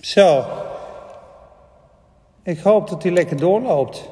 Zo. 0.00 0.44
Ik 2.42 2.58
hoop 2.58 2.88
dat 2.88 3.02
hij 3.02 3.12
lekker 3.12 3.36
doorloopt. 3.36 4.08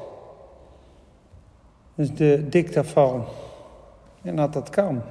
Is 1.95 2.13
de 2.13 2.49
dictafoon. 2.49 3.25
En 4.21 4.35
dat 4.35 4.53
dat 4.53 4.69
kan. 4.69 5.01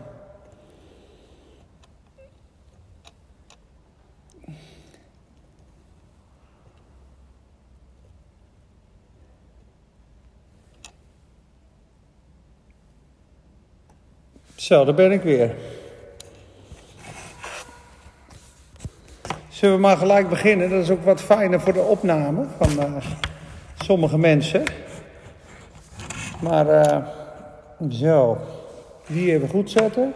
Zo, 14.56 14.84
daar 14.84 14.94
ben 14.94 15.12
ik 15.12 15.22
weer. 15.22 15.54
Zullen 19.58 19.74
we 19.74 19.80
maar 19.80 19.96
gelijk 19.96 20.28
beginnen? 20.28 20.70
Dat 20.70 20.82
is 20.82 20.90
ook 20.90 21.04
wat 21.04 21.20
fijner 21.20 21.60
voor 21.60 21.72
de 21.72 21.82
opname 21.82 22.44
van 22.58 22.70
uh, 22.78 22.96
sommige 23.84 24.18
mensen. 24.18 24.62
Maar 26.40 26.66
uh, 26.66 26.96
zo, 27.90 28.38
die 29.06 29.32
even 29.32 29.48
goed 29.48 29.70
zetten. 29.70 30.14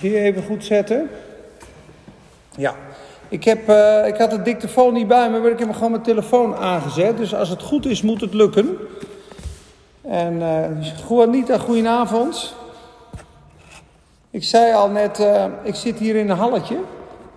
Die 0.00 0.18
even 0.18 0.42
goed 0.42 0.64
zetten. 0.64 1.10
Ja, 2.56 2.74
ik, 3.28 3.44
heb, 3.44 3.68
uh, 3.68 4.06
ik 4.06 4.16
had 4.16 4.30
de 4.30 4.42
dictafoon 4.42 4.92
niet 4.92 5.08
bij 5.08 5.30
me, 5.30 5.40
maar 5.40 5.50
ik 5.50 5.58
heb 5.58 5.72
gewoon 5.72 5.90
mijn 5.90 6.02
telefoon 6.02 6.56
aangezet. 6.56 7.16
Dus 7.16 7.34
als 7.34 7.48
het 7.48 7.62
goed 7.62 7.86
is, 7.86 8.02
moet 8.02 8.20
het 8.20 8.34
lukken. 8.34 8.76
En 10.02 10.34
uh, 10.34 10.86
Juanita, 11.08 11.58
goedenavond. 11.58 12.54
Ik 14.30 14.44
zei 14.44 14.74
al 14.74 14.88
net, 14.88 15.26
ik 15.62 15.74
zit 15.74 15.98
hier 15.98 16.16
in 16.16 16.30
een 16.30 16.36
halletje. 16.36 16.76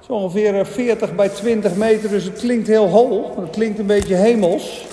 Zo 0.08 0.14
ongeveer 0.14 0.66
40 0.66 1.16
bij 1.16 1.30
20 1.30 1.76
meter, 1.76 2.10
dus 2.10 2.24
het 2.24 2.40
klinkt 2.40 2.68
heel 2.68 2.88
hol. 2.88 3.36
Het 3.40 3.50
klinkt 3.50 3.80
een 3.80 3.86
beetje 3.86 4.16
hemels. 4.16 4.86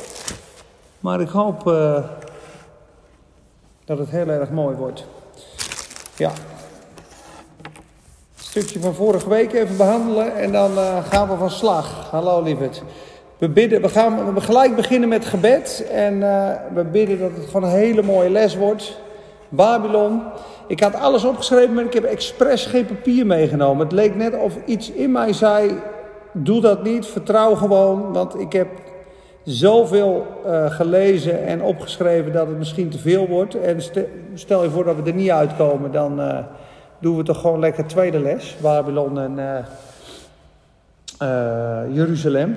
Maar 1.00 1.20
ik 1.20 1.28
hoop 1.28 1.66
uh, 1.66 2.04
dat 3.84 3.98
het 3.98 4.10
heel 4.10 4.28
erg 4.28 4.50
mooi 4.50 4.76
wordt. 4.76 5.04
Ja. 6.16 6.30
Stukje 8.36 8.80
van 8.80 8.94
vorige 8.94 9.28
week 9.28 9.52
even 9.52 9.76
behandelen 9.76 10.36
en 10.36 10.52
dan 10.52 10.72
uh, 10.72 11.04
gaan 11.04 11.28
we 11.28 11.36
van 11.36 11.50
slag. 11.50 12.10
Hallo 12.10 12.42
lieverd. 12.42 12.82
We, 13.38 13.48
bidden, 13.48 13.82
we 13.82 13.88
gaan 13.88 14.34
we 14.34 14.40
gelijk 14.40 14.76
beginnen 14.76 15.08
met 15.08 15.24
gebed 15.24 15.86
en 15.92 16.18
we 16.74 16.84
bidden 16.84 17.18
dat 17.18 17.30
het 17.34 17.46
gewoon 17.46 17.62
een 17.62 17.76
hele 17.76 18.02
mooie 18.02 18.30
les 18.30 18.56
wordt. 18.56 18.98
Babylon. 19.50 20.22
Ik 20.66 20.80
had 20.80 20.94
alles 20.94 21.24
opgeschreven, 21.24 21.74
maar 21.74 21.84
ik 21.84 21.92
heb 21.92 22.04
expres 22.04 22.66
geen 22.66 22.86
papier 22.86 23.26
meegenomen. 23.26 23.86
Het 23.86 23.92
leek 23.92 24.14
net 24.14 24.36
of 24.38 24.56
iets 24.64 24.90
in 24.90 25.12
mij 25.12 25.32
zei: 25.32 25.78
doe 26.32 26.60
dat 26.60 26.82
niet, 26.82 27.06
vertrouw 27.06 27.54
gewoon. 27.54 28.12
Want 28.12 28.40
ik 28.40 28.52
heb 28.52 28.68
zoveel 29.44 30.26
uh, 30.46 30.70
gelezen 30.70 31.46
en 31.46 31.62
opgeschreven 31.62 32.32
dat 32.32 32.46
het 32.46 32.58
misschien 32.58 32.88
te 32.88 32.98
veel 32.98 33.26
wordt. 33.26 33.54
En 33.54 33.80
stel 34.34 34.62
je 34.62 34.70
voor 34.70 34.84
dat 34.84 34.96
we 34.96 35.02
er 35.02 35.14
niet 35.14 35.30
uitkomen, 35.30 35.92
dan 35.92 36.20
uh, 36.20 36.38
doen 36.98 37.16
we 37.16 37.22
toch 37.22 37.40
gewoon 37.40 37.60
lekker 37.60 37.86
tweede 37.86 38.20
les. 38.20 38.56
Babylon 38.60 39.18
en 39.18 39.38
uh, 41.22 41.94
Jeruzalem. 41.94 42.56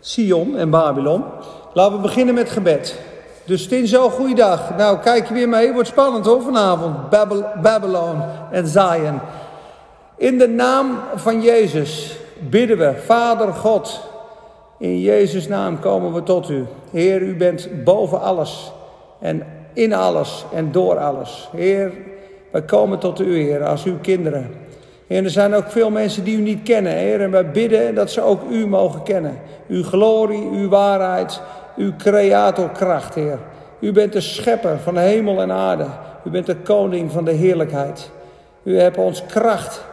Sion 0.00 0.56
en 0.56 0.70
Babylon. 0.70 1.24
Laten 1.72 1.96
we 1.96 2.02
beginnen 2.02 2.34
met 2.34 2.50
gebed. 2.50 3.00
Dus 3.46 3.68
Tinzo, 3.68 4.08
goeiedag. 4.08 4.76
Nou, 4.76 4.98
kijk 4.98 5.28
je 5.28 5.34
weer 5.34 5.48
mee. 5.48 5.72
Wordt 5.72 5.88
spannend 5.88 6.26
hoor 6.26 6.42
vanavond. 6.42 7.10
Babylon 7.62 8.22
en 8.50 8.66
Zion. 8.66 9.20
In 10.16 10.38
de 10.38 10.48
naam 10.48 10.98
van 11.14 11.42
Jezus 11.42 12.18
bidden 12.50 12.78
we, 12.78 12.94
Vader 13.04 13.52
God. 13.52 14.00
In 14.78 15.00
Jezus' 15.00 15.48
naam 15.48 15.80
komen 15.80 16.12
we 16.12 16.22
tot 16.22 16.50
u. 16.50 16.66
Heer, 16.90 17.22
u 17.22 17.36
bent 17.36 17.84
boven 17.84 18.20
alles 18.20 18.72
en 19.20 19.42
in 19.72 19.94
alles 19.94 20.44
en 20.54 20.72
door 20.72 20.98
alles. 20.98 21.48
Heer, 21.56 21.92
wij 22.50 22.62
komen 22.62 22.98
tot 22.98 23.20
u, 23.20 23.36
Heer, 23.36 23.64
als 23.64 23.84
uw 23.84 23.98
kinderen. 24.00 24.50
Heer, 25.06 25.24
er 25.24 25.30
zijn 25.30 25.54
ook 25.54 25.70
veel 25.70 25.90
mensen 25.90 26.24
die 26.24 26.36
u 26.36 26.40
niet 26.40 26.62
kennen, 26.62 26.92
Heer. 26.92 27.20
En 27.20 27.30
wij 27.30 27.50
bidden 27.50 27.94
dat 27.94 28.10
ze 28.10 28.20
ook 28.20 28.40
u 28.50 28.66
mogen 28.66 29.02
kennen. 29.02 29.38
Uw 29.68 29.82
glorie, 29.82 30.48
uw 30.52 30.68
waarheid, 30.68 31.40
uw 31.76 31.92
creatorkracht, 31.98 33.14
Heer. 33.14 33.38
U 33.80 33.92
bent 33.92 34.12
de 34.12 34.20
schepper 34.20 34.78
van 34.78 34.96
hemel 34.96 35.40
en 35.40 35.52
aarde. 35.52 35.86
U 36.24 36.30
bent 36.30 36.46
de 36.46 36.56
koning 36.56 37.12
van 37.12 37.24
de 37.24 37.32
heerlijkheid. 37.32 38.10
U 38.62 38.78
hebt 38.78 38.96
ons 38.96 39.26
kracht 39.26 39.84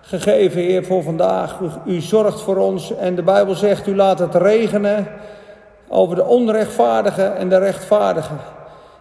gegeven, 0.00 0.60
Heer, 0.60 0.84
voor 0.84 1.02
vandaag. 1.02 1.58
U, 1.60 1.92
u 1.92 2.00
zorgt 2.00 2.40
voor 2.40 2.56
ons 2.56 2.96
en 2.96 3.14
de 3.14 3.22
Bijbel 3.22 3.54
zegt, 3.54 3.86
u 3.86 3.96
laat 3.96 4.18
het 4.18 4.34
regenen 4.34 5.06
over 5.88 6.16
de 6.16 6.24
onrechtvaardigen 6.24 7.36
en 7.36 7.48
de 7.48 7.58
rechtvaardigen. 7.58 8.38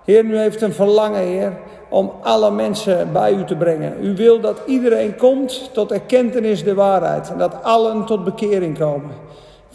Heer, 0.05 0.23
u 0.23 0.37
heeft 0.37 0.61
een 0.61 0.73
verlangen, 0.73 1.21
Heer, 1.21 1.53
om 1.89 2.11
alle 2.21 2.51
mensen 2.51 3.11
bij 3.11 3.33
u 3.33 3.43
te 3.43 3.55
brengen. 3.55 4.05
U 4.05 4.15
wil 4.15 4.39
dat 4.39 4.61
iedereen 4.65 5.15
komt 5.15 5.73
tot 5.73 5.91
erkentenis 5.91 6.63
de 6.63 6.73
waarheid 6.73 7.29
en 7.29 7.37
dat 7.37 7.63
allen 7.63 8.05
tot 8.05 8.23
bekering 8.23 8.77
komen. 8.77 9.11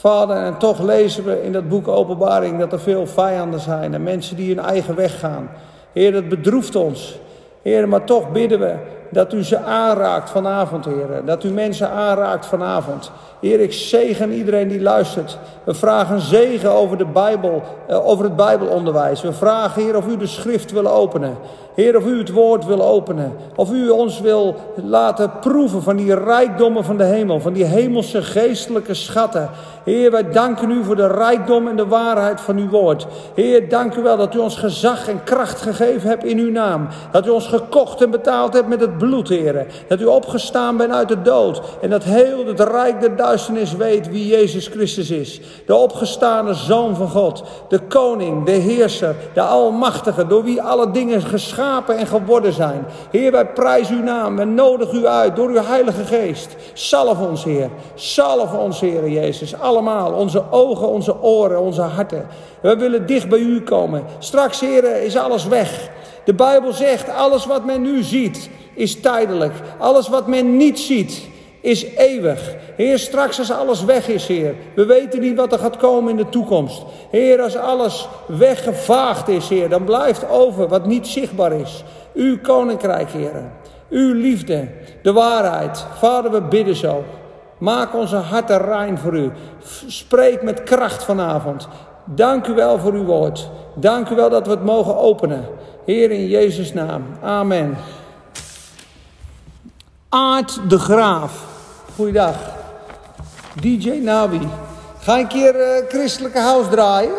Vader, 0.03 0.37
en 0.37 0.59
toch 0.59 0.81
lezen 0.81 1.25
we 1.25 1.43
in 1.43 1.53
dat 1.53 1.69
boek 1.69 1.89
Openbaring 1.89 2.59
dat 2.59 2.73
er 2.73 2.81
veel 2.81 3.07
vijanden 3.07 3.61
zijn 3.61 3.95
en 3.95 4.03
mensen 4.03 4.37
die 4.37 4.55
hun 4.55 4.65
eigen 4.65 4.95
weg 4.95 5.19
gaan. 5.19 5.51
Heer, 5.93 6.13
dat 6.13 6.29
bedroeft 6.29 6.77
ons. 6.77 7.19
Heer, 7.63 7.89
maar 7.89 8.05
toch 8.05 8.33
bidden 8.33 8.61
we 8.61 8.75
dat 9.13 9.33
u 9.33 9.45
ze 9.45 9.59
aanraakt 9.59 10.31
vanavond, 10.31 10.85
Heer. 10.85 11.25
Dat 11.25 11.45
u 11.45 11.51
mensen 11.51 11.91
aanraakt 11.91 12.47
vanavond. 12.47 13.11
Heer, 13.41 13.61
ik 13.61 13.73
zegen 13.73 14.33
iedereen 14.33 14.69
die 14.69 14.81
luistert. 14.81 15.39
We 15.65 15.75
vragen 15.75 16.21
zegen 16.21 16.71
over, 16.71 16.99
de 16.99 17.07
Bijbel, 17.07 17.63
uh, 17.91 18.09
over 18.09 18.25
het 18.25 18.37
Bijbelonderwijs. 18.37 19.23
We 19.23 19.33
vragen, 19.33 19.83
Heer, 19.83 19.97
of 19.97 20.07
u 20.07 20.17
de 20.17 20.27
schrift 20.27 20.73
wil 20.73 20.87
openen. 20.87 21.37
Heer, 21.75 21.97
of 21.97 22.07
u 22.07 22.19
het 22.19 22.31
woord 22.31 22.67
wil 22.67 22.83
openen. 22.83 23.33
Of 23.57 23.73
u 23.73 23.89
ons 23.89 24.21
wil 24.21 24.55
laten 24.75 25.33
proeven 25.41 25.83
van 25.83 25.97
die 25.97 26.15
rijkdommen 26.15 26.85
van 26.85 26.97
de 26.97 27.05
hemel. 27.05 27.41
Van 27.41 27.53
die 27.53 27.65
hemelse 27.65 28.23
geestelijke 28.23 28.95
schatten. 28.95 29.51
Heer, 29.85 30.11
wij 30.11 30.31
danken 30.31 30.71
u 30.71 30.85
voor 30.85 30.97
de 30.97 31.07
rijkdom 31.07 31.69
en 31.69 31.77
de 31.77 31.87
waarheid 31.87 32.41
van 32.41 32.57
uw 32.57 32.69
woord. 32.69 33.07
Heer, 33.35 33.69
dank 33.69 33.95
u 33.95 34.03
wel 34.03 34.17
dat 34.17 34.35
u 34.35 34.39
ons 34.39 34.57
gezag 34.57 35.09
en 35.09 35.25
kracht 35.25 35.61
gegeven 35.61 36.09
hebt 36.09 36.25
in 36.25 36.39
uw 36.39 36.51
naam. 36.51 36.89
Dat 37.11 37.27
u 37.27 37.31
ons 37.31 37.47
gekocht 37.47 38.03
en 38.03 38.11
betaald 38.11 38.53
hebt 38.53 38.69
met 38.69 38.81
het 38.81 38.99
bloed, 39.07 39.29
Heer. 39.29 39.67
Dat 39.89 40.01
u 40.01 40.05
opgestaan 40.05 40.77
bent 40.77 40.93
uit 40.93 41.09
de 41.09 41.23
dood. 41.23 41.63
En 41.81 41.91
dat 41.91 42.05
heel 42.05 42.47
het 42.47 42.61
rijk 42.61 43.01
der 43.01 43.17
duisternis 43.17 43.77
weet 43.77 44.11
wie 44.11 44.27
Jezus 44.27 44.67
Christus 44.67 45.11
is. 45.11 45.41
De 45.67 45.75
opgestane 45.75 46.55
Zoon 46.55 46.97
van 46.97 47.09
God. 47.09 47.43
De 47.69 47.79
koning, 47.79 48.45
de 48.45 48.53
heerser, 48.53 49.15
de 49.35 49.41
almachtige. 49.41 50.27
Door 50.27 50.45
wie 50.45 50.63
alle 50.63 50.91
dingen 50.91 51.23
geschapen 51.23 51.97
en 51.97 52.07
geworden 52.07 52.53
zijn. 52.53 52.87
Heer, 53.11 53.33
wij 53.33 53.47
prijzen 53.47 53.97
uw 53.97 54.03
naam. 54.03 54.37
We 54.37 54.45
nodigen 54.45 54.99
u 54.99 55.07
uit 55.07 55.37
door 55.37 55.49
uw 55.49 55.63
heilige 55.63 56.05
geest. 56.05 56.57
Salf 56.73 57.21
ons, 57.21 57.45
Heer. 57.45 57.71
Salf 57.95 58.53
ons, 58.53 58.81
Heer 58.81 59.09
Jezus. 59.09 59.59
Allemaal. 59.61 60.13
Onze 60.13 60.43
ogen, 60.51 60.89
onze 60.89 61.23
oren, 61.23 61.61
onze 61.61 61.83
harten. 61.83 62.27
We 62.61 62.77
willen 62.77 63.07
dicht 63.07 63.29
bij 63.29 63.39
u 63.39 63.63
komen. 63.63 64.05
Straks, 64.19 64.61
Heer, 64.61 65.03
is 65.03 65.17
alles 65.17 65.47
weg. 65.47 65.91
De 66.25 66.35
Bijbel 66.35 66.73
zegt, 66.73 67.09
alles 67.09 67.47
wat 67.47 67.65
men 67.65 67.83
nu 67.83 68.03
ziet, 68.03 68.51
is 68.75 69.01
tijdelijk. 69.01 69.55
Alles 69.79 70.09
wat 70.09 70.27
men 70.27 70.57
niet 70.57 70.81
ziet, 70.81 71.23
is 71.61 71.85
eeuwig. 71.97 72.55
Heer, 72.77 72.99
straks 72.99 73.39
als 73.39 73.53
alles 73.53 73.85
weg 73.85 74.09
is, 74.09 74.27
Heer. 74.27 74.55
We 74.75 74.87
weten 74.87 75.21
niet 75.21 75.37
wat 75.37 75.53
er 75.53 75.59
gaat 75.59 75.77
komen 75.77 76.11
in 76.11 76.17
de 76.17 76.29
toekomst. 76.29 76.83
Heer, 77.11 77.41
als 77.41 77.57
alles 77.57 78.09
weggevaagd 78.27 79.29
is, 79.29 79.49
Heer, 79.49 79.69
dan 79.69 79.85
blijft 79.85 80.29
over 80.29 80.69
wat 80.69 80.87
niet 80.87 81.07
zichtbaar 81.07 81.53
is. 81.53 81.85
Uw 82.15 82.39
koninkrijk, 82.41 83.11
Heer. 83.11 83.51
Uw 83.91 84.15
liefde, 84.15 84.69
de 85.03 85.13
waarheid. 85.13 85.85
Vader, 85.99 86.31
we 86.31 86.43
bidden 86.43 86.77
zo. 86.77 87.05
Maak 87.59 87.95
onze 87.95 88.17
harten 88.17 88.59
rein 88.59 88.99
voor 88.99 89.15
u. 89.15 89.31
Spreek 89.87 90.43
met 90.43 90.63
kracht 90.63 91.05
vanavond. 91.05 91.69
Dank 92.05 92.47
u 92.47 92.55
wel 92.55 92.79
voor 92.79 92.93
uw 92.93 93.05
woord. 93.05 93.51
Dank 93.75 94.09
u 94.09 94.15
wel 94.15 94.31
dat 94.31 94.47
we 94.47 94.53
het 94.53 94.65
mogen 94.65 94.97
openen. 94.97 95.45
Heer, 95.85 96.11
in 96.11 96.27
Jezus' 96.27 96.73
naam. 96.73 97.03
Amen. 97.23 97.77
Aart 100.09 100.61
de 100.69 100.79
Graaf. 100.79 101.45
Goeiedag. 101.95 102.37
DJ 103.61 103.91
Nabi. 103.91 104.49
Ga 104.99 105.19
een 105.19 105.27
keer 105.27 105.55
uh, 105.55 105.89
christelijke 105.89 106.39
house 106.39 106.71
draaien. 106.71 107.13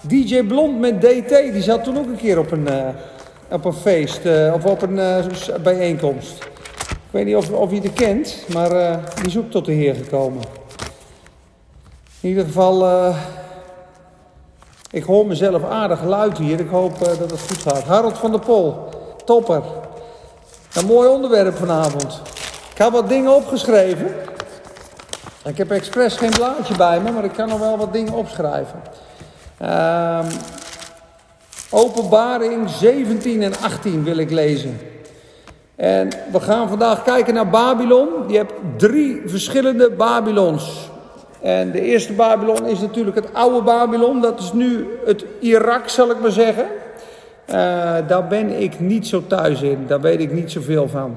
DJ 0.00 0.42
Blond 0.42 0.80
met 0.80 1.00
DT, 1.00 1.28
die 1.28 1.62
zat 1.62 1.84
toen 1.84 1.98
ook 1.98 2.06
een 2.06 2.16
keer 2.16 2.38
op 2.38 2.50
een, 2.50 2.66
uh, 2.70 2.88
op 3.50 3.64
een 3.64 3.72
feest 3.72 4.24
uh, 4.24 4.52
of 4.54 4.64
op 4.64 4.82
een 4.82 5.00
bijeenkomst. 5.62 6.44
Ik 6.88 7.18
weet 7.18 7.24
niet 7.24 7.36
of, 7.36 7.50
of 7.50 7.70
je 7.70 7.80
het 7.80 7.92
kent, 7.92 8.44
maar 8.52 9.00
die 9.14 9.26
is 9.26 9.38
ook 9.38 9.50
tot 9.50 9.64
de 9.64 9.72
Heer 9.72 9.94
gekomen. 9.94 10.42
In 12.20 12.28
ieder 12.28 12.44
geval, 12.44 12.84
ik 14.92 15.04
hoor 15.04 15.26
mezelf 15.26 15.64
aardig 15.64 16.04
luid 16.04 16.38
hier. 16.38 16.60
Ik 16.60 16.68
hoop 16.68 16.98
dat 16.98 17.18
het 17.18 17.40
goed 17.40 17.62
gaat. 17.62 17.84
Harold 17.84 18.18
van 18.18 18.30
der 18.30 18.40
Pol, 18.40 18.88
topper. 19.24 19.62
Een 20.74 20.86
mooi 20.86 21.08
onderwerp 21.08 21.56
vanavond. 21.56 22.20
Ik 22.72 22.78
heb 22.78 22.92
wat 22.92 23.08
dingen 23.08 23.34
opgeschreven. 23.34 24.14
Ik 25.44 25.58
heb 25.58 25.70
expres 25.70 26.16
geen 26.16 26.30
blaadje 26.30 26.76
bij 26.76 27.00
me, 27.00 27.10
maar 27.10 27.24
ik 27.24 27.32
kan 27.32 27.48
nog 27.48 27.58
wel 27.58 27.76
wat 27.76 27.92
dingen 27.92 28.12
opschrijven. 28.12 28.82
Ehm, 29.58 30.26
openbaring 31.70 32.70
17 32.70 33.42
en 33.42 33.52
18 33.62 34.04
wil 34.04 34.16
ik 34.16 34.30
lezen. 34.30 34.80
En 35.76 36.08
we 36.32 36.40
gaan 36.40 36.68
vandaag 36.68 37.02
kijken 37.02 37.34
naar 37.34 37.48
Babylon. 37.48 38.08
Je 38.28 38.36
hebt 38.36 38.52
drie 38.76 39.22
verschillende 39.26 39.90
Babylons. 39.90 40.90
En 41.42 41.70
de 41.70 41.80
eerste 41.80 42.12
Babylon 42.12 42.66
is 42.66 42.80
natuurlijk 42.80 43.16
het 43.16 43.34
oude 43.34 43.62
Babylon. 43.62 44.20
Dat 44.20 44.40
is 44.40 44.52
nu 44.52 44.88
het 45.04 45.24
Irak, 45.40 45.88
zal 45.88 46.10
ik 46.10 46.20
maar 46.20 46.30
zeggen. 46.30 46.66
Uh, 47.46 47.54
daar 48.06 48.26
ben 48.28 48.60
ik 48.62 48.80
niet 48.80 49.06
zo 49.06 49.22
thuis 49.26 49.62
in. 49.62 49.84
Daar 49.86 50.00
weet 50.00 50.20
ik 50.20 50.32
niet 50.32 50.52
zoveel 50.52 50.88
van. 50.88 51.16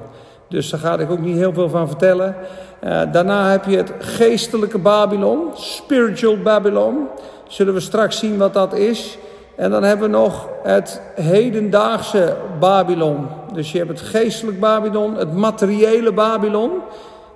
Dus 0.49 0.69
daar 0.69 0.79
ga 0.79 0.99
ik 0.99 1.11
ook 1.11 1.19
niet 1.19 1.37
heel 1.37 1.53
veel 1.53 1.69
van 1.69 1.87
vertellen. 1.87 2.35
Uh, 2.83 3.01
daarna 3.11 3.49
heb 3.51 3.65
je 3.65 3.77
het 3.77 3.91
geestelijke 3.99 4.77
Babylon, 4.77 5.49
spiritual 5.53 6.37
Babylon. 6.37 7.07
Zullen 7.47 7.73
we 7.73 7.79
straks 7.79 8.19
zien 8.19 8.37
wat 8.37 8.53
dat 8.53 8.73
is. 8.73 9.17
En 9.55 9.71
dan 9.71 9.83
hebben 9.83 10.11
we 10.11 10.17
nog 10.17 10.47
het 10.63 11.01
hedendaagse 11.15 12.35
Babylon. 12.59 13.27
Dus 13.53 13.71
je 13.71 13.77
hebt 13.77 13.89
het 13.89 14.01
geestelijk 14.01 14.59
Babylon, 14.59 15.15
het 15.15 15.33
materiële 15.33 16.11
Babylon. 16.11 16.71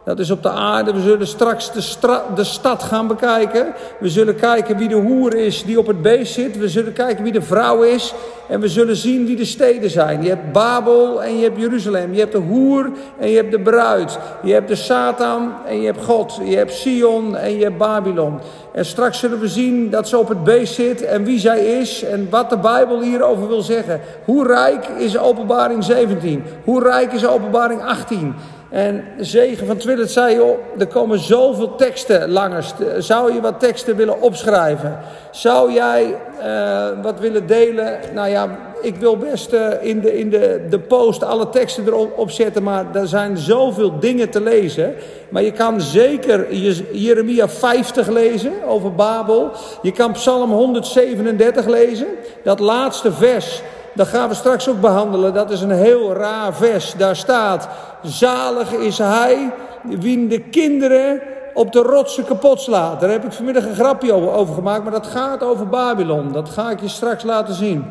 Dat 0.09 0.19
is 0.19 0.31
op 0.31 0.43
de 0.43 0.49
aarde. 0.49 0.93
We 0.93 1.01
zullen 1.01 1.27
straks 1.27 1.71
de, 1.71 2.19
de, 2.35 2.43
stad 2.43 2.83
gaan 2.83 3.07
bekijken. 3.07 3.73
We 3.99 4.09
zullen 4.09 4.35
kijken 4.35 4.77
wie 4.77 4.87
de 4.87 4.95
hoer 4.95 5.35
is 5.35 5.63
die 5.63 5.79
op 5.79 5.87
het 5.87 6.01
beest 6.01 6.33
zit. 6.33 6.57
We 6.57 6.69
zullen 6.69 6.93
kijken 6.93 7.23
wie 7.23 7.31
de 7.31 7.41
vrouw 7.41 7.81
is. 7.81 8.13
En 8.47 8.59
we 8.59 8.67
zullen 8.67 8.95
zien 8.95 9.25
wie 9.25 9.35
de 9.35 9.45
steden 9.45 9.89
zijn. 9.89 10.23
Je 10.23 10.29
hebt 10.29 10.51
Babel 10.51 11.23
en 11.23 11.37
je 11.37 11.43
hebt 11.43 11.59
Jeruzalem. 11.59 12.13
Je 12.13 12.19
hebt 12.19 12.31
de 12.31 12.37
hoer 12.37 12.91
en 13.19 13.29
je 13.29 13.35
hebt 13.35 13.51
de 13.51 13.59
bruid. 13.59 14.19
Je 14.43 14.53
hebt 14.53 14.67
de 14.67 14.75
Satan 14.75 15.53
en 15.67 15.79
je 15.79 15.85
hebt 15.85 16.03
God. 16.03 16.39
Je 16.43 16.55
hebt 16.55 16.73
Sion 16.73 17.35
en 17.35 17.57
je 17.57 17.63
hebt 17.63 17.77
Babylon. 17.77 18.39
En 18.71 18.85
straks 18.85 19.19
zullen 19.19 19.39
we 19.39 19.47
zien 19.47 19.89
dat 19.89 20.07
ze 20.07 20.17
op 20.17 20.29
het 20.29 20.43
beest 20.43 20.73
zit 20.73 21.01
en 21.01 21.23
wie 21.23 21.39
zij 21.39 21.65
is 21.65 22.03
en 22.03 22.27
wat 22.29 22.49
de 22.49 22.57
Bijbel 22.57 23.01
hierover 23.01 23.47
wil 23.47 23.61
zeggen. 23.61 24.01
Hoe 24.25 24.47
rijk 24.47 24.87
is 24.87 25.17
openbaring 25.17 25.83
17? 25.83 26.43
Hoe 26.63 26.83
rijk 26.83 27.13
is 27.13 27.27
openbaring 27.27 27.81
18? 27.81 28.35
En 28.69 29.03
zegen 29.19 29.67
van 29.67 29.77
Twillet 29.77 30.11
zei, 30.11 30.35
joh, 30.35 30.57
er 30.77 30.87
komen 30.87 31.19
zoveel 31.19 31.75
teksten 31.75 32.29
langers. 32.29 32.73
Zou 32.97 33.33
je 33.33 33.41
wat 33.41 33.59
teksten 33.59 33.95
willen 33.95 34.21
opschrijven? 34.21 34.99
Zou 35.31 35.73
jij 35.73 36.15
uh, 36.43 36.87
wat 37.01 37.19
willen 37.19 37.47
delen? 37.47 37.99
Nou 38.13 38.29
ja, 38.29 38.57
ik 38.81 38.95
wil 38.95 39.17
best 39.17 39.53
uh, 39.53 39.67
in, 39.81 39.99
de, 39.99 40.17
in 40.17 40.29
de, 40.29 40.65
de 40.69 40.79
post 40.79 41.23
alle 41.23 41.49
teksten 41.49 41.87
erop 41.87 42.31
zetten, 42.31 42.63
maar 42.63 42.95
er 42.95 43.07
zijn 43.07 43.37
zoveel 43.37 43.99
dingen 43.99 44.29
te 44.29 44.41
lezen. 44.41 44.95
Maar 45.29 45.43
je 45.43 45.51
kan 45.51 45.81
zeker 45.81 46.53
Jeremia 46.91 47.49
50 47.49 48.07
lezen 48.07 48.51
over 48.67 48.95
Babel. 48.95 49.51
Je 49.81 49.91
kan 49.91 50.11
Psalm 50.11 50.51
137 50.51 51.65
lezen, 51.67 52.07
dat 52.43 52.59
laatste 52.59 53.11
vers. 53.11 53.61
Dat 53.93 54.07
gaan 54.07 54.29
we 54.29 54.35
straks 54.35 54.69
ook 54.69 54.81
behandelen. 54.81 55.33
Dat 55.33 55.51
is 55.51 55.61
een 55.61 55.71
heel 55.71 56.13
raar 56.13 56.53
vers. 56.53 56.93
Daar 56.97 57.15
staat: 57.15 57.67
Zalig 58.01 58.71
is 58.71 58.97
hij 58.97 59.53
wie 59.83 60.27
de 60.27 60.39
kinderen 60.39 61.21
op 61.53 61.71
de 61.71 61.81
rotsen 61.81 62.25
kapot 62.25 62.61
slaat. 62.61 62.99
Daar 62.99 63.09
heb 63.09 63.25
ik 63.25 63.31
vanmiddag 63.31 63.65
een 63.65 63.75
grapje 63.75 64.13
over 64.13 64.53
gemaakt, 64.53 64.83
maar 64.83 64.91
dat 64.91 65.07
gaat 65.07 65.43
over 65.43 65.67
Babylon. 65.67 66.31
Dat 66.31 66.49
ga 66.49 66.69
ik 66.69 66.81
je 66.81 66.87
straks 66.87 67.23
laten 67.23 67.53
zien. 67.53 67.85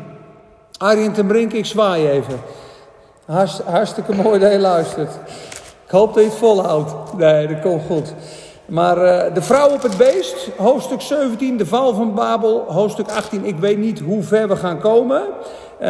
Arjen 0.77 1.13
ten 1.13 1.27
Brink, 1.27 1.53
ik 1.53 1.65
zwaai 1.65 2.09
even. 2.09 2.39
hartstikke 3.65 4.15
mooi 4.15 4.39
dat 4.39 4.51
je 4.51 4.59
luistert. 4.59 5.11
Ik 5.85 5.91
hoop 5.91 6.13
dat 6.13 6.23
je 6.23 6.29
het 6.29 6.39
volhoudt. 6.39 6.93
Nee, 7.17 7.47
dat 7.47 7.59
komt 7.59 7.81
goed. 7.87 8.13
Maar 8.65 8.97
uh, 8.97 9.33
de 9.33 9.41
vrouw 9.41 9.69
op 9.69 9.81
het 9.81 9.97
beest, 9.97 10.49
hoofdstuk 10.57 11.01
17, 11.01 11.57
de 11.57 11.65
val 11.65 11.93
van 11.93 12.13
Babel, 12.13 12.65
hoofdstuk 12.67 13.09
18. 13.09 13.45
Ik 13.45 13.57
weet 13.57 13.77
niet 13.77 13.99
hoe 13.99 14.23
ver 14.23 14.47
we 14.47 14.55
gaan 14.55 14.79
komen. 14.79 15.21
Uh, 15.81 15.85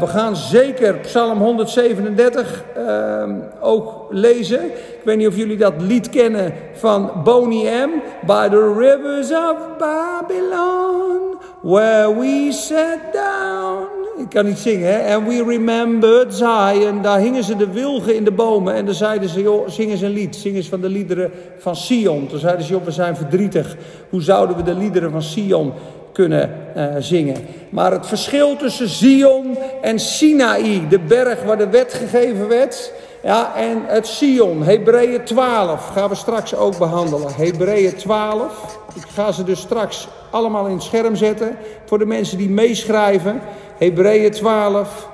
we 0.00 0.06
gaan 0.06 0.36
zeker 0.36 0.94
Psalm 0.94 1.38
137 1.38 2.64
uh, 2.76 3.24
ook 3.60 4.06
lezen. 4.10 4.64
Ik 4.64 5.00
weet 5.04 5.16
niet 5.16 5.26
of 5.26 5.36
jullie 5.36 5.56
dat 5.56 5.72
lied 5.78 6.10
kennen 6.10 6.52
van 6.72 7.10
Boney 7.24 7.86
M. 7.86 7.90
By 8.26 8.48
the 8.48 8.74
rivers 8.78 9.30
of 9.30 9.56
Babylon, 9.78 11.38
where 11.60 12.18
we 12.18 12.48
sat 12.50 12.98
down. 13.12 14.02
Ik 14.18 14.28
kan 14.28 14.44
niet 14.44 14.58
zingen, 14.58 14.92
hè? 14.92 15.14
And 15.14 15.28
we 15.28 15.44
remembered 15.44 16.34
Zion. 16.34 17.02
Daar 17.02 17.18
hingen 17.18 17.44
ze 17.44 17.56
de 17.56 17.70
wilgen 17.70 18.14
in 18.14 18.24
de 18.24 18.32
bomen. 18.32 18.74
En 18.74 18.84
dan 18.84 18.94
zeiden 18.94 19.28
ze, 19.28 19.42
joh, 19.42 19.68
zing 19.68 19.90
eens 19.90 20.00
een 20.00 20.10
lied. 20.10 20.36
Zing 20.36 20.56
eens 20.56 20.68
van 20.68 20.80
de 20.80 20.88
liederen 20.88 21.30
van 21.58 21.76
Sion. 21.76 22.26
Toen 22.26 22.38
zeiden 22.38 22.64
ze, 22.64 22.72
joh, 22.72 22.84
we 22.84 22.90
zijn 22.90 23.16
verdrietig. 23.16 23.76
Hoe 24.10 24.22
zouden 24.22 24.56
we 24.56 24.62
de 24.62 24.74
liederen 24.74 25.10
van 25.10 25.22
Sion 25.22 25.72
kunnen 26.12 26.50
uh, 26.76 26.84
zingen. 26.98 27.36
Maar 27.70 27.92
het 27.92 28.06
verschil 28.06 28.56
tussen 28.56 28.88
Zion 28.88 29.58
en 29.82 29.98
Sinaï, 29.98 30.88
de 30.88 30.98
berg 30.98 31.42
waar 31.42 31.58
de 31.58 31.68
wet 31.68 31.94
gegeven 31.94 32.48
werd, 32.48 32.92
ja, 33.22 33.56
en 33.56 33.82
het 33.86 34.06
Sion, 34.06 34.62
Hebreeën 34.62 35.24
12, 35.24 35.88
gaan 35.88 36.08
we 36.08 36.14
straks 36.14 36.54
ook 36.54 36.78
behandelen. 36.78 37.34
Hebreeën 37.34 37.96
12, 37.96 38.78
ik 38.94 39.02
ga 39.14 39.32
ze 39.32 39.44
dus 39.44 39.60
straks 39.60 40.08
allemaal 40.30 40.66
in 40.66 40.74
het 40.74 40.82
scherm 40.82 41.16
zetten 41.16 41.56
voor 41.84 41.98
de 41.98 42.06
mensen 42.06 42.38
die 42.38 42.50
meeschrijven. 42.50 43.40
Hebreeën 43.78 44.30
12, 44.30 45.08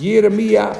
Jeremia 0.00 0.70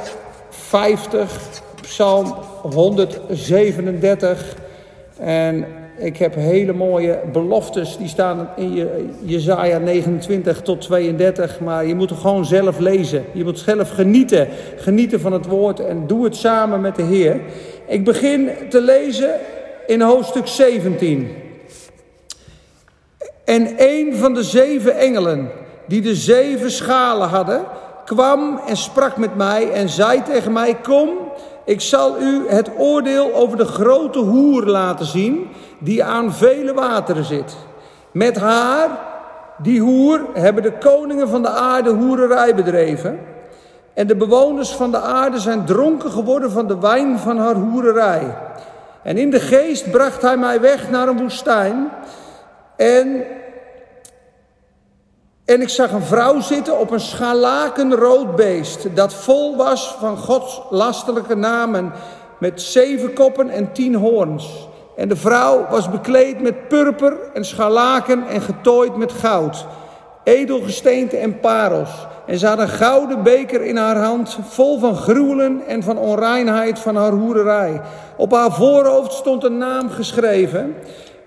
50, 0.48 1.40
Psalm 1.80 2.34
137 2.62 4.56
en 5.18 5.66
ik 6.00 6.16
heb 6.16 6.34
hele 6.34 6.72
mooie 6.72 7.18
beloftes, 7.32 7.96
die 7.96 8.08
staan 8.08 8.48
in 8.56 8.88
Jezaja 9.22 9.78
29 9.78 10.62
tot 10.62 10.80
32. 10.80 11.60
Maar 11.60 11.86
je 11.86 11.94
moet 11.94 12.10
het 12.10 12.18
gewoon 12.18 12.44
zelf 12.44 12.78
lezen. 12.78 13.24
Je 13.32 13.44
moet 13.44 13.58
zelf 13.58 13.90
genieten. 13.90 14.48
Genieten 14.76 15.20
van 15.20 15.32
het 15.32 15.46
woord 15.46 15.80
en 15.80 16.06
doe 16.06 16.24
het 16.24 16.36
samen 16.36 16.80
met 16.80 16.96
de 16.96 17.02
Heer. 17.02 17.40
Ik 17.86 18.04
begin 18.04 18.48
te 18.68 18.80
lezen 18.80 19.30
in 19.86 20.00
hoofdstuk 20.00 20.46
17. 20.46 21.30
En 23.44 23.74
een 23.76 24.14
van 24.16 24.34
de 24.34 24.42
zeven 24.42 24.98
engelen 24.98 25.50
die 25.86 26.00
de 26.00 26.14
zeven 26.14 26.70
schalen 26.70 27.28
hadden, 27.28 27.64
kwam 28.04 28.60
en 28.66 28.76
sprak 28.76 29.16
met 29.16 29.36
mij 29.36 29.70
en 29.70 29.88
zei 29.88 30.22
tegen 30.22 30.52
mij: 30.52 30.76
Kom, 30.82 31.08
ik 31.64 31.80
zal 31.80 32.20
u 32.20 32.48
het 32.48 32.70
oordeel 32.78 33.34
over 33.34 33.56
de 33.56 33.64
grote 33.64 34.18
hoer 34.18 34.64
laten 34.64 35.06
zien 35.06 35.48
die 35.78 36.04
aan 36.04 36.32
vele 36.32 36.74
wateren 36.74 37.24
zit. 37.24 37.56
Met 38.12 38.36
haar, 38.36 38.88
die 39.58 39.80
hoer, 39.80 40.20
hebben 40.32 40.62
de 40.62 40.78
koningen 40.78 41.28
van 41.28 41.42
de 41.42 41.48
aarde 41.48 41.90
hoererij 41.90 42.54
bedreven. 42.54 43.20
En 43.94 44.06
de 44.06 44.16
bewoners 44.16 44.70
van 44.70 44.90
de 44.90 45.00
aarde 45.00 45.38
zijn 45.38 45.64
dronken 45.64 46.10
geworden 46.10 46.50
van 46.50 46.66
de 46.66 46.78
wijn 46.78 47.18
van 47.18 47.38
haar 47.38 47.54
hoererij. 47.54 48.36
En 49.02 49.16
in 49.16 49.30
de 49.30 49.40
geest 49.40 49.90
bracht 49.90 50.22
hij 50.22 50.36
mij 50.36 50.60
weg 50.60 50.90
naar 50.90 51.08
een 51.08 51.18
woestijn. 51.18 51.90
En, 52.76 53.22
en 55.50 55.60
ik 55.60 55.68
zag 55.68 55.92
een 55.92 56.02
vrouw 56.02 56.40
zitten 56.40 56.78
op 56.78 56.90
een 56.90 57.00
scharlakenrood 57.00 58.36
beest, 58.36 58.96
dat 58.96 59.14
vol 59.14 59.56
was 59.56 59.96
van 59.98 60.16
Gods 60.16 60.60
lastelijke 60.70 61.34
namen, 61.34 61.92
met 62.38 62.62
zeven 62.62 63.12
koppen 63.12 63.48
en 63.48 63.72
tien 63.72 63.94
hoorns. 63.94 64.68
En 64.96 65.08
de 65.08 65.16
vrouw 65.16 65.66
was 65.70 65.90
bekleed 65.90 66.42
met 66.42 66.68
purper 66.68 67.16
en 67.34 67.44
scharlaken 67.44 68.26
en 68.28 68.40
getooid 68.40 68.96
met 68.96 69.12
goud, 69.12 69.66
edelgesteente 70.24 71.16
en 71.16 71.40
parels. 71.40 72.06
En 72.26 72.38
ze 72.38 72.46
had 72.46 72.58
een 72.58 72.68
gouden 72.68 73.22
beker 73.22 73.62
in 73.62 73.76
haar 73.76 73.96
hand, 73.96 74.38
vol 74.48 74.78
van 74.78 74.96
gruwelen 74.96 75.62
en 75.66 75.82
van 75.82 75.98
onreinheid 75.98 76.78
van 76.78 76.96
haar 76.96 77.12
hoererij. 77.12 77.80
Op 78.16 78.32
haar 78.32 78.52
voorhoofd 78.52 79.12
stond 79.12 79.44
een 79.44 79.58
naam 79.58 79.88
geschreven. 79.88 80.74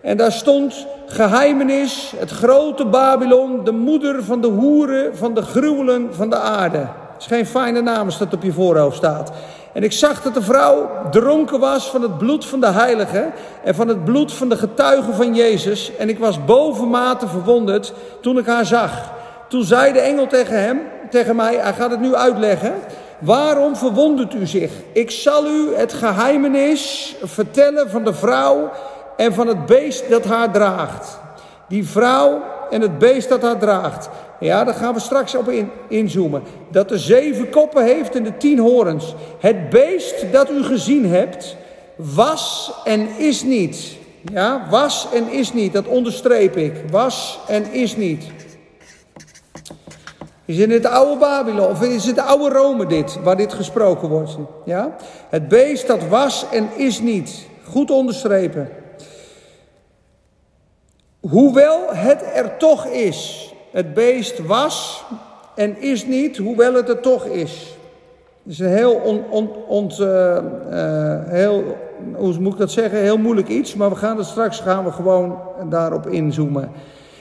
En 0.03 0.17
daar 0.17 0.31
stond 0.31 0.85
geheimenis, 1.05 2.13
het 2.17 2.31
grote 2.31 2.85
Babylon, 2.85 3.63
de 3.63 3.71
moeder 3.71 4.23
van 4.23 4.41
de 4.41 4.47
hoeren, 4.47 5.17
van 5.17 5.33
de 5.33 5.41
gruwelen 5.41 6.09
van 6.11 6.29
de 6.29 6.35
aarde. 6.35 6.77
Het 6.77 7.19
is 7.19 7.25
geen 7.25 7.45
fijne 7.45 7.81
naam 7.81 8.05
als 8.05 8.17
dat 8.17 8.33
op 8.33 8.43
je 8.43 8.53
voorhoofd 8.53 8.97
staat. 8.97 9.31
En 9.73 9.83
ik 9.83 9.91
zag 9.91 10.21
dat 10.21 10.33
de 10.33 10.41
vrouw 10.41 10.89
dronken 11.11 11.59
was 11.59 11.89
van 11.89 12.01
het 12.01 12.17
bloed 12.17 12.45
van 12.45 12.59
de 12.59 12.71
heiligen 12.71 13.31
en 13.63 13.75
van 13.75 13.87
het 13.87 14.05
bloed 14.05 14.33
van 14.33 14.49
de 14.49 14.57
getuigen 14.57 15.13
van 15.13 15.35
Jezus. 15.35 15.95
En 15.95 16.09
ik 16.09 16.19
was 16.19 16.45
bovenmate 16.45 17.27
verwonderd 17.27 17.93
toen 18.21 18.37
ik 18.37 18.45
haar 18.45 18.65
zag. 18.65 19.11
Toen 19.47 19.63
zei 19.63 19.93
de 19.93 19.99
engel 19.99 20.27
tegen 20.27 20.63
hem, 20.63 20.81
tegen 21.09 21.35
mij, 21.35 21.55
hij 21.55 21.73
gaat 21.73 21.91
het 21.91 22.01
nu 22.01 22.15
uitleggen. 22.15 22.73
Waarom 23.19 23.75
verwondert 23.75 24.33
u 24.33 24.47
zich? 24.47 24.71
Ik 24.93 25.11
zal 25.11 25.45
u 25.45 25.75
het 25.75 25.93
geheimenis 25.93 27.15
vertellen 27.21 27.89
van 27.89 28.03
de 28.03 28.13
vrouw 28.13 28.71
en 29.17 29.33
van 29.33 29.47
het 29.47 29.65
beest 29.65 30.09
dat 30.09 30.25
haar 30.25 30.51
draagt. 30.51 31.19
Die 31.67 31.87
vrouw 31.87 32.41
en 32.69 32.81
het 32.81 32.97
beest 32.97 33.29
dat 33.29 33.41
haar 33.41 33.57
draagt. 33.57 34.09
Ja, 34.39 34.63
daar 34.63 34.73
gaan 34.73 34.93
we 34.93 34.99
straks 34.99 35.35
op 35.35 35.49
in, 35.49 35.69
inzoomen. 35.87 36.43
Dat 36.71 36.89
de 36.89 36.97
zeven 36.97 37.49
koppen 37.49 37.83
heeft 37.83 38.15
en 38.15 38.23
de 38.23 38.37
tien 38.37 38.59
horens. 38.59 39.15
Het 39.39 39.69
beest 39.69 40.25
dat 40.31 40.49
u 40.49 40.63
gezien 40.63 41.05
hebt, 41.05 41.55
was 41.95 42.73
en 42.83 43.07
is 43.17 43.43
niet. 43.43 43.97
Ja, 44.31 44.67
was 44.69 45.07
en 45.13 45.31
is 45.31 45.53
niet, 45.53 45.73
dat 45.73 45.87
onderstreep 45.87 46.57
ik. 46.57 46.73
Was 46.91 47.39
en 47.47 47.71
is 47.71 47.95
niet. 47.95 48.25
Is 50.45 50.57
in 50.57 50.71
het 50.71 50.85
oude 50.85 51.19
Babylon, 51.19 51.69
of 51.69 51.81
is 51.81 52.05
het 52.05 52.19
oude 52.19 52.55
Rome 52.55 52.85
dit, 52.85 53.19
waar 53.23 53.37
dit 53.37 53.53
gesproken 53.53 54.09
wordt? 54.09 54.37
Ja? 54.65 54.95
Het 55.29 55.47
beest 55.47 55.87
dat 55.87 56.07
was 56.07 56.45
en 56.51 56.69
is 56.75 56.99
niet. 56.99 57.45
Goed 57.63 57.91
onderstrepen. 57.91 58.69
Hoewel 61.29 61.79
het 61.89 62.23
er 62.33 62.57
toch 62.57 62.85
is. 62.85 63.51
Het 63.71 63.93
beest 63.93 64.45
was 64.45 65.03
en 65.55 65.81
is 65.81 66.05
niet, 66.05 66.37
hoewel 66.37 66.73
het 66.73 66.89
er 66.89 66.99
toch 66.99 67.25
is. 67.25 67.77
Het 68.43 68.51
is 68.51 68.59
een 68.59 68.67
heel, 68.67 68.93
on, 68.93 69.23
on, 69.29 69.49
on, 69.67 69.91
uh, 69.99 70.07
uh, 70.07 71.19
heel, 71.25 71.77
hoe 72.15 72.39
moet 72.39 72.53
ik 72.53 72.59
dat 72.59 72.71
zeggen, 72.71 72.99
heel 72.99 73.17
moeilijk 73.17 73.47
iets. 73.47 73.75
Maar 73.75 73.89
we 73.89 73.95
gaan 73.95 74.17
er 74.17 74.25
straks 74.25 74.59
gaan 74.59 74.83
we 74.83 74.91
gewoon 74.91 75.39
daarop 75.69 76.07
inzoomen. 76.07 76.71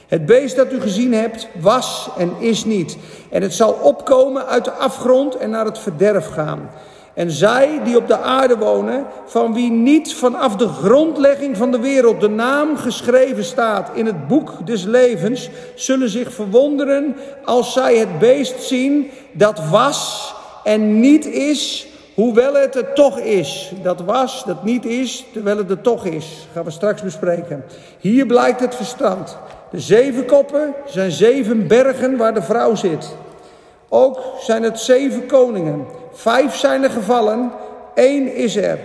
Het 0.08 0.26
beest 0.26 0.56
dat 0.56 0.72
u 0.72 0.80
gezien 0.80 1.14
hebt, 1.14 1.48
was 1.60 2.10
en 2.18 2.32
is 2.38 2.64
niet. 2.64 2.96
En 3.30 3.42
het 3.42 3.54
zal 3.54 3.72
opkomen 3.72 4.46
uit 4.46 4.64
de 4.64 4.72
afgrond 4.72 5.36
en 5.36 5.50
naar 5.50 5.64
het 5.64 5.78
verderf 5.78 6.26
gaan. 6.26 6.70
En 7.14 7.30
zij 7.30 7.80
die 7.84 7.96
op 7.96 8.08
de 8.08 8.18
aarde 8.18 8.58
wonen, 8.58 9.06
van 9.26 9.54
wie 9.54 9.70
niet 9.70 10.14
vanaf 10.14 10.56
de 10.56 10.68
grondlegging 10.68 11.56
van 11.56 11.70
de 11.70 11.80
wereld 11.80 12.20
de 12.20 12.28
naam 12.28 12.76
geschreven 12.76 13.44
staat 13.44 13.90
in 13.94 14.06
het 14.06 14.28
boek 14.28 14.66
des 14.66 14.84
levens, 14.84 15.50
zullen 15.74 16.08
zich 16.08 16.32
verwonderen 16.32 17.16
als 17.44 17.72
zij 17.72 17.96
het 17.96 18.18
beest 18.18 18.62
zien 18.62 19.10
dat 19.32 19.68
was 19.70 20.34
en 20.64 21.00
niet 21.00 21.26
is, 21.26 21.86
hoewel 22.14 22.54
het 22.54 22.74
er 22.74 22.92
toch 22.92 23.18
is. 23.18 23.72
Dat 23.82 24.00
was, 24.00 24.44
dat 24.44 24.64
niet 24.64 24.84
is, 24.84 25.24
terwijl 25.32 25.56
het 25.56 25.70
er 25.70 25.80
toch 25.80 26.06
is. 26.06 26.46
Gaan 26.52 26.64
we 26.64 26.70
straks 26.70 27.02
bespreken. 27.02 27.64
Hier 27.98 28.26
blijkt 28.26 28.60
het 28.60 28.74
verstand. 28.74 29.38
De 29.70 29.80
zeven 29.80 30.26
koppen 30.26 30.74
zijn 30.86 31.10
zeven 31.10 31.66
bergen 31.66 32.16
waar 32.16 32.34
de 32.34 32.42
vrouw 32.42 32.74
zit. 32.74 33.16
Ook 33.88 34.20
zijn 34.40 34.62
het 34.62 34.80
zeven 34.80 35.26
koningen. 35.26 35.86
Vijf 36.12 36.54
zijn 36.54 36.82
er 36.82 36.90
gevallen, 36.90 37.50
één 37.94 38.34
is 38.34 38.56
er. 38.56 38.78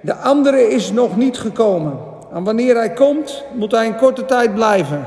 De 0.00 0.14
andere 0.14 0.68
is 0.68 0.92
nog 0.92 1.16
niet 1.16 1.38
gekomen. 1.38 1.98
En 2.32 2.44
wanneer 2.44 2.76
hij 2.76 2.92
komt, 2.92 3.44
moet 3.54 3.72
hij 3.72 3.86
een 3.86 3.96
korte 3.96 4.24
tijd 4.24 4.54
blijven. 4.54 5.06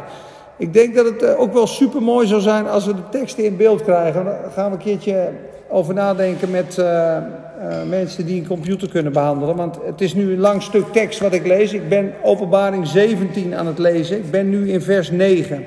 Ik 0.57 0.73
denk 0.73 0.95
dat 0.95 1.05
het 1.05 1.23
eh, 1.23 1.39
ook 1.39 1.53
wel 1.53 1.67
super 1.67 2.01
mooi 2.01 2.27
zou 2.27 2.41
zijn 2.41 2.67
als 2.67 2.85
we 2.85 2.93
de 2.93 3.09
teksten 3.09 3.43
in 3.43 3.57
beeld 3.57 3.83
krijgen. 3.83 4.25
Daar 4.25 4.51
gaan 4.53 4.69
we 4.69 4.77
een 4.77 4.83
keertje 4.83 5.29
over 5.67 5.93
nadenken 5.93 6.51
met 6.51 6.77
uh, 6.79 6.85
uh, 6.85 7.19
mensen 7.89 8.25
die 8.25 8.41
een 8.41 8.47
computer 8.47 8.89
kunnen 8.89 9.13
behandelen. 9.13 9.55
Want 9.55 9.77
het 9.85 10.01
is 10.01 10.13
nu 10.13 10.31
een 10.31 10.39
lang 10.39 10.61
stuk 10.61 10.85
tekst 10.91 11.19
wat 11.19 11.33
ik 11.33 11.47
lees. 11.47 11.73
Ik 11.73 11.89
ben 11.89 12.13
openbaring 12.23 12.87
17 12.87 13.55
aan 13.55 13.67
het 13.67 13.77
lezen. 13.77 14.17
Ik 14.17 14.31
ben 14.31 14.49
nu 14.49 14.71
in 14.71 14.81
vers 14.81 15.11
9. 15.11 15.65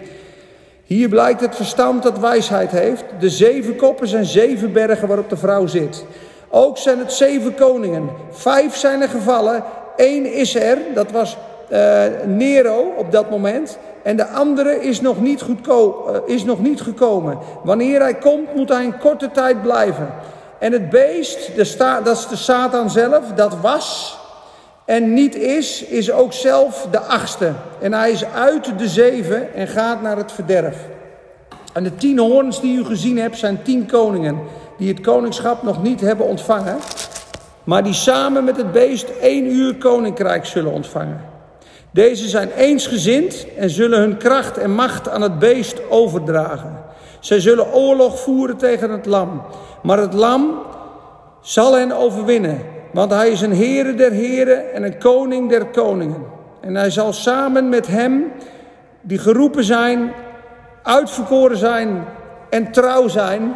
Hier 0.91 1.09
blijkt 1.09 1.41
het 1.41 1.57
verstand 1.57 2.03
dat 2.03 2.19
wijsheid 2.19 2.71
heeft. 2.71 3.05
De 3.19 3.31
zeven 3.31 3.77
koppen 3.77 4.09
zijn 4.09 4.25
zeven 4.25 4.73
bergen 4.73 5.09
waarop 5.09 5.29
de 5.29 5.37
vrouw 5.37 5.67
zit. 5.67 6.05
Ook 6.49 6.79
zijn 6.79 6.99
het 6.99 7.13
zeven 7.13 7.55
koningen. 7.55 8.11
Vijf 8.31 8.77
zijn 8.77 9.01
er 9.01 9.09
gevallen. 9.09 9.65
Eén 9.97 10.33
is 10.33 10.55
er, 10.55 10.79
dat 10.95 11.11
was 11.11 11.37
uh, 11.73 12.03
Nero 12.27 12.95
op 12.97 13.13
dat 13.13 13.31
moment. 13.31 13.79
En 14.03 14.17
de 14.17 14.27
andere 14.27 14.83
is 14.83 15.01
nog, 15.01 15.21
niet 15.21 15.43
goedko 15.43 16.07
uh, 16.09 16.35
is 16.35 16.45
nog 16.45 16.61
niet 16.61 16.81
gekomen. 16.81 17.39
Wanneer 17.63 18.01
hij 18.01 18.15
komt, 18.15 18.55
moet 18.55 18.69
hij 18.69 18.85
een 18.85 18.99
korte 18.99 19.31
tijd 19.31 19.63
blijven. 19.63 20.15
En 20.59 20.73
het 20.73 20.91
beest, 20.91 21.57
de 21.57 22.01
dat 22.05 22.17
is 22.17 22.29
de 22.29 22.37
Satan 22.37 22.91
zelf, 22.91 23.25
dat 23.35 23.57
was 23.61 24.19
en 24.91 25.15
niet 25.15 25.37
is, 25.37 25.85
is 25.85 26.13
ook 26.13 26.33
zelf 26.33 26.87
de 26.91 27.01
achtste. 27.01 27.53
En 27.81 27.93
hij 27.93 28.11
is 28.11 28.25
uit 28.25 28.79
de 28.79 28.89
zeven 28.89 29.55
en 29.55 29.69
gaat 29.69 30.03
naar 30.03 30.17
het 30.17 30.33
verderf. 30.33 30.77
En 31.73 31.83
de 31.83 31.95
tien 31.95 32.19
hoorns 32.19 32.61
die 32.61 32.79
u 32.79 32.85
gezien 32.85 33.19
hebt, 33.19 33.39
zijn 33.39 33.63
tien 33.63 33.87
koningen 33.87 34.39
die 34.79 34.89
het 34.89 35.01
koningschap 35.01 35.63
nog 35.63 35.83
niet 35.83 36.01
hebben 36.01 36.27
ontvangen, 36.27 36.77
maar 37.65 37.85
die 37.85 37.93
samen 37.93 38.45
met 38.45 38.57
het 38.57 38.73
beest 38.73 39.09
één 39.21 39.47
uur 39.47 39.77
koninkrijk 39.77 40.47
zullen 40.47 40.73
ontvangen. 40.73 41.21
Deze 41.91 42.29
zijn 42.29 42.51
eensgezind 42.51 43.47
en 43.57 43.71
zullen 43.71 43.99
hun 43.99 44.17
kracht 44.17 44.59
en 44.59 44.75
macht 44.75 45.09
aan 45.09 45.23
het 45.23 45.39
beest 45.39 45.89
overdragen. 45.89 46.83
Zij 47.21 47.41
zullen 47.41 47.73
oorlog 47.73 48.21
voeren 48.21 48.57
tegen 48.57 48.91
het 48.91 49.07
lam, 49.07 49.43
maar 49.83 49.99
het 49.99 50.13
lam 50.13 50.59
zal 51.41 51.77
hen 51.77 51.93
overwinnen, 51.93 52.80
want 52.93 53.11
hij 53.13 53.31
is 53.31 53.41
een 53.41 53.57
Heere 53.57 53.95
der 53.95 54.11
heren 54.11 54.73
en 54.73 54.83
een 54.83 54.99
koning 54.99 55.51
der 55.51 55.67
koningen. 55.67 56.25
En 56.61 56.75
hij 56.75 56.91
zal 56.91 57.13
samen 57.13 57.69
met 57.69 57.87
hem, 57.87 58.33
die 59.01 59.19
geroepen 59.19 59.65
zijn, 59.65 60.13
uitverkoren 60.83 61.57
zijn 61.57 62.05
en 62.51 62.73
trouw 62.73 63.09
zijn, 63.09 63.53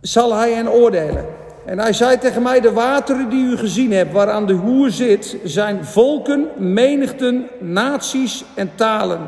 zal 0.00 0.34
hij 0.34 0.52
hen 0.52 0.70
oordelen. 0.70 1.26
En 1.64 1.78
hij 1.78 1.92
zei 1.92 2.18
tegen 2.18 2.42
mij: 2.42 2.60
De 2.60 2.72
wateren 2.72 3.28
die 3.28 3.44
u 3.44 3.56
gezien 3.56 3.92
hebt, 3.92 4.12
waaraan 4.12 4.46
de 4.46 4.52
hoer 4.52 4.90
zit, 4.90 5.36
zijn 5.44 5.84
volken, 5.84 6.48
menigten, 6.56 7.48
naties 7.60 8.44
en 8.54 8.70
talen. 8.74 9.20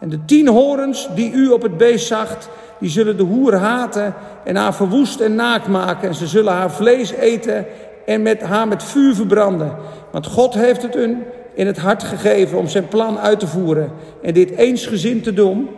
En 0.00 0.08
de 0.08 0.24
tien 0.24 0.48
horens 0.48 1.08
die 1.14 1.32
u 1.32 1.48
op 1.48 1.62
het 1.62 1.76
beest 1.76 2.06
zag, 2.06 2.36
die 2.82 2.90
zullen 2.90 3.16
de 3.16 3.22
hoer 3.22 3.54
haten 3.54 4.14
en 4.44 4.56
haar 4.56 4.74
verwoest 4.74 5.20
en 5.20 5.34
naakt 5.34 5.68
maken. 5.68 6.08
En 6.08 6.14
ze 6.14 6.26
zullen 6.26 6.52
haar 6.52 6.70
vlees 6.70 7.10
eten 7.10 7.66
en 8.06 8.22
met 8.22 8.40
haar 8.40 8.68
met 8.68 8.82
vuur 8.82 9.14
verbranden. 9.14 9.76
Want 10.10 10.26
God 10.26 10.54
heeft 10.54 10.82
het 10.82 10.94
hun 10.94 11.24
in 11.54 11.66
het 11.66 11.78
hart 11.78 12.02
gegeven 12.02 12.58
om 12.58 12.68
zijn 12.68 12.88
plan 12.88 13.18
uit 13.18 13.40
te 13.40 13.46
voeren. 13.46 13.92
En 14.22 14.34
dit 14.34 14.50
eensgezind 14.50 15.24
te 15.24 15.32
doen. 15.32 15.68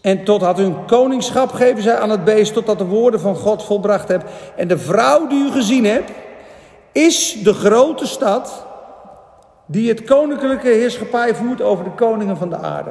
En 0.00 0.24
tot 0.24 0.42
had 0.42 0.56
hun 0.56 0.84
koningschap 0.86 1.52
geven 1.52 1.82
zij 1.82 1.98
aan 1.98 2.10
het 2.10 2.24
beest, 2.24 2.52
totdat 2.52 2.78
de 2.78 2.84
woorden 2.84 3.20
van 3.20 3.36
God 3.36 3.64
volbracht 3.64 4.08
heb. 4.08 4.24
En 4.56 4.68
de 4.68 4.78
vrouw 4.78 5.26
die 5.26 5.44
u 5.44 5.50
gezien 5.50 5.84
hebt, 5.84 6.10
is 6.92 7.38
de 7.42 7.52
grote 7.52 8.06
stad 8.06 8.66
die 9.66 9.88
het 9.88 10.04
koninklijke 10.04 10.68
heerschappij 10.68 11.34
voert 11.34 11.62
over 11.62 11.84
de 11.84 11.90
koningen 11.90 12.36
van 12.36 12.50
de 12.50 12.56
aarde. 12.56 12.90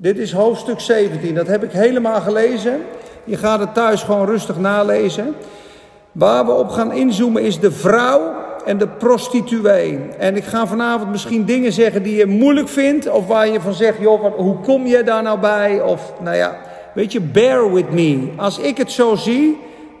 Dit 0.00 0.18
is 0.18 0.32
hoofdstuk 0.32 0.80
17, 0.80 1.34
dat 1.34 1.46
heb 1.46 1.64
ik 1.64 1.72
helemaal 1.72 2.20
gelezen. 2.20 2.80
Je 3.24 3.36
gaat 3.36 3.60
het 3.60 3.74
thuis 3.74 4.02
gewoon 4.02 4.26
rustig 4.26 4.58
nalezen. 4.58 5.34
Waar 6.12 6.46
we 6.46 6.52
op 6.52 6.68
gaan 6.68 6.92
inzoomen 6.92 7.42
is 7.42 7.60
de 7.60 7.70
vrouw 7.70 8.34
en 8.64 8.78
de 8.78 8.88
prostituee. 8.88 9.98
En 10.18 10.36
ik 10.36 10.44
ga 10.44 10.66
vanavond 10.66 11.10
misschien 11.10 11.44
dingen 11.44 11.72
zeggen 11.72 12.02
die 12.02 12.16
je 12.16 12.26
moeilijk 12.26 12.68
vindt. 12.68 13.10
Of 13.10 13.26
waar 13.26 13.48
je 13.48 13.60
van 13.60 13.74
zegt, 13.74 13.98
joh, 14.00 14.34
hoe 14.36 14.60
kom 14.60 14.86
je 14.86 15.02
daar 15.02 15.22
nou 15.22 15.38
bij? 15.38 15.82
Of, 15.82 16.12
nou 16.20 16.36
ja, 16.36 16.56
weet 16.94 17.12
je, 17.12 17.20
bear 17.20 17.72
with 17.72 17.90
me. 17.90 18.28
Als 18.36 18.58
ik 18.58 18.76
het 18.76 18.92
zo 18.92 19.14
zie 19.14 19.58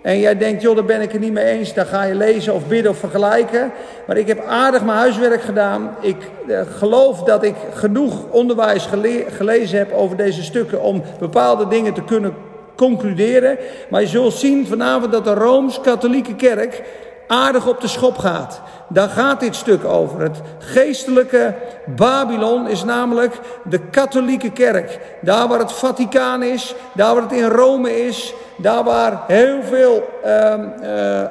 en 0.08 0.20
jij 0.20 0.36
denkt, 0.36 0.62
joh, 0.62 0.74
daar 0.74 0.84
ben 0.84 1.00
ik 1.00 1.12
het 1.12 1.20
niet 1.20 1.32
mee 1.32 1.44
eens. 1.44 1.74
Dan 1.74 1.86
ga 1.86 2.02
je 2.02 2.14
lezen 2.14 2.54
of 2.54 2.66
bidden 2.66 2.90
of 2.90 2.98
vergelijken. 2.98 3.72
Maar 4.06 4.16
ik 4.16 4.26
heb 4.26 4.44
aardig 4.46 4.84
mijn 4.84 4.98
huiswerk 4.98 5.42
gedaan. 5.42 5.96
Ik 6.00 6.16
uh, 6.46 6.60
geloof 6.76 7.22
dat 7.22 7.42
ik 7.42 7.54
genoeg 7.74 8.30
onderwijs 8.30 8.86
gele 8.86 9.24
gelezen 9.28 9.78
heb 9.78 9.92
over 9.92 10.16
deze 10.16 10.42
stukken 10.42 10.82
om 10.82 11.02
bepaalde 11.18 11.68
dingen 11.68 11.94
te 11.94 12.04
kunnen 12.04 12.34
concluderen. 12.76 13.58
Maar 13.90 14.00
je 14.00 14.06
zult 14.06 14.32
zien 14.32 14.66
vanavond 14.66 15.12
dat 15.12 15.24
de 15.24 15.34
Rooms-Katholieke 15.34 16.34
Kerk 16.34 16.82
aardig 17.28 17.66
op 17.66 17.80
de 17.80 17.88
schop 17.88 18.18
gaat. 18.18 18.60
Daar 18.88 19.08
gaat 19.08 19.40
dit 19.40 19.54
stuk 19.54 19.84
over. 19.84 20.20
Het 20.20 20.40
geestelijke 20.58 21.54
Babylon 21.96 22.68
is 22.68 22.84
namelijk 22.84 23.40
de 23.64 23.78
katholieke 23.78 24.52
kerk. 24.52 24.98
Daar 25.20 25.48
waar 25.48 25.58
het 25.58 25.72
Vaticaan 25.72 26.42
is, 26.42 26.74
daar 26.92 27.14
waar 27.14 27.22
het 27.22 27.32
in 27.32 27.48
Rome 27.48 28.06
is, 28.06 28.34
daar 28.56 28.84
waar 28.84 29.22
heel 29.26 29.62
veel 29.62 30.08
uh, 30.24 30.54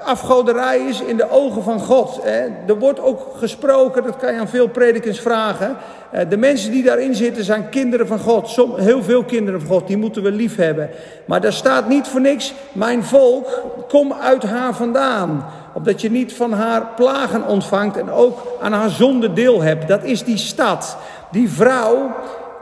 afgoderij 0.04 0.80
is 0.80 1.02
in 1.02 1.18
de 1.18 1.32
ogen 1.32 1.64
van 1.64 1.80
God. 1.80 2.22
Er 2.68 2.80
wordt 2.80 3.00
ook 3.00 3.22
gesproken, 3.36 4.04
dat 4.04 4.18
kan 4.18 4.34
je 4.34 4.40
aan 4.40 4.48
veel 4.48 4.68
predikers 4.68 5.20
vragen. 5.20 5.78
Uh, 6.14 6.22
de 6.30 6.38
mensen 6.38 6.72
die 6.72 6.84
daarin 6.84 7.16
zitten 7.16 7.44
zijn 7.44 7.70
kinderen 7.70 8.08
van 8.08 8.20
God. 8.20 8.50
Som, 8.50 8.76
heel 8.76 9.04
veel 9.04 9.24
kinderen 9.24 9.60
van 9.60 9.70
God, 9.70 9.88
die 9.88 9.98
moeten 9.98 10.24
we 10.24 10.32
lief 10.32 10.56
hebben. 10.56 10.90
Maar 11.26 11.42
daar 11.42 11.54
staat 11.54 11.88
niet 11.88 12.08
voor 12.08 12.22
niks, 12.22 12.54
mijn 12.72 13.04
volk, 13.04 13.62
kom 13.88 14.14
uit 14.14 14.44
haar 14.44 14.74
vandaan 14.74 15.46
opdat 15.78 16.02
je 16.02 16.12
niet 16.12 16.34
van 16.34 16.54
haar 16.54 16.88
plagen 16.96 17.48
ontvangt 17.48 17.98
en 17.98 18.12
ook 18.12 18.58
aan 18.62 18.74
haar 18.74 18.90
zonde 18.90 19.34
deel 19.34 19.62
hebt. 19.62 19.88
Dat 19.88 20.04
is 20.04 20.24
die 20.24 20.38
stad. 20.38 20.98
Die 21.32 21.50
vrouw, 21.50 22.16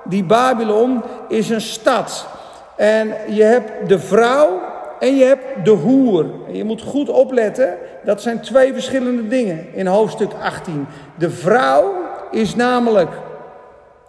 die 0.04 0.24
Babylon, 0.24 1.02
is 1.28 1.50
een 1.50 1.62
stad. 1.62 2.28
En 2.76 3.14
je 3.28 3.44
hebt 3.44 3.90
de 3.90 4.00
vrouw 4.00 4.62
en 5.00 5.16
je 5.16 5.24
hebt 5.24 5.66
de 5.66 5.72
hoer. 5.72 6.26
En 6.48 6.56
je 6.56 6.64
moet 6.64 6.82
goed 6.82 7.10
opletten, 7.10 7.78
dat 8.04 8.22
zijn 8.22 8.42
twee 8.42 8.74
verschillende 8.74 9.28
dingen 9.28 9.74
in 9.74 9.88
hoofdstuk 9.88 10.32
18. 10.42 10.88
De 11.18 11.30
vrouw 11.30 11.94
is 12.32 12.56
namelijk 12.56 13.12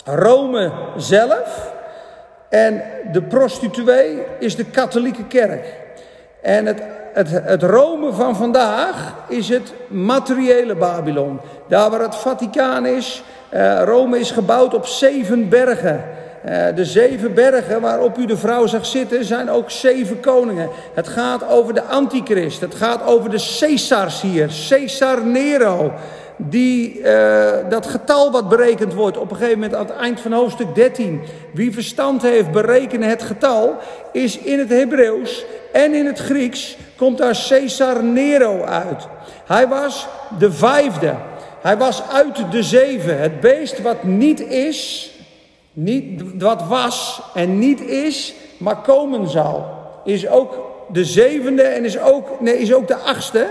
Rome 0.05 0.73
zelf. 0.97 1.73
En 2.49 2.83
de 3.13 3.23
prostituee 3.23 4.23
is 4.39 4.57
de 4.57 4.65
katholieke 4.65 5.25
kerk. 5.25 5.75
En 6.43 6.67
het 6.67 6.83
het, 7.17 7.31
het 7.31 7.63
Rome 7.63 8.13
van 8.13 8.37
vandaag 8.37 9.15
is 9.29 9.49
het 9.49 9.73
materiële 9.89 10.75
Babylon. 10.75 11.41
Daar 11.69 11.91
waar 11.91 12.01
het 12.01 12.17
Vaticaan 12.17 12.87
is, 12.87 13.23
uh, 13.55 13.83
Rome 13.85 14.19
is 14.19 14.31
gebouwd 14.31 14.75
op 14.75 14.87
zeven 14.87 15.49
bergen. 15.49 16.05
Uh, 16.49 16.67
de 16.75 16.85
zeven 16.85 17.35
bergen 17.35 17.81
waarop 17.81 18.19
u 18.19 18.27
de 18.27 18.37
vrouw 18.37 18.67
zag 18.67 18.87
zitten 18.87 19.25
zijn 19.25 19.51
ook 19.51 19.71
zeven 19.71 20.21
koningen. 20.21 20.69
Het 20.95 21.09
gaat 21.09 21.49
over 21.49 21.75
de 21.75 21.83
antichrist. 21.83 22.61
Het 22.61 22.75
gaat 22.75 23.05
over 23.05 23.31
de 23.31 23.57
Caesars 23.59 24.21
hier. 24.21 24.51
Caesar 24.69 25.27
Nero 25.27 25.93
die, 26.37 27.01
uh, 27.01 27.51
dat 27.69 27.87
getal 27.87 28.31
wat 28.31 28.49
berekend 28.49 28.95
wordt 28.95 29.19
op 29.19 29.31
een 29.31 29.37
gegeven 29.37 29.59
moment 29.59 29.75
aan 29.79 29.87
het 29.87 29.97
eind 29.97 30.21
van 30.21 30.33
hoofdstuk 30.33 30.75
13. 30.75 31.23
Wie 31.53 31.73
verstand 31.73 32.23
heeft, 32.23 32.51
berekenen 32.51 33.09
het 33.09 33.23
getal. 33.23 33.77
Is 34.13 34.39
in 34.39 34.59
het 34.59 34.69
Hebreeuws 34.69 35.45
en 35.73 35.95
in 35.95 36.07
het 36.07 36.19
Grieks 36.19 36.77
komt 36.97 37.19
daar 37.19 37.45
Caesar 37.49 38.05
Nero 38.05 38.63
uit. 38.63 39.07
Hij 39.47 39.69
was 39.69 40.07
de 40.39 40.53
vijfde. 40.53 41.15
Hij 41.61 41.77
was 41.77 42.03
uit 42.13 42.53
de 42.53 42.63
zeven. 42.63 43.21
Het 43.21 43.41
beest 43.41 43.83
wat 43.83 44.03
niet 44.03 44.41
is, 44.41 45.11
niet, 45.73 46.23
wat 46.39 46.63
was 46.63 47.23
en 47.35 47.59
niet 47.59 47.81
is, 47.81 48.35
maar 48.59 48.77
komen 48.77 49.29
zal. 49.29 49.67
Is 50.05 50.29
ook 50.29 50.75
de 50.93 51.05
zevende 51.05 51.63
en 51.63 51.85
is 51.85 51.99
ook, 51.99 52.41
nee, 52.41 52.59
is 52.59 52.75
ook 52.75 52.89
de 52.89 52.97
achtste 52.97 53.47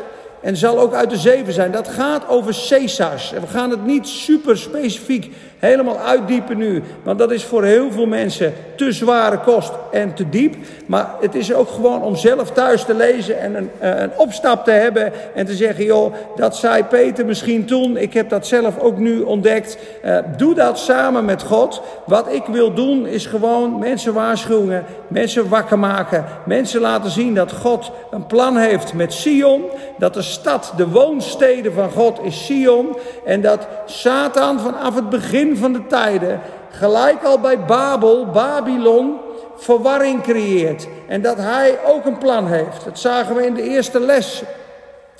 en 0.46 0.58
zal 0.58 0.80
ook 0.80 0.94
uit 0.94 1.10
de 1.10 1.18
zeven 1.18 1.54
zijn. 1.54 1.72
Dat 1.72 1.88
gaat 1.88 2.28
over 2.28 2.66
Caesars. 2.70 3.34
En 3.34 3.42
we 3.42 3.48
gaan 3.48 3.70
het 3.70 3.86
niet 3.86 4.08
super 4.08 4.58
specifiek 4.58 5.32
helemaal 5.66 6.00
uitdiepen 6.00 6.58
nu. 6.58 6.84
Want 7.04 7.20
dat 7.20 7.32
is 7.32 7.44
voor 7.44 7.64
heel 7.64 7.92
veel 7.92 8.06
mensen 8.06 8.54
te 8.76 8.92
zware 8.92 9.40
kost 9.40 9.72
en 9.92 10.14
te 10.14 10.30
diep. 10.30 10.56
Maar 10.86 11.10
het 11.22 11.36
is 11.36 11.54
ook 11.54 11.70
gewoon 11.70 12.02
om 12.02 12.16
zelf 12.16 12.52
thuis 12.52 12.84
te 12.84 12.94
lezen 12.94 13.40
en 13.40 13.56
een, 13.56 13.70
eh, 13.80 14.02
een 14.02 14.12
opstap 14.18 14.64
te 14.64 14.72
hebben. 14.72 15.12
En 15.34 15.46
te 15.46 15.54
zeggen, 15.54 15.86
joh, 15.86 16.14
dat 16.36 16.56
zei 16.56 16.84
Peter 16.84 17.26
misschien 17.26 17.66
toen. 17.66 17.98
Ik 17.98 18.14
heb 18.14 18.30
dat 18.30 18.48
zelf 18.48 18.80
ook 18.80 18.98
nu 18.98 19.22
ontdekt. 19.22 19.78
Uh, 20.06 20.18
doe 20.38 20.54
dat 20.54 20.80
samen 20.80 21.26
met 21.26 21.44
God. 21.44 21.82
Wat 22.06 22.34
ik 22.34 22.46
wil 22.46 22.74
doen 22.74 23.08
is 23.08 23.26
gewoon 23.26 23.80
mensen 23.80 24.14
waarschuwen. 24.14 24.86
Mensen 25.08 25.50
wakker 25.50 25.80
maken. 25.80 26.26
Mensen 26.46 26.82
laten 26.82 27.12
zien 27.12 27.34
dat 27.34 27.52
God 27.52 27.92
een 28.12 28.26
plan 28.26 28.58
heeft 28.58 28.94
met 28.94 29.14
Sion. 29.14 29.64
Dat 29.98 30.14
de 30.14 30.22
stad, 30.22 30.74
de 30.78 30.88
woonstede 30.88 31.72
van 31.72 31.92
God 31.92 32.20
is 32.24 32.46
Sion. 32.46 32.98
En 33.26 33.42
dat 33.42 33.68
Satan 33.86 34.60
vanaf 34.60 34.96
het 34.96 35.10
begin 35.10 35.55
van 35.58 35.74
de 35.74 35.88
tijden, 35.88 36.42
gelijk 36.70 37.24
al 37.24 37.40
bij 37.40 37.60
Babel, 37.60 38.26
Babylon, 38.26 39.18
verwarring 39.56 40.22
creëert. 40.22 40.88
En 41.08 41.22
dat 41.22 41.38
hij 41.38 41.78
ook 41.86 42.06
een 42.06 42.18
plan 42.18 42.48
heeft. 42.48 42.86
Dat 42.86 43.00
zagen 43.00 43.36
we 43.36 43.46
in 43.46 43.54
de 43.54 43.64
eerste 43.64 44.00
les. 44.00 44.44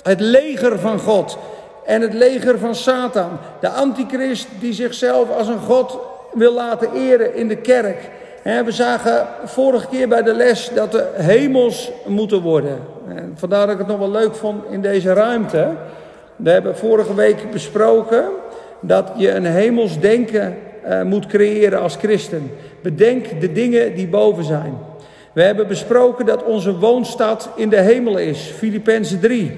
Het 0.02 0.20
leger 0.20 0.78
van 0.78 0.98
God 0.98 1.38
en 1.84 2.00
het 2.00 2.14
leger 2.14 2.58
van 2.58 2.74
Satan. 2.74 3.38
De 3.60 3.68
antichrist 3.68 4.48
die 4.60 4.72
zichzelf 4.72 5.36
als 5.36 5.48
een 5.48 5.60
God 5.60 5.98
wil 6.32 6.52
laten 6.52 6.92
eren 6.92 7.34
in 7.34 7.48
de 7.48 7.56
kerk. 7.56 8.10
We 8.42 8.72
zagen 8.72 9.26
vorige 9.44 9.86
keer 9.86 10.08
bij 10.08 10.22
de 10.22 10.34
les 10.34 10.70
dat 10.74 10.92
de 10.92 11.06
hemels 11.14 11.90
moeten 12.06 12.40
worden. 12.40 12.78
En 13.08 13.34
vandaar 13.36 13.66
dat 13.66 13.74
ik 13.74 13.78
het 13.78 13.86
nog 13.86 13.98
wel 13.98 14.10
leuk 14.10 14.34
vond 14.34 14.64
in 14.70 14.80
deze 14.80 15.12
ruimte. 15.12 15.68
We 16.36 16.50
hebben 16.50 16.76
vorige 16.76 17.14
week 17.14 17.50
besproken 17.50 18.24
dat 18.80 19.12
je 19.16 19.30
een 19.30 19.44
hemels 19.44 20.00
denken 20.00 20.56
uh, 20.88 21.02
moet 21.02 21.26
creëren 21.26 21.80
als 21.80 21.96
christen. 21.96 22.50
Bedenk 22.82 23.40
de 23.40 23.52
dingen 23.52 23.94
die 23.94 24.08
boven 24.08 24.44
zijn. 24.44 24.78
We 25.32 25.42
hebben 25.42 25.66
besproken 25.66 26.26
dat 26.26 26.44
onze 26.44 26.78
woonstad 26.78 27.48
in 27.56 27.68
de 27.68 27.80
hemel 27.80 28.18
is. 28.18 28.52
Filippenzen 28.56 29.20
3, 29.20 29.56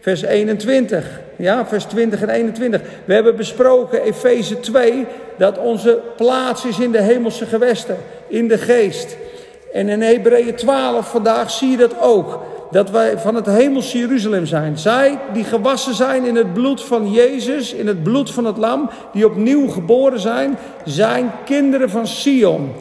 vers 0.00 0.22
21. 0.22 1.20
Ja, 1.36 1.66
vers 1.66 1.84
20 1.84 2.22
en 2.22 2.28
21. 2.28 2.80
We 3.04 3.14
hebben 3.14 3.36
besproken, 3.36 4.02
Efeze 4.02 4.60
2, 4.60 5.06
dat 5.36 5.58
onze 5.58 6.00
plaats 6.16 6.64
is 6.64 6.78
in 6.78 6.92
de 6.92 7.02
hemelse 7.02 7.46
gewesten, 7.46 7.96
in 8.28 8.48
de 8.48 8.58
geest. 8.58 9.16
En 9.72 9.88
in 9.88 10.00
Hebreeën 10.00 10.54
12 10.54 11.10
vandaag 11.10 11.50
zie 11.50 11.70
je 11.70 11.76
dat 11.76 11.94
ook 12.00 12.40
dat 12.70 12.90
wij 12.90 13.18
van 13.18 13.34
het 13.34 13.46
hemelse 13.46 13.98
Jeruzalem 13.98 14.46
zijn. 14.46 14.78
Zij 14.78 15.18
die 15.32 15.44
gewassen 15.44 15.94
zijn 15.94 16.24
in 16.24 16.36
het 16.36 16.52
bloed 16.52 16.84
van 16.84 17.10
Jezus, 17.10 17.72
in 17.72 17.86
het 17.86 18.02
bloed 18.02 18.32
van 18.32 18.44
het 18.44 18.56
lam, 18.56 18.90
die 19.12 19.26
opnieuw 19.26 19.68
geboren 19.68 20.20
zijn, 20.20 20.58
zijn 20.84 21.30
kinderen 21.44 21.90
van 21.90 22.06
Sion. 22.06 22.72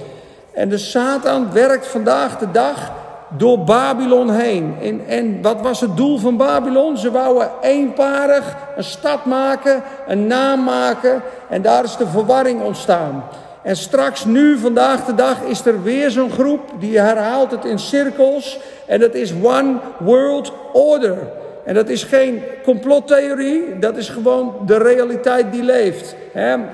En 0.53 0.69
de 0.69 0.77
Satan 0.77 1.51
werkt 1.51 1.87
vandaag 1.87 2.37
de 2.37 2.51
dag 2.51 2.91
door 3.29 3.59
Babylon 3.59 4.29
heen. 4.29 4.75
En, 4.81 5.01
en 5.07 5.41
wat 5.41 5.61
was 5.61 5.81
het 5.81 5.97
doel 5.97 6.17
van 6.17 6.37
Babylon? 6.37 6.97
Ze 6.97 7.11
wouden 7.11 7.49
eenparig 7.61 8.55
een 8.75 8.83
stad 8.83 9.25
maken, 9.25 9.83
een 10.07 10.27
naam 10.27 10.63
maken. 10.63 11.21
En 11.49 11.61
daar 11.61 11.83
is 11.83 11.97
de 11.97 12.07
verwarring 12.07 12.61
ontstaan. 12.61 13.23
En 13.67 13.75
straks, 13.75 14.25
nu, 14.25 14.57
vandaag 14.57 15.05
de 15.05 15.15
dag, 15.15 15.43
is 15.43 15.65
er 15.65 15.83
weer 15.83 16.11
zo'n 16.11 16.31
groep 16.31 16.61
die 16.79 16.99
herhaalt 16.99 17.51
het 17.51 17.65
in 17.65 17.79
cirkels. 17.79 18.59
En 18.85 18.99
dat 18.99 19.13
is 19.13 19.33
One 19.43 19.75
World 19.99 20.53
Order. 20.73 21.17
En 21.65 21.73
dat 21.73 21.89
is 21.89 22.03
geen 22.03 22.41
complottheorie, 22.63 23.79
dat 23.79 23.97
is 23.97 24.09
gewoon 24.09 24.55
de 24.65 24.77
realiteit 24.77 25.51
die 25.51 25.63
leeft. 25.63 26.15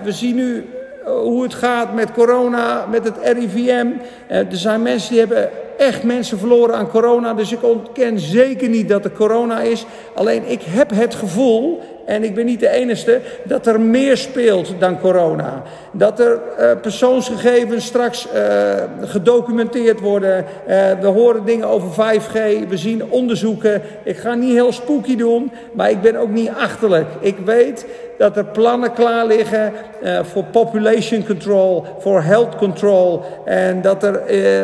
We 0.03 0.11
zien 0.11 0.35
nu 0.35 0.65
eh, 1.05 1.11
hoe 1.11 1.43
het 1.43 1.53
gaat 1.53 1.93
met 1.93 2.11
corona, 2.11 2.85
met 2.85 3.03
het 3.03 3.17
RIVM. 3.23 3.87
Eh, 4.27 4.37
er 4.37 4.45
zijn 4.49 4.81
mensen 4.81 5.09
die 5.09 5.19
hebben 5.19 5.49
echt 5.77 6.03
mensen 6.03 6.39
verloren 6.39 6.75
aan 6.75 6.89
corona. 6.89 7.33
Dus 7.33 7.51
ik 7.51 7.63
ontken 7.63 8.19
zeker 8.19 8.69
niet 8.69 8.89
dat 8.89 9.05
er 9.05 9.11
corona 9.11 9.59
is. 9.59 9.85
Alleen 10.13 10.43
ik 10.49 10.61
heb 10.63 10.89
het 10.89 11.15
gevoel 11.15 11.81
en 12.05 12.23
ik 12.23 12.35
ben 12.35 12.45
niet 12.45 12.59
de 12.59 12.69
enige, 12.69 13.21
dat 13.43 13.67
er 13.67 13.81
meer 13.81 14.17
speelt 14.17 14.73
dan 14.79 14.99
corona. 14.99 15.63
Dat 15.95 16.19
er 16.19 16.39
uh, 16.59 16.71
persoonsgegevens 16.81 17.85
straks 17.85 18.27
uh, 18.35 18.73
gedocumenteerd 19.01 19.99
worden. 19.99 20.45
Uh, 20.67 20.75
we 21.01 21.07
horen 21.07 21.45
dingen 21.45 21.67
over 21.67 21.89
5G, 21.89 22.67
we 22.67 22.77
zien 22.77 23.11
onderzoeken. 23.11 23.81
Ik 24.03 24.17
ga 24.17 24.33
niet 24.33 24.53
heel 24.53 24.71
spooky 24.71 25.15
doen, 25.15 25.51
maar 25.73 25.89
ik 25.89 26.01
ben 26.01 26.15
ook 26.15 26.29
niet 26.29 26.49
achterlijk. 26.59 27.07
Ik 27.19 27.37
weet 27.45 27.85
dat 28.17 28.37
er 28.37 28.45
plannen 28.45 28.93
klaar 28.93 29.25
liggen 29.25 29.73
voor 30.21 30.43
population 30.43 31.25
control, 31.25 31.85
voor 31.99 32.21
health 32.21 32.55
control. 32.55 33.21
En 33.45 33.81
dat 33.81 34.03
er 34.03 34.21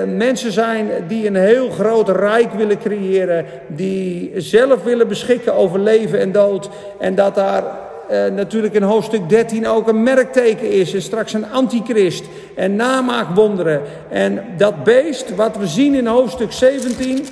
mensen 0.08 0.52
zijn 0.52 0.90
die 1.08 1.28
een 1.28 1.36
heel 1.36 1.70
groot 1.70 2.10
rijk 2.10 2.54
willen 2.54 2.78
creëren, 2.80 3.46
die 3.68 4.32
zelf 4.36 4.84
willen 4.84 5.08
beschikken 5.08 5.54
over 5.54 5.80
leven 5.80 6.20
en 6.20 6.32
dood. 6.32 6.70
En 7.00 7.16
dat 7.16 7.36
daar 7.36 7.64
uh, 8.12 8.26
natuurlijk 8.26 8.74
in 8.74 8.84
hoofdstuk 8.84 9.30
13 9.30 9.68
ook 9.68 9.88
een 9.88 10.04
merkteken 10.04 10.72
is. 10.72 10.94
En 10.94 11.02
straks 11.02 11.34
een 11.34 11.52
antichrist 11.52 12.26
en 12.56 12.76
namaakwonderen. 12.76 13.82
En 14.10 14.44
dat 14.58 14.84
beest 14.84 15.36
wat 15.36 15.58
we 15.58 15.68
zien 15.68 15.96
in 15.96 16.08
hoofdstuk 16.08 16.52
17, 16.52 17.28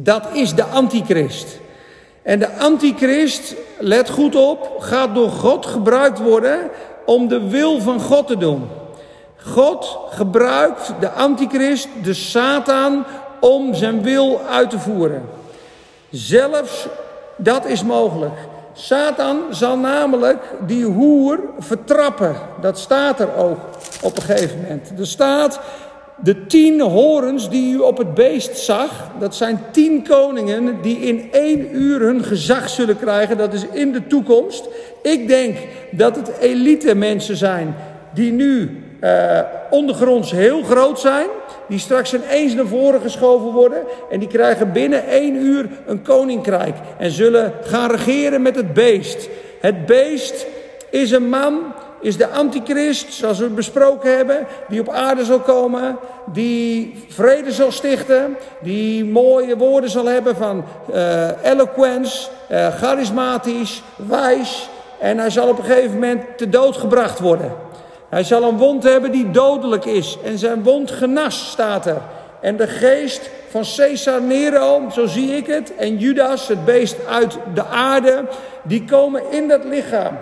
dat 0.00 0.28
is 0.32 0.54
de 0.54 0.64
antichrist. 0.64 1.58
En 2.22 2.38
de 2.38 2.56
antichrist, 2.56 3.54
let 3.78 4.10
goed 4.10 4.36
op, 4.36 4.76
gaat 4.78 5.14
door 5.14 5.30
God 5.30 5.66
gebruikt 5.66 6.18
worden 6.18 6.58
om 7.06 7.28
de 7.28 7.48
wil 7.48 7.80
van 7.80 8.00
God 8.00 8.26
te 8.26 8.36
doen. 8.36 8.68
God 9.36 9.98
gebruikt 10.10 10.92
de 11.00 11.10
antichrist, 11.10 11.88
de 12.02 12.14
Satan, 12.14 13.04
om 13.40 13.74
zijn 13.74 14.02
wil 14.02 14.40
uit 14.50 14.70
te 14.70 14.78
voeren. 14.78 15.22
Zelfs 16.10 16.86
dat 17.36 17.66
is 17.66 17.82
mogelijk. 17.82 18.34
Satan 18.74 19.42
zal 19.50 19.78
namelijk 19.78 20.42
die 20.66 20.84
hoer 20.84 21.40
vertrappen. 21.58 22.36
Dat 22.60 22.78
staat 22.78 23.20
er 23.20 23.36
ook 23.36 23.58
op 24.02 24.16
een 24.16 24.22
gegeven 24.22 24.60
moment. 24.60 24.92
Er 24.98 25.06
staat 25.06 25.60
de 26.16 26.46
tien 26.46 26.80
horens 26.80 27.50
die 27.50 27.74
u 27.74 27.78
op 27.78 27.98
het 27.98 28.14
beest 28.14 28.58
zag. 28.58 29.10
Dat 29.18 29.34
zijn 29.34 29.60
tien 29.70 30.02
koningen 30.02 30.82
die 30.82 30.98
in 30.98 31.32
één 31.32 31.76
uur 31.76 32.00
hun 32.00 32.24
gezag 32.24 32.68
zullen 32.68 32.98
krijgen. 32.98 33.36
Dat 33.36 33.52
is 33.52 33.66
in 33.72 33.92
de 33.92 34.06
toekomst. 34.06 34.68
Ik 35.02 35.28
denk 35.28 35.56
dat 35.90 36.16
het 36.16 36.30
elite 36.40 36.94
mensen 36.94 37.36
zijn 37.36 37.74
die 38.14 38.32
nu 38.32 38.82
uh, 39.00 39.40
ondergronds 39.70 40.30
heel 40.30 40.62
groot 40.62 41.00
zijn. 41.00 41.26
Die 41.68 41.78
straks 41.78 42.14
ineens 42.14 42.54
naar 42.54 42.66
voren 42.66 43.00
geschoven 43.00 43.52
worden. 43.52 43.82
En 44.10 44.18
die 44.18 44.28
krijgen 44.28 44.72
binnen 44.72 45.06
één 45.06 45.36
uur 45.36 45.68
een 45.86 46.02
koninkrijk. 46.02 46.76
En 46.98 47.10
zullen 47.10 47.52
gaan 47.62 47.90
regeren 47.90 48.42
met 48.42 48.56
het 48.56 48.74
beest. 48.74 49.28
Het 49.60 49.86
beest 49.86 50.46
is 50.90 51.10
een 51.10 51.28
man, 51.28 51.60
is 52.00 52.16
de 52.16 52.28
antichrist, 52.28 53.12
zoals 53.12 53.38
we 53.38 53.46
besproken 53.46 54.16
hebben. 54.16 54.46
Die 54.68 54.80
op 54.80 54.88
aarde 54.88 55.24
zal 55.24 55.40
komen. 55.40 55.96
Die 56.32 57.04
vrede 57.08 57.52
zal 57.52 57.72
stichten. 57.72 58.36
Die 58.60 59.04
mooie 59.04 59.56
woorden 59.56 59.90
zal 59.90 60.06
hebben 60.06 60.36
van 60.36 60.64
uh, 60.94 61.28
eloquence. 61.44 62.28
Uh, 62.50 62.66
charismatisch, 62.74 63.82
wijs. 63.96 64.68
En 65.00 65.18
hij 65.18 65.30
zal 65.30 65.48
op 65.48 65.58
een 65.58 65.64
gegeven 65.64 65.92
moment 65.92 66.22
te 66.36 66.48
dood 66.48 66.76
gebracht 66.76 67.20
worden. 67.20 67.63
Hij 68.14 68.24
zal 68.24 68.42
een 68.42 68.56
wond 68.56 68.82
hebben 68.82 69.12
die 69.12 69.30
dodelijk 69.30 69.84
is. 69.84 70.18
En 70.24 70.38
zijn 70.38 70.62
wond 70.62 70.90
genas 70.90 71.50
staat 71.50 71.86
er. 71.86 72.00
En 72.40 72.56
de 72.56 72.66
geest 72.66 73.30
van 73.48 73.64
Caesar 73.76 74.22
Nero, 74.22 74.82
zo 74.92 75.06
zie 75.06 75.36
ik 75.36 75.46
het, 75.46 75.74
en 75.76 75.98
Judas, 75.98 76.48
het 76.48 76.64
beest 76.64 76.96
uit 77.08 77.36
de 77.54 77.64
aarde, 77.66 78.24
die 78.62 78.84
komen 78.84 79.22
in 79.30 79.48
dat 79.48 79.64
lichaam. 79.64 80.18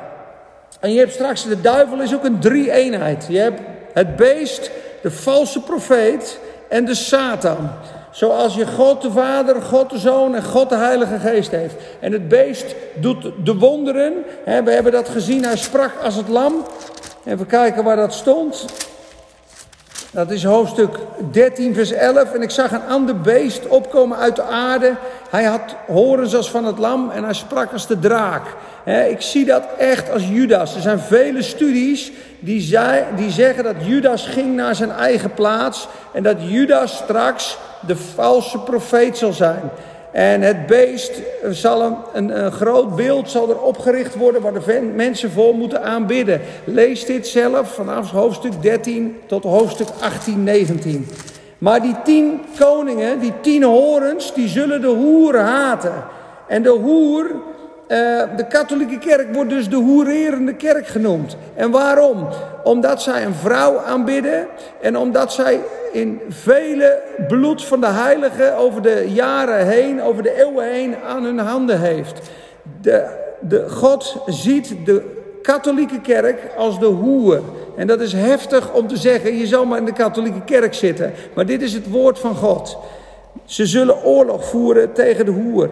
En 0.81 0.93
je 0.93 0.99
hebt 0.99 1.13
straks, 1.13 1.45
de 1.45 1.61
duivel 1.61 2.01
is 2.01 2.15
ook 2.15 2.25
een 2.25 2.41
drie-eenheid. 2.41 3.27
Je 3.29 3.39
hebt 3.39 3.61
het 3.93 4.17
beest, 4.17 4.71
de 5.03 5.11
valse 5.11 5.61
profeet 5.61 6.39
en 6.69 6.85
de 6.85 6.95
Satan. 6.95 7.71
Zoals 8.11 8.55
je 8.55 8.67
God 8.67 9.03
de 9.03 9.11
Vader, 9.11 9.63
God 9.63 9.91
de 9.91 9.99
Zoon 9.99 10.35
en 10.35 10.45
God 10.45 10.69
de 10.69 10.77
Heilige 10.77 11.19
Geest 11.19 11.51
heeft. 11.51 11.75
En 12.01 12.13
het 12.13 12.29
beest 12.29 12.75
doet 12.95 13.31
de 13.45 13.55
wonderen. 13.55 14.13
We 14.45 14.71
hebben 14.71 14.93
dat 14.93 15.09
gezien, 15.09 15.45
hij 15.45 15.57
sprak 15.57 15.91
als 16.03 16.15
het 16.15 16.29
lam. 16.29 16.65
Even 17.25 17.47
kijken 17.47 17.85
waar 17.85 17.97
dat 17.97 18.13
stond. 18.13 18.65
Dat 20.11 20.31
is 20.31 20.45
hoofdstuk 20.45 20.99
13, 21.31 21.75
vers 21.75 21.93
11. 21.93 22.33
En 22.33 22.43
ik 22.43 22.51
zag 22.51 22.73
een 22.73 22.87
ander 22.89 23.21
beest 23.21 23.67
opkomen 23.67 24.19
uit 24.19 24.37
de 24.37 24.43
aarde. 24.43 24.95
Hij 25.31 25.45
had 25.45 25.75
horens 25.87 26.35
als 26.35 26.51
van 26.51 26.65
het 26.65 26.79
lam 26.79 27.11
en 27.11 27.25
hij 27.25 27.35
sprak 27.35 27.73
als 27.73 27.87
de 27.87 27.99
draak. 27.99 28.43
ik 29.09 29.21
zie 29.21 29.45
dat 29.45 29.63
echt 29.79 30.11
als 30.11 30.29
Judas. 30.29 30.75
Er 30.75 30.81
zijn 30.81 30.99
vele 30.99 31.43
studies 31.43 32.13
die, 32.39 32.79
die 33.17 33.31
zeggen 33.31 33.65
dat 33.65 33.77
Judas 33.85 34.27
ging 34.27 34.55
naar 34.55 34.75
zijn 34.75 34.91
eigen 34.91 35.35
plaats. 35.35 35.89
En 36.13 36.23
dat 36.23 36.37
Judas 36.39 36.97
straks 36.97 37.59
de 37.87 37.97
valse 37.97 38.59
profeet 38.59 39.19
zal 39.19 39.33
zijn. 39.33 39.71
En 40.13 40.43
het 40.43 40.67
beest 40.67 41.13
zal 41.51 41.83
een, 41.83 41.97
een, 42.13 42.45
een, 42.45 42.53
groot 42.53 42.97
beeld 42.97 43.31
zal 43.31 43.51
er 43.51 43.61
opgericht 43.61 44.15
worden 44.15 44.43
waar 44.43 44.53
de 44.53 44.93
mensen 44.95 45.31
voor 45.31 45.55
moeten 45.55 45.83
aanbidden. 45.83 46.41
Lees 46.65 47.05
dit 47.05 47.27
zelf 47.27 47.75
vanaf 47.75 48.11
hoofdstuk 48.11 48.63
13 48.63 49.19
tot 49.27 49.45
hoofdstuk 49.45 49.89
18, 50.01 50.43
19. 50.45 51.09
Maar 51.59 51.83
die 51.83 51.97
tien 52.05 52.41
koningen, 52.59 53.21
die 53.21 53.33
tien 53.41 53.63
horens, 53.63 54.35
die 54.35 54.49
zullen 54.49 54.81
de 54.81 54.87
hoer 54.87 55.39
haten. 55.39 56.05
En 56.49 56.63
de 56.63 56.69
hoer 56.69 57.31
eh, 57.93 58.23
de 58.37 58.47
katholieke 58.47 58.99
kerk 58.99 59.35
wordt 59.35 59.51
dus 59.51 59.69
de 59.69 59.77
hoererende 59.77 60.55
kerk 60.55 60.87
genoemd. 60.87 61.37
En 61.55 61.71
waarom? 61.71 62.29
Omdat 62.65 63.03
zij 63.03 63.25
een 63.25 63.35
vrouw 63.35 63.79
aanbidden 63.79 64.47
en 64.81 64.97
omdat 64.97 65.33
zij 65.33 65.61
in 65.93 66.21
vele 66.29 67.03
bloed 67.29 67.65
van 67.65 67.81
de 67.81 67.87
heiligen 67.87 68.57
over 68.57 68.83
de 68.83 69.05
jaren 69.09 69.67
heen, 69.67 70.03
over 70.03 70.23
de 70.23 70.39
eeuwen 70.39 70.73
heen 70.73 70.95
aan 71.07 71.25
hun 71.25 71.39
handen 71.39 71.81
heeft. 71.81 72.31
De, 72.81 73.07
de, 73.41 73.69
God 73.69 74.23
ziet 74.27 74.75
de 74.85 75.03
katholieke 75.43 76.01
kerk 76.01 76.41
als 76.57 76.81
de 76.81 76.87
hoer. 76.87 77.41
En 77.77 77.87
dat 77.87 78.01
is 78.01 78.13
heftig 78.13 78.73
om 78.73 78.87
te 78.87 78.97
zeggen, 78.97 79.37
je 79.37 79.47
zal 79.47 79.65
maar 79.65 79.79
in 79.79 79.85
de 79.85 79.93
katholieke 79.93 80.45
kerk 80.45 80.75
zitten. 80.75 81.13
Maar 81.35 81.47
dit 81.47 81.63
is 81.63 81.73
het 81.73 81.91
woord 81.91 82.19
van 82.19 82.35
God. 82.35 82.79
Ze 83.45 83.67
zullen 83.67 84.05
oorlog 84.05 84.45
voeren 84.45 84.93
tegen 84.93 85.25
de 85.25 85.31
hoer 85.31 85.69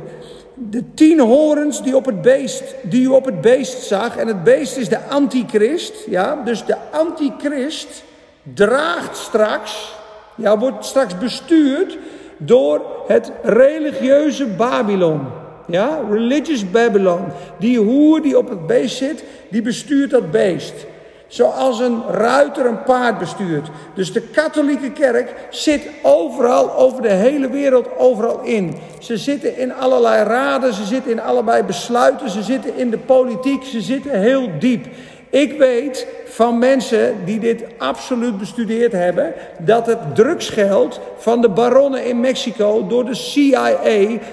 de 0.68 0.94
tien 0.94 1.20
horens 1.20 1.82
die, 1.82 1.96
op 1.96 2.04
het 2.04 2.22
beest, 2.22 2.62
die 2.82 3.02
u 3.02 3.06
op 3.06 3.24
het 3.24 3.40
beest 3.40 3.82
zag. 3.82 4.16
En 4.16 4.26
het 4.26 4.44
beest 4.44 4.76
is 4.76 4.88
de 4.88 5.08
antichrist. 5.08 5.94
Ja? 6.08 6.42
Dus 6.44 6.64
de 6.64 6.76
antichrist 6.90 8.04
draagt 8.54 9.16
straks, 9.16 9.94
ja, 10.34 10.58
wordt 10.58 10.84
straks 10.84 11.18
bestuurd 11.18 11.98
door 12.36 12.82
het 13.06 13.32
religieuze 13.42 14.46
Babylon. 14.46 15.20
Ja, 15.66 16.00
religious 16.10 16.70
Babylon. 16.70 17.20
Die 17.58 17.78
hoer 17.78 18.22
die 18.22 18.38
op 18.38 18.48
het 18.48 18.66
beest 18.66 18.96
zit, 18.96 19.24
die 19.50 19.62
bestuurt 19.62 20.10
dat 20.10 20.30
beest. 20.30 20.74
Zoals 21.30 21.80
een 21.80 22.02
ruiter 22.08 22.66
een 22.66 22.82
paard 22.82 23.18
bestuurt. 23.18 23.68
Dus 23.94 24.12
de 24.12 24.20
katholieke 24.20 24.90
kerk 24.90 25.34
zit 25.50 25.88
overal, 26.02 26.76
over 26.76 27.02
de 27.02 27.12
hele 27.12 27.48
wereld, 27.48 27.98
overal 27.98 28.40
in. 28.42 28.76
Ze 28.98 29.16
zitten 29.16 29.56
in 29.56 29.74
allerlei 29.74 30.24
raden, 30.24 30.74
ze 30.74 30.84
zitten 30.84 31.10
in 31.10 31.20
allerlei 31.20 31.62
besluiten, 31.62 32.30
ze 32.30 32.42
zitten 32.42 32.76
in 32.76 32.90
de 32.90 32.98
politiek, 32.98 33.64
ze 33.64 33.80
zitten 33.80 34.20
heel 34.20 34.48
diep. 34.58 34.86
Ik 35.28 35.58
weet 35.58 36.06
van 36.24 36.58
mensen 36.58 37.14
die 37.24 37.38
dit 37.38 37.64
absoluut 37.78 38.38
bestudeerd 38.38 38.92
hebben, 38.92 39.32
dat 39.58 39.86
het 39.86 40.14
drugsgeld 40.14 41.00
van 41.16 41.40
de 41.40 41.48
baronnen 41.48 42.04
in 42.04 42.20
Mexico 42.20 42.86
door 42.86 43.04
de 43.04 43.14
CIA 43.14 43.76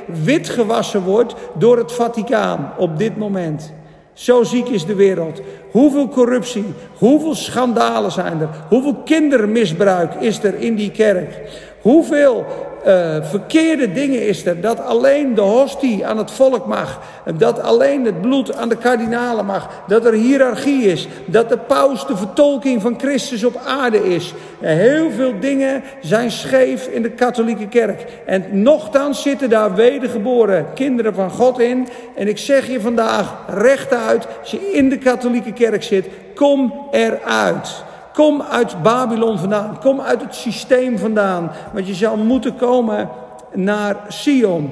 witgewassen 0.06 1.04
wordt 1.04 1.36
door 1.54 1.78
het 1.78 1.92
Vaticaan 1.92 2.74
op 2.78 2.98
dit 2.98 3.18
moment. 3.18 3.74
Zo 4.18 4.44
ziek 4.44 4.68
is 4.68 4.86
de 4.86 4.96
wereld. 4.96 5.42
Hoeveel 5.72 6.10
corruptie, 6.10 6.66
hoeveel 6.98 7.36
schandalen 7.36 8.12
zijn 8.12 8.42
er, 8.42 8.50
hoeveel 8.70 8.96
kindermisbruik 8.96 10.14
is 10.14 10.44
er 10.44 10.56
in 10.56 10.76
die 10.76 10.92
kerk. 10.92 11.40
Hoeveel 11.88 12.46
uh, 12.88 13.16
verkeerde 13.22 13.92
dingen 13.92 14.28
is 14.28 14.46
er. 14.46 14.62
Dat 14.62 14.80
alleen 14.80 15.36
de 15.36 15.42
hostie 15.42 16.06
aan 16.06 16.18
het 16.18 16.32
volk 16.32 16.66
mag. 16.66 17.00
Dat 17.38 17.62
alleen 17.62 18.06
het 18.06 18.22
bloed 18.22 18.56
aan 18.56 18.70
de 18.70 18.78
kardinalen 18.78 19.46
mag. 19.46 19.70
Dat 19.88 20.06
er 20.06 20.14
hiërarchie 20.14 20.84
is. 20.84 21.08
Dat 21.26 21.50
de 21.50 21.58
paus 21.58 22.08
de 22.08 22.18
vertolking 22.18 22.82
van 22.82 23.00
Christus 23.00 23.44
op 23.44 23.62
aarde 23.66 24.14
is. 24.14 24.34
Heel 24.60 25.12
veel 25.12 25.40
dingen 25.40 25.84
zijn 26.02 26.32
scheef 26.32 26.88
in 26.88 27.02
de 27.02 27.12
katholieke 27.12 27.68
kerk. 27.68 28.06
En 28.26 28.62
nochtans 28.62 29.22
zitten 29.22 29.50
daar 29.50 29.76
wedergeboren 29.76 30.66
kinderen 30.74 31.14
van 31.14 31.30
God 31.30 31.60
in. 31.60 31.88
En 32.16 32.28
ik 32.28 32.38
zeg 32.38 32.68
je 32.68 32.82
vandaag 32.82 33.36
rechtuit, 33.48 34.28
als 34.40 34.52
je 34.52 34.72
in 34.72 34.90
de 34.90 34.98
katholieke 34.98 35.54
kerk 35.54 35.84
zit, 35.84 36.06
kom 36.36 36.74
eruit. 36.92 37.86
Kom 38.18 38.42
uit 38.42 38.82
Babylon 38.84 39.38
vandaan. 39.38 39.78
Kom 39.80 40.02
uit 40.02 40.22
het 40.22 40.36
systeem 40.36 40.98
vandaan. 40.98 41.52
Want 41.74 41.88
je 41.88 41.94
zal 41.94 42.18
moeten 42.18 42.56
komen 42.56 43.10
naar 43.54 43.96
Sion. 44.08 44.72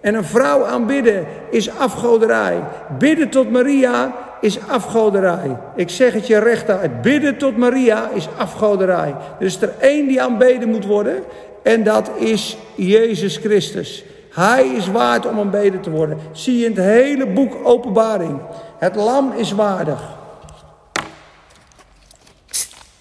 En 0.00 0.14
een 0.14 0.24
vrouw 0.24 0.64
aanbidden 0.64 1.26
is 1.50 1.78
afgoderij. 1.78 2.62
Bidden 2.98 3.28
tot 3.28 3.50
Maria 3.50 4.12
is 4.40 4.58
afgoderij. 4.68 5.56
Ik 5.74 5.90
zeg 5.90 6.12
het 6.12 6.26
je 6.26 6.38
rechtuit. 6.38 7.02
Bidden 7.02 7.38
tot 7.38 7.56
Maria 7.56 8.08
is 8.14 8.28
afgoderij. 8.36 9.14
Er 9.38 9.46
is 9.46 9.62
er 9.62 9.74
één 9.78 10.06
die 10.06 10.22
aanbeden 10.22 10.68
moet 10.68 10.86
worden. 10.86 11.22
En 11.62 11.82
dat 11.82 12.10
is 12.16 12.56
Jezus 12.74 13.36
Christus. 13.36 14.04
Hij 14.30 14.66
is 14.66 14.90
waard 14.90 15.26
om 15.26 15.38
aanbeden 15.38 15.80
te 15.80 15.90
worden. 15.90 16.18
Zie 16.32 16.58
je 16.58 16.64
in 16.64 16.76
het 16.76 16.84
hele 16.84 17.26
boek 17.26 17.56
Openbaring. 17.62 18.40
Het 18.78 18.96
lam 18.96 19.32
is 19.36 19.52
waardig. 19.52 20.17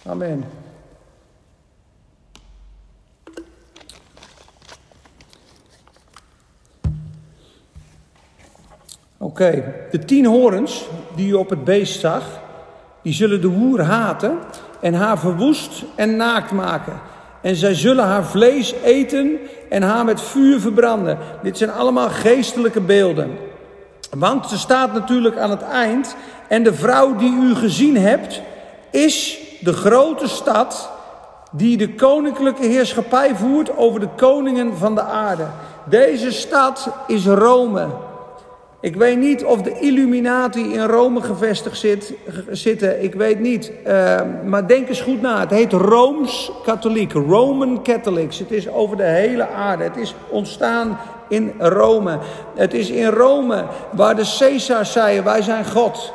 Amen. 0.07 0.45
Oké, 9.17 9.73
de 9.91 9.99
tien 10.05 10.25
horens 10.25 10.85
die 11.15 11.29
u 11.29 11.33
op 11.33 11.49
het 11.49 11.63
beest 11.63 11.99
zag, 11.99 12.23
die 13.01 13.13
zullen 13.13 13.41
de 13.41 13.47
hoer 13.47 13.81
haten 13.81 14.37
en 14.81 14.93
haar 14.93 15.19
verwoest 15.19 15.83
en 15.95 16.15
naakt 16.15 16.51
maken. 16.51 16.99
En 17.41 17.55
zij 17.55 17.73
zullen 17.73 18.05
haar 18.05 18.25
vlees 18.25 18.73
eten 18.83 19.37
en 19.69 19.81
haar 19.81 20.05
met 20.05 20.21
vuur 20.21 20.59
verbranden. 20.59 21.17
Dit 21.43 21.57
zijn 21.57 21.71
allemaal 21.71 22.09
geestelijke 22.09 22.81
beelden. 22.81 23.37
Want 24.17 24.49
ze 24.49 24.57
staat 24.57 24.93
natuurlijk 24.93 25.37
aan 25.37 25.49
het 25.49 25.61
eind. 25.61 26.15
En 26.47 26.63
de 26.63 26.73
vrouw 26.73 27.15
die 27.15 27.35
u 27.41 27.55
gezien 27.55 27.97
hebt, 27.97 28.41
is 28.91 29.45
de 29.59 29.73
grote 29.73 30.27
stad 30.27 30.89
die 31.51 31.77
de 31.77 31.93
koninklijke 31.93 32.65
heerschappij 32.65 33.35
voert 33.35 33.77
over 33.77 33.99
de 33.99 34.09
koningen 34.15 34.77
van 34.77 34.95
de 34.95 35.01
aarde. 35.01 35.45
Deze 35.85 36.31
stad 36.31 36.89
is 37.07 37.25
Rome. 37.25 37.87
Ik 38.79 38.95
weet 38.95 39.17
niet 39.17 39.45
of 39.45 39.61
de 39.61 39.79
Illuminati 39.79 40.73
in 40.73 40.85
Rome 40.85 41.21
gevestigd 41.21 41.77
zit, 41.77 42.13
zitten. 42.49 43.03
Ik 43.03 43.13
weet 43.13 43.39
niet. 43.39 43.71
Uh, 43.87 44.19
maar 44.45 44.67
denk 44.67 44.87
eens 44.87 45.01
goed 45.01 45.21
na. 45.21 45.39
Het 45.39 45.49
heet 45.49 45.71
Rooms-Katholiek. 45.71 47.13
Roman 47.13 47.83
Catholics. 47.83 48.39
Het 48.39 48.51
is 48.51 48.69
over 48.69 48.97
de 48.97 49.03
hele 49.03 49.47
aarde. 49.47 49.83
Het 49.83 49.97
is 49.97 50.15
ontstaan 50.29 50.99
in 51.29 51.53
Rome. 51.57 52.19
Het 52.55 52.73
is 52.73 52.89
in 52.89 53.07
Rome 53.07 53.65
waar 53.91 54.15
de 54.15 54.35
Caesars 54.39 54.91
zeiden: 54.91 55.23
Wij 55.23 55.41
zijn 55.41 55.65
God. 55.65 56.13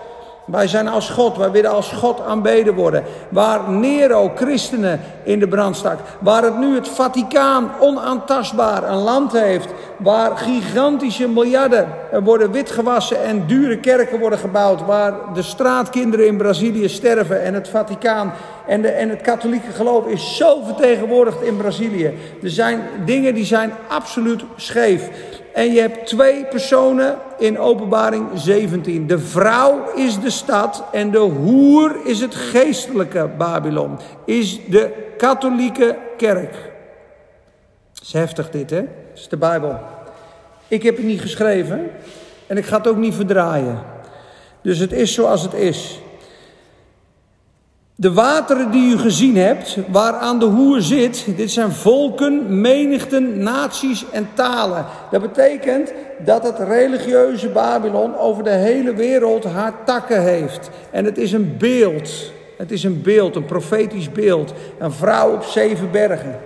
Wij 0.52 0.68
zijn 0.68 0.88
als 0.88 1.10
God, 1.10 1.36
wij 1.36 1.50
willen 1.50 1.70
als 1.70 1.92
God 1.92 2.20
aanbeden 2.20 2.74
worden. 2.74 3.04
Waar 3.28 3.70
Nero 3.70 4.32
christenen 4.34 5.00
in 5.22 5.38
de 5.38 5.48
brand 5.48 5.76
stak. 5.76 5.98
Waar 6.18 6.42
het 6.42 6.58
nu 6.58 6.74
het 6.74 6.88
Vaticaan 6.88 7.70
onaantastbaar 7.80 8.88
een 8.90 8.98
land 9.02 9.32
heeft. 9.32 9.68
Waar 9.96 10.36
gigantische 10.36 11.28
miljarden 11.28 11.88
worden 12.24 12.50
witgewassen 12.50 13.22
en 13.22 13.46
dure 13.46 13.78
kerken 13.78 14.18
worden 14.18 14.38
gebouwd. 14.38 14.86
Waar 14.86 15.14
de 15.34 15.42
straatkinderen 15.42 16.26
in 16.26 16.36
Brazilië 16.36 16.88
sterven 16.88 17.42
en 17.42 17.54
het 17.54 17.68
Vaticaan 17.68 18.32
en, 18.66 18.82
de, 18.82 18.88
en 18.88 19.08
het 19.08 19.20
katholieke 19.20 19.72
geloof 19.72 20.06
is 20.06 20.36
zo 20.36 20.62
vertegenwoordigd 20.64 21.42
in 21.42 21.56
Brazilië. 21.56 22.18
Er 22.42 22.50
zijn 22.50 22.80
dingen 23.04 23.34
die 23.34 23.44
zijn 23.44 23.72
absoluut 23.88 24.42
scheef. 24.56 25.10
En 25.54 25.72
je 25.72 25.80
hebt 25.80 26.06
twee 26.06 26.44
personen 26.44 27.18
in 27.38 27.58
openbaring 27.58 28.26
17. 28.34 29.06
De 29.06 29.18
vrouw 29.18 29.94
is 29.94 30.20
de 30.20 30.30
stad 30.30 30.84
en 30.92 31.10
de 31.10 31.18
hoer 31.18 31.96
is 32.04 32.20
het 32.20 32.34
geestelijke 32.34 33.30
Babylon. 33.38 33.98
Is 34.24 34.60
de 34.68 35.12
katholieke 35.16 35.96
kerk. 36.16 36.52
Dat 37.92 38.02
is 38.02 38.12
heftig 38.12 38.50
dit, 38.50 38.70
hè? 38.70 38.80
Dat 38.80 38.88
is 39.14 39.28
de 39.28 39.36
Bijbel. 39.36 39.78
Ik 40.68 40.82
heb 40.82 40.96
het 40.96 41.06
niet 41.06 41.20
geschreven 41.20 41.90
en 42.46 42.56
ik 42.56 42.64
ga 42.64 42.76
het 42.76 42.86
ook 42.86 42.96
niet 42.96 43.14
verdraaien. 43.14 43.78
Dus 44.62 44.78
het 44.78 44.92
is 44.92 45.14
zoals 45.14 45.42
het 45.42 45.54
is. 45.54 46.00
De 47.94 48.12
wateren 48.12 48.70
die 48.70 48.92
u 48.92 48.98
gezien 48.98 49.36
hebt, 49.36 49.78
waaraan 49.88 50.38
de 50.38 50.44
hoer 50.44 50.80
zit, 50.80 51.26
dit 51.36 51.50
zijn 51.50 51.72
volken, 51.72 52.60
menigten, 52.60 53.42
naties 53.42 54.04
en 54.10 54.28
talen. 54.34 54.84
Dat 55.10 55.20
betekent 55.20 55.92
dat 56.24 56.42
het 56.42 56.58
religieuze 56.58 57.48
Babylon 57.48 58.18
over 58.18 58.44
de 58.44 58.50
hele 58.50 58.94
wereld 58.94 59.44
haar 59.44 59.72
takken 59.84 60.22
heeft. 60.22 60.70
En 60.90 61.04
het 61.04 61.18
is 61.18 61.32
een 61.32 61.54
beeld. 61.58 62.32
Het 62.58 62.70
is 62.70 62.84
een 62.84 63.02
beeld, 63.02 63.36
een 63.36 63.44
profetisch 63.44 64.12
beeld. 64.12 64.52
Een 64.78 64.92
vrouw 64.92 65.32
op 65.32 65.42
zeven 65.42 65.90
bergen. 65.90 66.38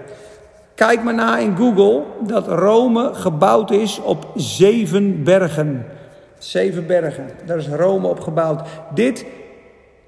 Kijk 0.75 1.03
maar 1.03 1.15
na 1.15 1.39
in 1.39 1.57
Google 1.57 2.03
dat 2.27 2.49
Rome 2.49 3.15
gebouwd 3.15 3.71
is 3.71 4.01
op 4.01 4.27
zeven 4.35 5.25
bergen. 5.25 5.87
Zeven 6.39 6.87
bergen, 6.87 7.31
daar 7.45 7.59
is 7.59 7.69
Rome 7.69 8.09
op 8.09 8.21
gebouwd. 8.21 8.69
Dit 8.95 9.25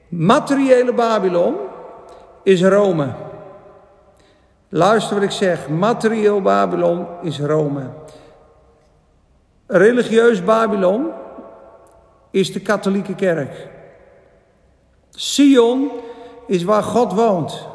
materiële 0.09 0.93
Babylon 0.93 1.57
is 2.43 2.63
Rome. 2.63 3.15
Luister 4.69 5.15
wat 5.15 5.25
ik 5.25 5.31
zeg, 5.31 5.69
materieel 5.69 6.43
Babylon 6.43 7.07
is 7.23 7.39
Rome. 7.41 7.91
Religieus 9.67 10.45
Babylon 10.45 11.11
is 12.31 12.53
de 12.53 12.61
katholieke 12.61 13.15
kerk. 13.15 13.69
Sion 15.11 15.91
is 16.47 16.63
waar 16.65 16.83
God 16.83 17.13
woont. 17.13 17.67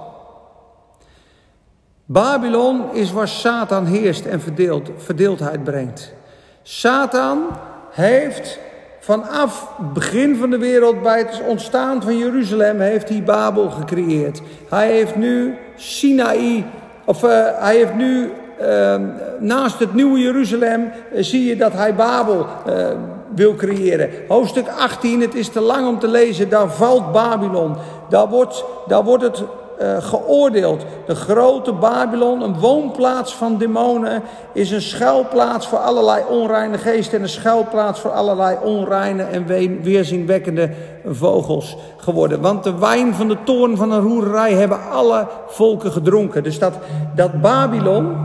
Babylon 2.05 2.93
is 2.93 3.11
waar 3.11 3.27
Satan 3.27 3.85
heerst 3.85 4.25
en 4.25 4.41
verdeeld, 4.41 4.89
verdeeldheid 4.97 5.63
brengt. 5.63 6.13
Satan 6.61 7.47
heeft 7.91 8.59
vanaf 9.03 9.69
het 9.77 9.93
begin 9.93 10.35
van 10.35 10.49
de 10.49 10.57
wereld, 10.57 11.01
bij 11.01 11.17
het 11.17 11.41
ontstaan 11.47 12.01
van 12.01 12.17
Jeruzalem, 12.17 12.79
heeft 12.79 13.09
hij 13.09 13.23
Babel 13.23 13.69
gecreëerd. 13.69 14.41
Hij 14.69 14.91
heeft 14.91 15.15
nu 15.15 15.57
Sinaï, 15.75 16.65
of 17.05 17.23
uh, 17.23 17.29
hij 17.59 17.75
heeft 17.75 17.93
nu 17.93 18.31
uh, 18.61 18.95
naast 19.39 19.79
het 19.79 19.93
nieuwe 19.93 20.19
Jeruzalem, 20.19 20.91
uh, 21.13 21.23
zie 21.23 21.45
je 21.45 21.55
dat 21.55 21.73
hij 21.73 21.95
Babel 21.95 22.45
uh, 22.67 22.87
wil 23.35 23.55
creëren. 23.55 24.09
Hoofdstuk 24.27 24.67
18, 24.79 25.21
het 25.21 25.35
is 25.35 25.49
te 25.49 25.59
lang 25.59 25.87
om 25.87 25.99
te 25.99 26.07
lezen, 26.07 26.49
daar 26.49 26.69
valt 26.69 27.11
Babylon. 27.11 27.75
Daar 28.09 28.27
wordt, 28.27 28.65
daar 28.87 29.03
wordt 29.03 29.23
het 29.23 29.43
uh, 29.81 29.97
geoordeeld. 30.01 30.85
De 31.05 31.15
grote 31.15 31.73
Babylon, 31.73 32.41
een 32.41 32.59
woonplaats 32.59 33.35
van 33.35 33.57
demonen, 33.57 34.21
is 34.53 34.71
een 34.71 34.81
schuilplaats 34.81 35.67
voor 35.67 35.77
allerlei 35.77 36.23
onreine 36.29 36.77
geesten 36.77 37.17
en 37.17 37.23
een 37.23 37.29
schuilplaats 37.29 37.99
voor 37.99 38.11
allerlei 38.11 38.57
onreine 38.63 39.23
en 39.23 39.45
weerzinwekkende 39.81 40.69
vogels 41.05 41.77
geworden. 41.97 42.41
Want 42.41 42.63
de 42.63 42.77
wijn 42.77 43.13
van 43.13 43.27
de 43.27 43.37
toorn 43.43 43.77
van 43.77 43.91
een 43.91 44.01
roererij 44.01 44.53
hebben 44.53 44.89
alle 44.91 45.27
volken 45.47 45.91
gedronken. 45.91 46.43
Dus 46.43 46.59
dat, 46.59 46.73
dat 47.15 47.41
Babylon. 47.41 48.15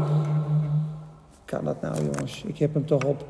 Kan 1.44 1.64
dat 1.64 1.80
nou, 1.80 1.94
jongens? 1.94 2.42
Ik 2.46 2.58
heb 2.58 2.74
hem 2.74 2.86
toch 2.86 3.04
op. 3.04 3.24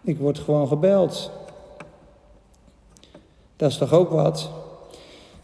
Ik 0.00 0.18
word 0.18 0.38
gewoon 0.38 0.68
gebeld. 0.68 1.30
Dat 3.56 3.70
is 3.70 3.76
toch 3.76 3.92
ook 3.92 4.10
wat? 4.10 4.50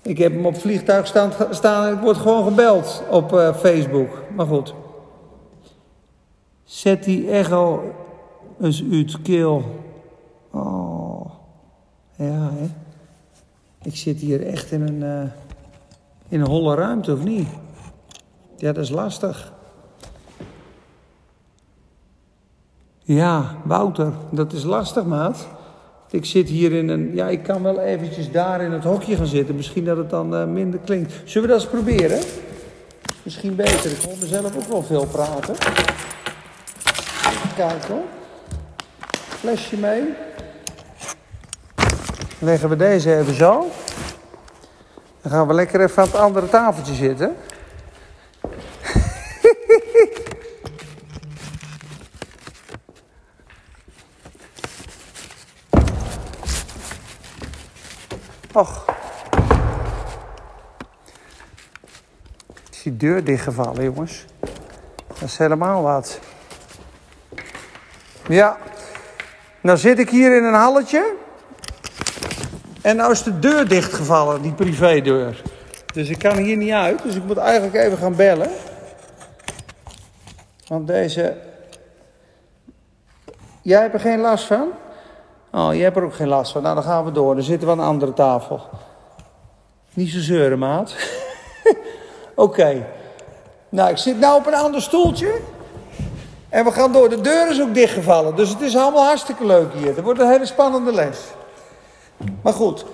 Ik 0.03 0.19
heb 0.19 0.33
hem 0.33 0.47
op 0.47 0.57
vliegtuig 0.57 1.07
staan, 1.07 1.33
staan 1.51 1.87
en 1.87 1.95
ik 1.95 2.01
word 2.01 2.17
gewoon 2.17 2.45
gebeld 2.45 3.03
op 3.11 3.33
uh, 3.33 3.55
Facebook. 3.55 4.23
Maar 4.37 4.47
goed. 4.47 4.75
Zet 6.65 7.05
die 7.05 7.31
echo 7.31 7.95
eens 8.61 8.85
uit 8.93 9.23
keel. 9.23 9.65
Oh. 10.51 11.31
Ja, 12.17 12.51
hè. 12.53 12.71
Ik 13.83 13.97
zit 13.97 14.19
hier 14.19 14.47
echt 14.47 14.71
in 14.73 14.83
een, 14.83 15.03
uh, 15.03 15.31
in 16.29 16.41
een 16.41 16.47
holle 16.47 16.75
ruimte, 16.75 17.13
of 17.13 17.25
niet? 17.25 17.49
Ja, 18.57 18.73
dat 18.73 18.85
is 18.85 18.91
lastig. 18.91 19.53
Ja, 22.99 23.57
Wouter, 23.65 24.13
dat 24.31 24.53
is 24.53 24.63
lastig, 24.63 25.05
maat. 25.05 25.49
Ik 26.11 26.25
zit 26.25 26.49
hier 26.49 26.73
in 26.73 26.89
een. 26.89 27.11
Ja, 27.15 27.29
ik 27.29 27.43
kan 27.43 27.63
wel 27.63 27.81
eventjes 27.81 28.31
daar 28.31 28.61
in 28.61 28.73
het 28.73 28.85
hokje 28.85 29.17
gaan 29.17 29.27
zitten. 29.27 29.57
Misschien 29.57 29.85
dat 29.85 29.97
het 29.97 30.11
dan 30.11 30.35
uh, 30.35 30.45
minder 30.45 30.81
klinkt. 30.85 31.13
Zullen 31.25 31.49
we 31.49 31.55
dat 31.55 31.63
eens 31.63 31.73
proberen? 31.73 32.21
Misschien 33.23 33.55
beter. 33.55 33.91
Ik 33.91 34.03
hoor 34.05 34.17
mezelf 34.21 34.57
ook 34.57 34.69
wel 34.69 34.83
veel 34.83 35.07
praten. 35.07 35.55
Kijk 37.57 37.85
hoor. 37.85 38.03
Flesje 39.39 39.77
mee. 39.77 40.03
Leggen 42.39 42.69
we 42.69 42.77
deze 42.77 43.17
even 43.17 43.35
zo. 43.35 43.71
Dan 45.23 45.33
gaan 45.33 45.47
we 45.47 45.55
lekker 45.55 45.81
even 45.81 46.03
aan 46.03 46.09
het 46.09 46.17
andere 46.17 46.49
tafeltje 46.49 46.95
zitten. 46.95 47.37
Och. 58.61 58.85
Is 62.71 62.83
die 62.83 62.97
deur 62.97 63.25
dichtgevallen, 63.25 63.85
jongens? 63.85 64.25
Dat 65.09 65.23
is 65.23 65.39
helemaal 65.39 65.83
wat. 65.83 66.19
Ja. 68.29 68.59
Nou 69.61 69.79
zit 69.79 69.99
ik 69.99 70.11
hier 70.11 70.37
in 70.37 70.45
een 70.45 70.55
halletje. 70.55 71.15
En 72.83 72.97
nou 72.97 73.13
is 73.13 73.23
de 73.23 73.39
deur 73.39 73.69
dichtgevallen, 73.69 74.43
die 74.43 74.53
privédeur. 74.53 75.43
Dus 75.93 76.09
ik 76.09 76.19
kan 76.19 76.37
hier 76.37 76.57
niet 76.57 76.73
uit. 76.73 77.03
Dus 77.03 77.15
ik 77.15 77.25
moet 77.25 77.37
eigenlijk 77.37 77.75
even 77.75 77.99
gaan 77.99 78.17
bellen. 78.17 78.51
Want 80.67 80.87
deze... 80.87 81.37
Jij 83.63 83.81
hebt 83.81 83.95
er 83.95 84.01
geen 84.01 84.21
last 84.21 84.45
van? 84.45 84.69
Oh, 85.53 85.75
je 85.75 85.83
hebt 85.83 85.97
er 85.97 86.03
ook 86.03 86.15
geen 86.15 86.29
last 86.29 86.53
van. 86.53 86.63
Nou, 86.63 86.75
dan 86.75 86.85
gaan 86.85 87.05
we 87.05 87.13
door. 87.13 87.35
Dan 87.35 87.45
zitten 87.45 87.69
we 87.69 87.75
aan 87.75 87.81
een 87.81 87.87
andere 87.87 88.13
tafel. 88.13 88.61
Niet 89.93 90.11
zo 90.11 90.21
zeuren, 90.21 90.59
maat. 90.59 90.95
Oké. 92.35 92.87
Nou, 93.69 93.91
ik 93.91 93.97
zit 93.97 94.19
nou 94.19 94.39
op 94.39 94.47
een 94.47 94.55
ander 94.55 94.83
stoeltje. 94.83 95.41
En 96.49 96.65
we 96.65 96.73
gaan 96.73 96.93
door. 96.93 97.09
De 97.09 97.21
deur 97.21 97.51
is 97.51 97.61
ook 97.61 97.75
dichtgevallen. 97.75 98.37
Dus 98.37 98.49
het 98.49 98.61
is 98.61 98.77
allemaal 98.77 99.05
hartstikke 99.05 99.47
leuk 99.47 99.73
hier. 99.75 99.95
Het 99.95 100.05
wordt 100.05 100.21
een 100.21 100.31
hele 100.31 100.47
spannende 100.47 100.93
les. 100.93 101.19
Maar 102.43 102.53
goed. 102.53 102.85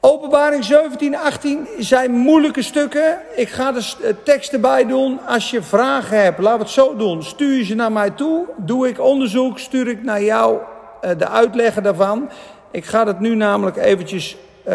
Openbaring 0.00 0.64
17, 0.64 1.16
18 1.16 1.66
zijn 1.78 2.10
moeilijke 2.10 2.62
stukken. 2.62 3.18
Ik 3.34 3.48
ga 3.48 3.72
de 3.72 4.14
tekst 4.24 4.52
erbij 4.52 4.86
doen. 4.86 5.20
Als 5.26 5.50
je 5.50 5.62
vragen 5.62 6.22
hebt, 6.22 6.38
we 6.38 6.48
het 6.48 6.70
zo 6.70 6.96
doen. 6.96 7.22
Stuur 7.22 7.56
je 7.56 7.64
ze 7.64 7.74
naar 7.74 7.92
mij 7.92 8.10
toe. 8.10 8.44
Doe 8.56 8.88
ik 8.88 9.00
onderzoek, 9.00 9.58
stuur 9.58 9.88
ik 9.88 10.02
naar 10.02 10.22
jou 10.22 10.56
eh, 10.56 10.75
de 11.00 11.28
uitleggen 11.28 11.82
daarvan. 11.82 12.30
Ik 12.70 12.84
ga 12.84 13.06
het 13.06 13.20
nu 13.20 13.34
namelijk 13.34 13.76
eventjes 13.76 14.36
uh, 14.68 14.72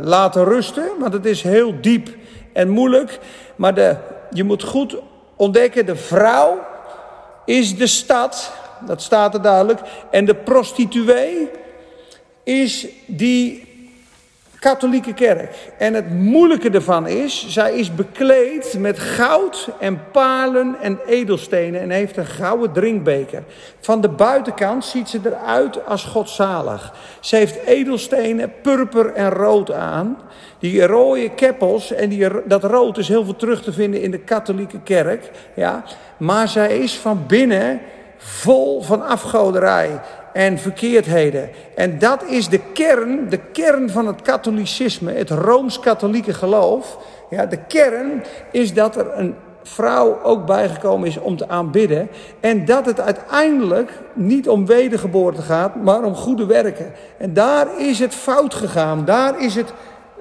laten 0.00 0.44
rusten, 0.44 0.88
want 0.98 1.12
het 1.12 1.24
is 1.24 1.42
heel 1.42 1.80
diep 1.80 2.08
en 2.52 2.68
moeilijk. 2.68 3.18
Maar 3.56 3.74
de, 3.74 3.96
je 4.30 4.44
moet 4.44 4.62
goed 4.62 4.96
ontdekken, 5.36 5.86
de 5.86 5.96
vrouw 5.96 6.58
is 7.44 7.76
de 7.76 7.86
stad, 7.86 8.52
dat 8.86 9.02
staat 9.02 9.34
er 9.34 9.42
duidelijk. 9.42 9.80
En 10.10 10.24
de 10.24 10.34
prostituee 10.34 11.50
is 12.42 12.86
die 13.06 13.63
katholieke 14.64 15.14
kerk. 15.14 15.54
En 15.78 15.94
het 15.94 16.10
moeilijke 16.10 16.70
ervan 16.70 17.06
is, 17.06 17.46
zij 17.48 17.74
is 17.74 17.94
bekleed 17.94 18.76
met 18.78 18.98
goud 18.98 19.68
en 19.78 20.00
parelen 20.12 20.76
en 20.80 20.98
edelstenen 21.06 21.80
en 21.80 21.90
heeft 21.90 22.16
een 22.16 22.26
gouden 22.26 22.72
drinkbeker. 22.72 23.42
Van 23.80 24.00
de 24.00 24.08
buitenkant 24.08 24.84
ziet 24.84 25.08
ze 25.08 25.20
eruit 25.24 25.86
als 25.86 26.04
godzalig. 26.04 26.94
Ze 27.20 27.36
heeft 27.36 27.56
edelstenen, 27.66 28.52
purper 28.62 29.12
en 29.12 29.30
rood 29.30 29.72
aan. 29.72 30.18
Die 30.58 30.86
rode 30.86 31.30
keppels 31.30 31.92
en 31.92 32.08
die, 32.08 32.28
dat 32.44 32.64
rood 32.64 32.98
is 32.98 33.08
heel 33.08 33.24
veel 33.24 33.36
terug 33.36 33.62
te 33.62 33.72
vinden 33.72 34.02
in 34.02 34.10
de 34.10 34.18
katholieke 34.18 34.80
kerk. 34.80 35.30
Ja. 35.54 35.84
Maar 36.16 36.48
zij 36.48 36.78
is 36.78 36.98
van 36.98 37.24
binnen 37.26 37.80
vol 38.16 38.82
van 38.82 39.06
afgoderij 39.06 40.00
en 40.34 40.58
verkeerdheden. 40.58 41.50
En 41.74 41.98
dat 41.98 42.24
is 42.28 42.48
de 42.48 42.60
kern, 42.72 43.28
de 43.28 43.40
kern 43.52 43.90
van 43.90 44.06
het 44.06 44.22
katholicisme, 44.22 45.12
het 45.12 45.30
rooms-katholieke 45.30 46.34
geloof. 46.34 46.98
Ja, 47.30 47.46
de 47.46 47.58
kern 47.68 48.22
is 48.50 48.74
dat 48.74 48.96
er 48.96 49.18
een 49.18 49.34
vrouw 49.62 50.22
ook 50.22 50.46
bijgekomen 50.46 51.08
is 51.08 51.18
om 51.18 51.36
te 51.36 51.48
aanbidden. 51.48 52.08
En 52.40 52.64
dat 52.64 52.86
het 52.86 53.00
uiteindelijk 53.00 53.90
niet 54.12 54.48
om 54.48 54.66
wedergeboorte 54.66 55.42
gaat, 55.42 55.74
maar 55.74 56.02
om 56.02 56.14
goede 56.14 56.46
werken. 56.46 56.92
En 57.18 57.32
daar 57.32 57.66
is 57.78 57.98
het 57.98 58.14
fout 58.14 58.54
gegaan. 58.54 59.04
Daar 59.04 59.40
is 59.40 59.54
het 59.54 59.72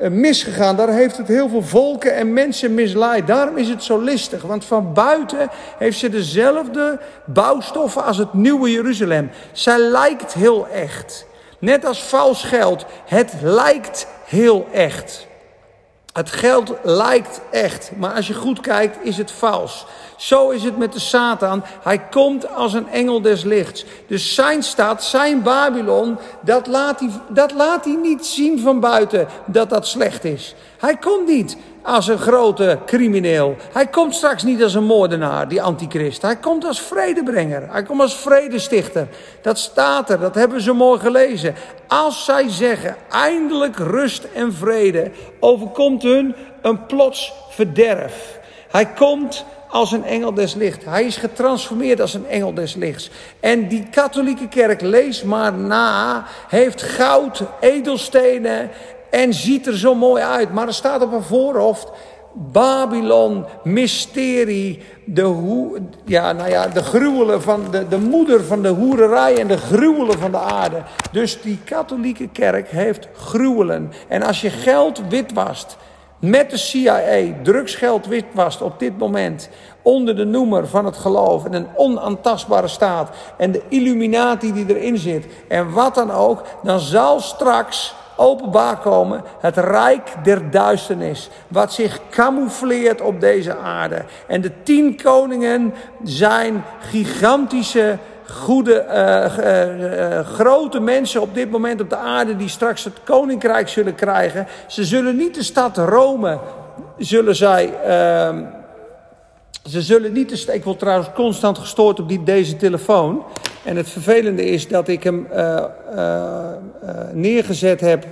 misgegaan. 0.10 0.76
Daar 0.76 0.90
heeft 0.90 1.18
het 1.18 1.28
heel 1.28 1.50
veel 1.50 1.62
volken 1.62 2.16
en 2.16 2.34
mensen 2.34 2.74
misleid. 2.74 3.28
Daarom 3.28 3.58
is 3.58 3.70
het 3.70 3.84
zo 3.84 4.00
listig. 4.00 4.42
Want 4.42 4.66
van 4.66 4.94
buiten 4.94 5.50
heeft 5.78 6.00
ze 6.00 6.10
dezelfde 6.10 7.00
bouwstoffen 7.26 8.04
als 8.04 8.18
het 8.18 8.34
nieuwe 8.34 8.72
Jeruzalem. 8.72 9.30
Zij 9.52 9.80
lijkt 9.80 10.34
heel 10.34 10.68
echt. 10.68 11.26
Net 11.60 11.86
als 11.86 12.04
vals 12.04 12.44
geld. 12.44 12.86
Het 13.06 13.34
lijkt 13.42 14.08
heel 14.26 14.68
echt. 14.72 15.28
Het 16.14 16.30
geld 16.32 16.74
lijkt 16.84 17.42
echt, 17.52 17.92
maar 17.98 18.14
als 18.14 18.28
je 18.28 18.34
goed 18.34 18.62
kijkt 18.62 18.98
is 19.04 19.18
het 19.18 19.32
vals. 19.32 19.86
Zo 20.24 20.50
is 20.50 20.64
het 20.64 20.78
met 20.78 20.94
de 20.94 21.00
Satan. 21.00 21.64
Hij 21.82 22.00
komt 22.00 22.56
als 22.56 22.74
een 22.74 22.90
engel 22.90 23.22
des 23.22 23.44
lichts. 23.44 23.86
Dus 24.08 24.36
zijn 24.36 24.64
stad, 24.64 25.04
zijn 25.04 25.42
Babylon, 25.42 26.18
dat 26.42 26.68
laat 26.68 27.00
hij, 27.00 27.10
dat 27.30 27.52
laat 27.52 27.86
hij 27.86 27.96
niet 27.96 28.26
zien 28.26 28.60
van 28.60 28.80
buiten 28.80 29.28
dat 29.46 29.70
dat 29.70 29.88
slecht 29.88 30.26
is. 30.26 30.56
Hij 30.80 30.98
komt 30.98 31.28
niet 31.28 31.58
als 31.82 32.08
een 32.08 32.18
grote 32.18 32.80
crimineel. 32.86 33.56
Hij 33.74 33.88
komt 33.88 34.16
straks 34.16 34.44
niet 34.44 34.64
als 34.64 34.74
een 34.74 34.84
moordenaar, 34.84 35.48
die 35.48 35.62
antichrist. 35.62 36.22
Hij 36.22 36.36
komt 36.36 36.66
als 36.66 36.82
vredebrenger. 36.82 37.72
Hij 37.72 37.84
komt 37.84 38.02
als 38.02 38.16
vredestichter. 38.16 39.08
Dat 39.42 39.58
staat 39.58 40.10
er, 40.10 40.20
dat 40.20 40.36
hebben 40.36 40.62
zo 40.62 40.74
mooi 40.74 41.00
gelezen. 41.00 41.56
Als 41.88 42.26
zij 42.26 42.50
zeggen, 42.50 42.96
eindelijk 43.10 43.78
rust 43.78 44.24
en 44.34 44.54
vrede, 44.54 45.12
overkomt 45.40 46.04
hun 46.04 46.36
een 46.62 46.86
plots 46.86 47.34
verderf. 47.50 48.42
Hij 48.70 48.86
komt 48.86 49.46
als 49.74 49.92
een 49.92 50.04
engel 50.04 50.34
des 50.34 50.54
lichts. 50.54 50.86
Hij 50.86 51.04
is 51.04 51.18
getransformeerd 51.18 52.02
als 52.02 52.14
een 52.14 52.28
engel 52.28 52.54
des 52.54 52.76
lichts. 52.76 53.10
En 53.40 53.68
die 53.68 53.88
katholieke 53.92 54.48
kerk, 54.48 54.82
lees 54.82 55.24
maar 55.24 55.54
na, 55.54 56.26
heeft 56.48 56.82
goud, 56.82 57.44
edelstenen 57.60 58.70
en 59.10 59.34
ziet 59.34 59.68
er 59.68 59.78
zo 59.78 59.96
mooi 59.96 60.24
uit. 60.24 60.54
Maar 60.54 60.68
er 60.68 60.74
staat 60.74 61.02
op 61.02 61.14
een 61.14 61.24
voorhoofd 61.24 61.92
Babylon, 62.34 63.46
mysterie, 63.64 64.80
de, 65.06 65.72
ja, 66.06 66.32
nou 66.32 66.50
ja, 66.50 66.68
de 66.68 66.84
gruwelen 66.84 67.42
van 67.42 67.66
de, 67.72 67.88
de 67.88 68.00
moeder 68.00 68.44
van 68.44 68.62
de 68.62 68.70
hoererij 68.70 69.38
en 69.38 69.48
de 69.48 69.58
gruwelen 69.58 70.20
van 70.20 70.32
de 70.32 70.40
aarde. 70.40 70.84
Dus 71.12 71.42
die 71.42 71.60
katholieke 71.66 72.28
kerk 72.28 72.70
heeft 72.70 73.08
gruwelen. 73.14 73.92
En 74.08 74.24
als 74.24 74.42
je 74.42 74.50
geld 74.50 75.02
witwast, 75.10 75.78
met 76.24 76.50
de 76.50 76.58
CIA 76.58 77.34
drugsgeld 77.42 78.06
witwast 78.06 78.62
op 78.62 78.80
dit 78.80 78.98
moment 78.98 79.50
onder 79.82 80.16
de 80.16 80.26
noemer 80.26 80.68
van 80.68 80.86
het 80.86 80.98
geloof 80.98 81.46
en 81.46 81.54
een 81.54 81.68
onaantastbare 81.76 82.68
staat 82.68 83.10
en 83.38 83.52
de 83.52 83.62
illuminatie 83.68 84.54
die 84.54 84.76
erin 84.76 84.98
zit 84.98 85.26
en 85.48 85.72
wat 85.72 85.96
dan 85.96 86.12
ook, 86.12 86.44
dan 86.64 86.80
zal 86.80 87.20
straks 87.20 87.96
openbaar 88.16 88.78
komen 88.78 89.24
het 89.40 89.58
rijk 89.58 90.14
der 90.24 90.52
duisternis, 90.52 91.30
wat 91.48 91.74
zich 91.74 92.00
camoufleert 92.10 93.02
op 93.02 93.20
deze 93.20 93.58
aarde. 93.58 94.04
En 94.28 94.42
de 94.42 94.52
tien 94.64 95.02
koningen 95.02 95.74
zijn 96.04 96.64
gigantische, 96.80 97.98
goede, 98.28 98.86
uh, 98.90 100.18
uh, 100.18 100.20
grote 100.20 100.80
mensen 100.80 101.22
op 101.22 101.34
dit 101.34 101.52
moment 101.52 101.82
op 101.82 101.90
de 101.90 101.96
aarde 101.96 102.36
die 102.36 102.50
straks 102.50 102.84
het 102.84 103.04
koninkrijk 103.04 103.70
zullen 103.70 103.96
krijgen. 103.96 104.48
Ze 104.68 104.84
zullen 104.84 105.16
niet 105.16 105.36
de 105.36 105.44
stad 105.44 105.78
Rome, 105.78 106.40
zullen 106.98 107.36
zij. 107.36 107.74
Ehm, 107.84 108.44
ze 109.70 109.82
zullen 109.82 110.14
niet 110.14 110.30
de 110.30 110.54
Ik 110.54 110.64
word 110.64 110.80
trouwens 110.80 111.10
constant 111.16 111.58
gestoord 111.58 112.00
op 112.00 112.08
die, 112.08 112.24
deze 112.24 112.56
telefoon. 112.56 113.24
En 113.64 113.78
het 113.78 113.90
vervelende 113.90 114.46
is 114.46 114.68
dat 114.68 114.88
ik 114.88 115.04
hem 115.04 115.28
neergezet 117.12 117.80
heb 117.80 118.06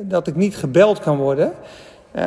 dat 0.00 0.26
ik 0.26 0.34
niet 0.34 0.56
gebeld 0.56 1.00
kan 1.00 1.16
worden. 1.16 1.52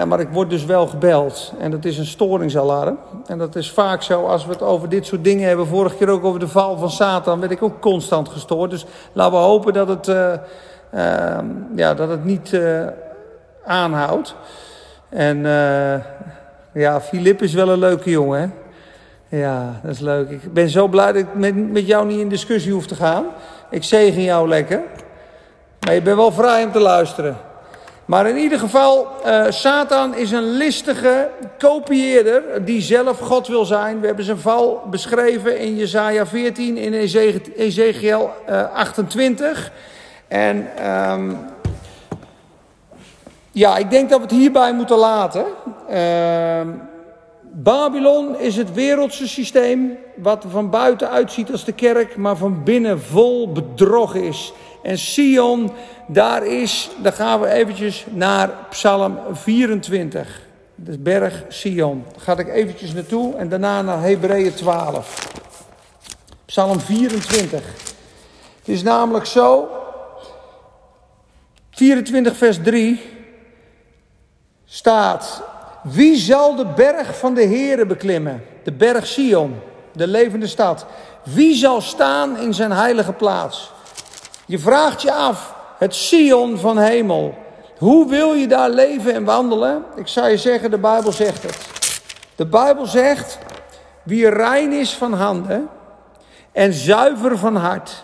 Maar 0.08 0.19
ik 0.19 0.30
word 0.32 0.49
dus 0.49 0.65
wel 0.65 0.88
gebeld. 0.88 1.54
En 1.60 1.71
dat 1.71 1.86
is 1.86 1.97
een 1.97 2.06
storingsalarm. 2.06 2.97
En 3.25 3.38
dat 3.38 3.56
is 3.56 3.71
vaak 3.71 4.01
zo 4.01 4.25
als 4.25 4.45
we 4.45 4.51
het 4.51 4.62
over 4.62 4.89
dit 4.89 5.06
soort 5.06 5.23
dingen 5.23 5.47
hebben. 5.47 5.67
Vorige 5.67 5.95
keer 5.95 6.10
ook 6.10 6.23
over 6.23 6.39
de 6.39 6.47
val 6.47 6.77
van 6.77 6.89
Satan 6.89 7.39
werd 7.39 7.51
ik 7.51 7.63
ook 7.63 7.82
constant 7.82 8.30
gestoord. 8.30 8.69
Dus 8.69 8.86
laten 9.13 9.34
we 9.34 9.39
hopen 9.39 9.73
dat 9.73 9.88
het, 9.88 10.08
ehm, 10.08 11.45
ja, 11.75 11.93
dat 11.93 12.10
het 12.10 12.25
niet 12.25 12.60
aanhoudt. 13.65 14.36
En 15.10 15.41
ja, 16.73 17.01
Filip 17.01 17.41
is 17.41 17.54
wel 17.54 17.69
een 17.69 17.80
leuke 17.80 18.10
jongen, 18.10 18.39
hè? 18.39 18.49
Ja, 19.38 19.80
dat 19.84 19.91
is 19.91 19.99
leuk. 19.99 20.30
Ik 20.30 20.54
ben 20.54 20.69
zo 20.69 20.88
blij 20.88 21.12
dat 21.12 21.15
ik 21.21 21.34
met, 21.34 21.71
met 21.71 21.88
jou 21.88 22.06
niet 22.06 22.19
in 22.19 22.30
discussie 22.30 22.71
hoef 22.71 22.88
te 22.88 22.95
gaan. 22.95 23.25
Ik 23.69 23.84
zegen 23.84 24.21
jou 24.21 24.47
lekker. 24.47 24.82
Maar 25.86 25.93
je 25.93 26.01
bent 26.01 26.17
wel 26.17 26.32
vrij 26.32 26.63
om 26.63 26.71
te 26.71 26.80
luisteren. 26.80 27.38
Maar 28.12 28.30
in 28.30 28.38
ieder 28.38 28.60
geval, 28.60 29.08
uh, 29.26 29.45
Satan 29.50 30.15
is 30.15 30.32
een 30.32 30.52
listige 30.52 31.30
kopieerder 31.58 32.65
die 32.65 32.82
zelf 32.82 33.19
God 33.19 33.47
wil 33.47 33.65
zijn. 33.65 34.00
We 34.00 34.06
hebben 34.06 34.26
zijn 34.26 34.38
val 34.38 34.82
beschreven 34.89 35.60
in 35.60 35.76
Jesaja 35.76 36.26
14, 36.26 36.78
in 36.78 36.93
Ezekiel 37.56 38.32
uh, 38.50 38.74
28. 38.74 39.71
En 40.28 40.88
um, 41.12 41.38
ja, 43.52 43.78
ik 43.78 43.89
denk 43.89 44.10
dat 44.10 44.17
we 44.17 44.26
het 44.26 44.34
hierbij 44.36 44.74
moeten 44.74 44.97
laten. 44.97 45.45
Uh, 45.91 46.62
Babylon 47.54 48.39
is 48.39 48.56
het 48.58 48.74
wereldse 48.74 49.28
systeem 49.28 49.97
wat 50.15 50.45
van 50.50 50.69
buiten 50.69 51.10
uitziet 51.10 51.52
als 51.52 51.65
de 51.65 51.74
kerk, 51.74 52.17
maar 52.17 52.36
van 52.36 52.63
binnen 52.63 53.02
vol 53.02 53.52
bedrog 53.52 54.15
is. 54.15 54.54
En 54.84 54.98
Sion, 54.98 55.72
daar 56.08 56.46
is, 56.46 56.89
daar 57.02 57.13
gaan 57.13 57.39
we 57.39 57.48
eventjes 57.48 58.06
naar 58.10 58.50
Psalm 58.70 59.20
24. 59.32 60.41
De 60.76 60.98
berg 60.98 61.44
Sion. 61.48 62.06
Daar 62.12 62.22
ga 62.22 62.38
ik 62.38 62.48
eventjes 62.48 62.94
naartoe 62.94 63.36
en 63.36 63.50
daarna 63.50 63.82
naar 63.82 64.02
Hebreeën 64.02 64.54
12. 64.54 65.32
Psalm 66.46 66.80
24. 66.80 67.62
Het 68.60 68.67
is 68.70 68.84
namelijk 68.84 69.26
zo, 69.26 69.70
24 71.72 72.36
vers 72.36 72.60
3 72.63 73.02
staat: 74.65 75.44
Wie 75.84 76.15
zal 76.15 76.56
de 76.56 76.65
berg 76.65 77.17
van 77.17 77.34
de 77.34 77.46
Heere 77.46 77.86
beklimmen? 77.86 78.44
De 78.63 78.72
berg 78.72 79.08
Sion, 79.08 79.60
de 79.94 80.08
levende 80.08 80.48
stad. 80.48 80.86
Wie 81.24 81.56
zal 81.56 81.82
staan 81.82 82.38
in 82.38 82.54
zijn 82.54 82.72
heilige 82.72 83.13
plaats? 83.13 83.72
Je 84.52 84.60
vraagt 84.60 85.02
je 85.02 85.14
af, 85.14 85.56
het 85.78 85.96
Sion 85.96 86.58
van 86.58 86.78
hemel. 86.78 87.38
Hoe 87.78 88.10
wil 88.10 88.34
je 88.34 88.48
daar 88.48 88.70
leven 88.70 89.14
en 89.14 89.24
wandelen? 89.24 89.84
Ik 89.96 90.08
zou 90.08 90.30
je 90.30 90.38
zeggen, 90.38 90.72
de 90.72 90.78
Bijbel 90.78 91.12
zegt 91.12 91.44
het. 91.44 91.58
De 92.36 92.46
Bijbel 92.46 92.86
zegt, 92.86 93.38
wie 94.04 94.30
rein 94.30 94.72
is 94.72 94.94
van 94.94 95.14
handen 95.14 95.68
en 96.52 96.74
zuiver 96.74 97.38
van 97.38 97.56
hart, 97.56 98.04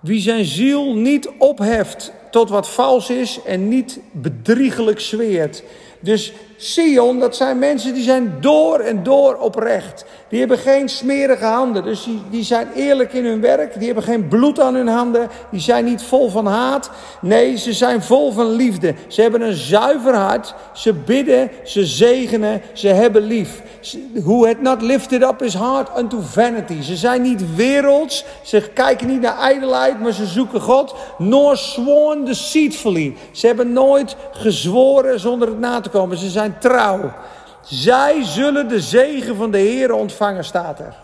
wie 0.00 0.20
zijn 0.20 0.44
ziel 0.44 0.94
niet 0.94 1.30
opheft 1.38 2.12
tot 2.30 2.48
wat 2.48 2.68
vals 2.68 3.10
is 3.10 3.42
en 3.42 3.68
niet 3.68 4.00
bedriegelijk 4.12 5.00
zweert. 5.00 5.62
Dus 6.00 6.32
Sion, 6.60 7.18
dat 7.18 7.36
zijn 7.36 7.58
mensen 7.58 7.94
die 7.94 8.02
zijn 8.02 8.36
door 8.40 8.78
en 8.78 9.02
door 9.02 9.34
oprecht. 9.34 10.04
Die 10.28 10.38
hebben 10.38 10.58
geen 10.58 10.88
smerige 10.88 11.44
handen, 11.44 11.84
dus 11.84 12.04
die, 12.04 12.22
die 12.30 12.44
zijn 12.44 12.68
eerlijk 12.74 13.12
in 13.12 13.24
hun 13.24 13.40
werk. 13.40 13.74
Die 13.78 13.86
hebben 13.86 14.04
geen 14.04 14.28
bloed 14.28 14.60
aan 14.60 14.74
hun 14.74 14.88
handen. 14.88 15.28
Die 15.50 15.60
zijn 15.60 15.84
niet 15.84 16.02
vol 16.02 16.28
van 16.28 16.46
haat. 16.46 16.90
Nee, 17.20 17.56
ze 17.56 17.72
zijn 17.72 18.02
vol 18.02 18.32
van 18.32 18.50
liefde. 18.50 18.94
Ze 19.06 19.22
hebben 19.22 19.40
een 19.40 19.54
zuiver 19.54 20.14
hart. 20.14 20.54
Ze 20.72 20.92
bidden, 20.92 21.50
ze 21.64 21.86
zegenen, 21.86 22.62
ze 22.72 22.88
hebben 22.88 23.22
lief. 23.22 23.62
Who 24.12 24.46
had 24.46 24.60
not 24.60 24.82
lifted 24.82 25.22
up 25.22 25.40
his 25.40 25.54
heart 25.54 25.98
unto 25.98 26.18
vanity. 26.20 26.82
Ze 26.82 26.96
zijn 26.96 27.22
niet 27.22 27.54
werelds. 27.54 28.24
Ze 28.42 28.70
kijken 28.74 29.06
niet 29.06 29.20
naar 29.20 29.38
ijdelheid, 29.38 30.00
maar 30.00 30.12
ze 30.12 30.26
zoeken 30.26 30.60
God. 30.60 30.94
Nor 31.18 31.56
sworn 31.56 32.24
deceitfully. 32.24 33.16
Ze 33.32 33.46
hebben 33.46 33.72
nooit 33.72 34.16
gezworen 34.30 35.20
zonder 35.20 35.48
het 35.48 35.58
na 35.58 35.80
te 35.80 35.88
komen. 35.88 36.18
Ze 36.18 36.28
zijn 36.28 36.47
trouw. 36.58 37.12
Zij 37.62 38.24
zullen 38.24 38.68
de 38.68 38.80
zegen 38.80 39.36
van 39.36 39.50
de 39.50 39.58
Heer 39.58 39.92
ontvangen, 39.92 40.44
staat 40.44 40.78
er. 40.78 40.94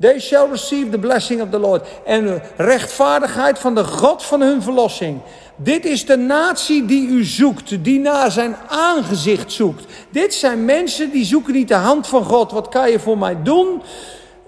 They 0.00 0.20
shall 0.20 0.48
receive 0.50 0.90
the 0.90 0.98
blessing 0.98 1.42
of 1.42 1.50
the 1.50 1.58
Lord. 1.58 1.88
En 2.04 2.26
de 2.26 2.40
rechtvaardigheid 2.56 3.58
van 3.58 3.74
de 3.74 3.84
God 3.84 4.22
van 4.22 4.40
hun 4.40 4.62
verlossing. 4.62 5.20
Dit 5.56 5.84
is 5.84 6.06
de 6.06 6.16
natie 6.16 6.86
die 6.86 7.08
u 7.08 7.24
zoekt, 7.24 7.84
die 7.84 8.00
naar 8.00 8.30
zijn 8.30 8.56
aangezicht 8.68 9.52
zoekt. 9.52 9.84
Dit 10.10 10.34
zijn 10.34 10.64
mensen 10.64 11.10
die 11.10 11.24
zoeken 11.24 11.52
niet 11.52 11.68
de 11.68 11.74
hand 11.74 12.06
van 12.06 12.24
God. 12.24 12.52
Wat 12.52 12.68
kan 12.68 12.90
je 12.90 12.98
voor 12.98 13.18
mij 13.18 13.42
doen? 13.42 13.82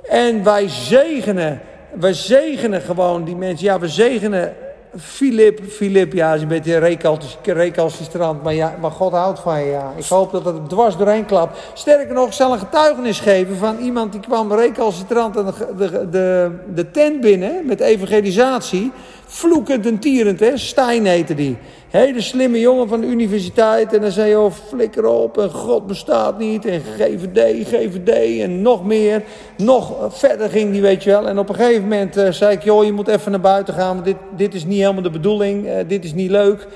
En 0.08 0.44
wij 0.44 0.68
zegenen, 0.68 1.60
wij 1.94 2.12
zegenen 2.12 2.80
gewoon 2.80 3.24
die 3.24 3.36
mensen. 3.36 3.66
Ja, 3.66 3.78
we 3.78 3.88
zegenen 3.88 4.56
Filip, 4.98 5.60
Filip, 5.68 6.12
ja, 6.12 6.34
is 6.34 6.42
een 6.42 6.48
beetje 6.48 6.98
recalcitrant, 7.42 8.42
maar, 8.42 8.54
ja, 8.54 8.76
maar 8.80 8.90
God 8.90 9.12
houdt 9.12 9.40
van 9.40 9.60
je, 9.60 9.70
ja. 9.70 9.92
Ik 9.96 10.04
hoop 10.04 10.32
dat 10.32 10.44
het 10.44 10.68
dwars 10.68 10.96
doorheen 10.96 11.24
klapt. 11.24 11.58
Sterker 11.72 12.14
nog, 12.14 12.34
zal 12.34 12.52
een 12.52 12.58
getuigenis 12.58 13.20
geven 13.20 13.56
van 13.56 13.78
iemand 13.78 14.12
die 14.12 14.20
kwam 14.20 14.52
recalcitrant 14.52 15.34
de, 15.34 15.44
de, 15.76 16.08
de, 16.10 16.50
de 16.74 16.90
tent 16.90 17.20
binnen 17.20 17.66
met 17.66 17.80
evangelisatie. 17.80 18.92
Vloekend 19.34 19.86
en 19.86 19.98
tierend, 19.98 20.40
hè. 20.40 20.56
Stijn 20.56 21.06
heette 21.06 21.34
die. 21.34 21.56
hele 21.90 22.20
slimme 22.20 22.60
jongen 22.60 22.88
van 22.88 23.00
de 23.00 23.06
universiteit. 23.06 23.94
En 23.94 24.00
dan 24.00 24.10
zei 24.10 24.30
je, 24.30 24.38
oh, 24.38 24.52
flikker 24.68 25.06
op 25.06 25.38
en 25.38 25.50
God 25.50 25.86
bestaat 25.86 26.38
niet. 26.38 26.66
En 26.66 26.82
GVD, 26.98 27.68
GVD 27.68 28.40
en 28.40 28.62
nog 28.62 28.84
meer. 28.84 29.22
Nog 29.56 29.94
verder 30.08 30.50
ging 30.50 30.72
die, 30.72 30.82
weet 30.82 31.02
je 31.02 31.10
wel. 31.10 31.28
En 31.28 31.38
op 31.38 31.48
een 31.48 31.54
gegeven 31.54 31.82
moment 31.82 32.16
uh, 32.16 32.30
zei 32.30 32.52
ik, 32.56 32.62
joh, 32.62 32.84
je 32.84 32.92
moet 32.92 33.08
even 33.08 33.30
naar 33.30 33.40
buiten 33.40 33.74
gaan. 33.74 33.94
Want 33.94 34.04
dit, 34.04 34.16
dit 34.36 34.54
is 34.54 34.64
niet 34.64 34.80
helemaal 34.80 35.02
de 35.02 35.10
bedoeling. 35.10 35.66
Uh, 35.66 35.72
dit 35.86 36.04
is 36.04 36.14
niet 36.14 36.30
leuk. 36.30 36.66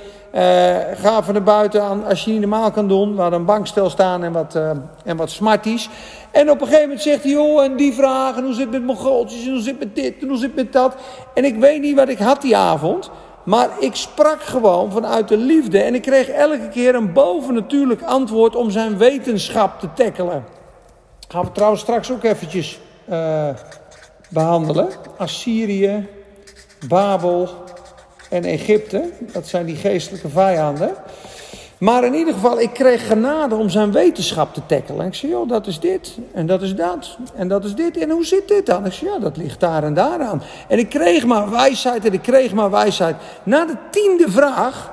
Ga 0.95 1.21
even 1.21 1.33
naar 1.33 1.43
buiten 1.43 1.83
aan, 1.83 2.05
als 2.05 2.25
je 2.25 2.31
niet 2.31 2.41
normaal 2.41 2.71
kan 2.71 2.89
doen. 2.89 3.15
Waar 3.15 3.33
een 3.33 3.45
bankstel 3.45 3.91
staan 3.91 4.25
en 4.25 4.33
wat, 4.33 4.59
en 5.05 5.17
wat 5.17 5.31
smarties. 5.31 5.89
En 6.31 6.51
op 6.51 6.61
een 6.61 6.67
gegeven 6.67 6.89
moment 6.89 7.03
zegt 7.03 7.23
hij, 7.23 7.33
joh, 7.33 7.63
en 7.63 7.77
die 7.77 7.93
vragen, 7.93 8.45
hoe 8.45 8.53
zit 8.53 8.63
het 8.63 8.73
met 8.73 8.85
Mongooltjes, 8.85 9.45
en 9.45 9.53
hoe 9.53 9.61
zit 9.61 9.79
het 9.79 9.79
met 9.79 9.95
dit, 9.95 10.15
en 10.21 10.29
hoe 10.29 10.37
zit 10.37 10.47
het 10.47 10.57
met 10.57 10.73
dat. 10.73 10.97
En 11.35 11.45
ik 11.45 11.57
weet 11.57 11.81
niet 11.81 11.97
wat 11.97 12.09
ik 12.09 12.19
had 12.19 12.43
die 12.43 12.57
avond, 12.57 13.11
maar 13.45 13.69
ik 13.81 13.95
sprak 13.95 14.43
gewoon 14.43 14.93
vanuit 14.93 15.29
de 15.29 15.37
liefde. 15.37 15.79
En 15.83 15.95
ik 15.95 16.03
kreeg 16.03 16.29
elke 16.29 16.69
keer 16.69 16.95
een 16.95 17.13
bovennatuurlijk 17.13 18.03
antwoord 18.03 18.57
om 18.57 18.71
zijn 18.71 18.99
wetenschap 18.99 19.81
te 19.81 19.89
tackelen. 19.95 20.45
Gaan 21.29 21.45
we 21.45 21.53
trouwens 21.53 21.83
straks 21.83 22.13
ook 22.13 22.25
eventjes 22.25 22.81
uh, 23.11 23.49
behandelen. 24.29 24.89
Assyrië, 25.17 26.09
Babel 26.89 27.49
en 28.31 28.45
Egypte, 28.45 29.11
dat 29.33 29.47
zijn 29.47 29.67
die 29.67 29.77
geestelijke 29.77 30.29
vijanden. 30.29 30.91
Maar 31.79 32.05
in 32.05 32.15
ieder 32.15 32.35
geval, 32.35 32.61
ik 32.61 32.73
kreeg 32.73 33.07
genade 33.07 33.55
om 33.55 33.69
zijn 33.69 33.93
wetenschap 33.93 34.55
te 34.55 34.67
tackelen. 34.67 35.01
En 35.01 35.07
ik 35.07 35.15
zei, 35.15 35.33
joh, 35.33 35.49
dat 35.49 35.67
is 35.67 35.81
dit. 35.81 36.19
En 36.33 36.47
dat 36.47 36.63
is 36.63 36.75
dat. 36.75 37.19
En 37.35 37.49
dat 37.49 37.65
is 37.65 37.75
dit. 37.75 37.97
En 37.97 38.11
hoe 38.11 38.25
zit 38.25 38.49
dit 38.49 38.67
dan? 38.67 38.87
Ik 38.87 38.93
zei, 38.93 39.11
ja, 39.11 39.19
dat 39.19 39.37
ligt 39.37 39.61
daar 39.61 39.85
en 39.85 39.95
daar 39.95 40.21
aan. 40.21 40.43
En 40.69 40.79
ik 40.79 40.89
kreeg 40.89 41.27
maar 41.27 41.51
wijsheid 41.51 42.05
en 42.05 42.13
ik 42.13 42.23
kreeg 42.23 42.53
maar 42.53 42.71
wijsheid. 42.71 43.17
Na 43.43 43.65
de 43.65 43.77
tiende 43.91 44.31
vraag 44.31 44.93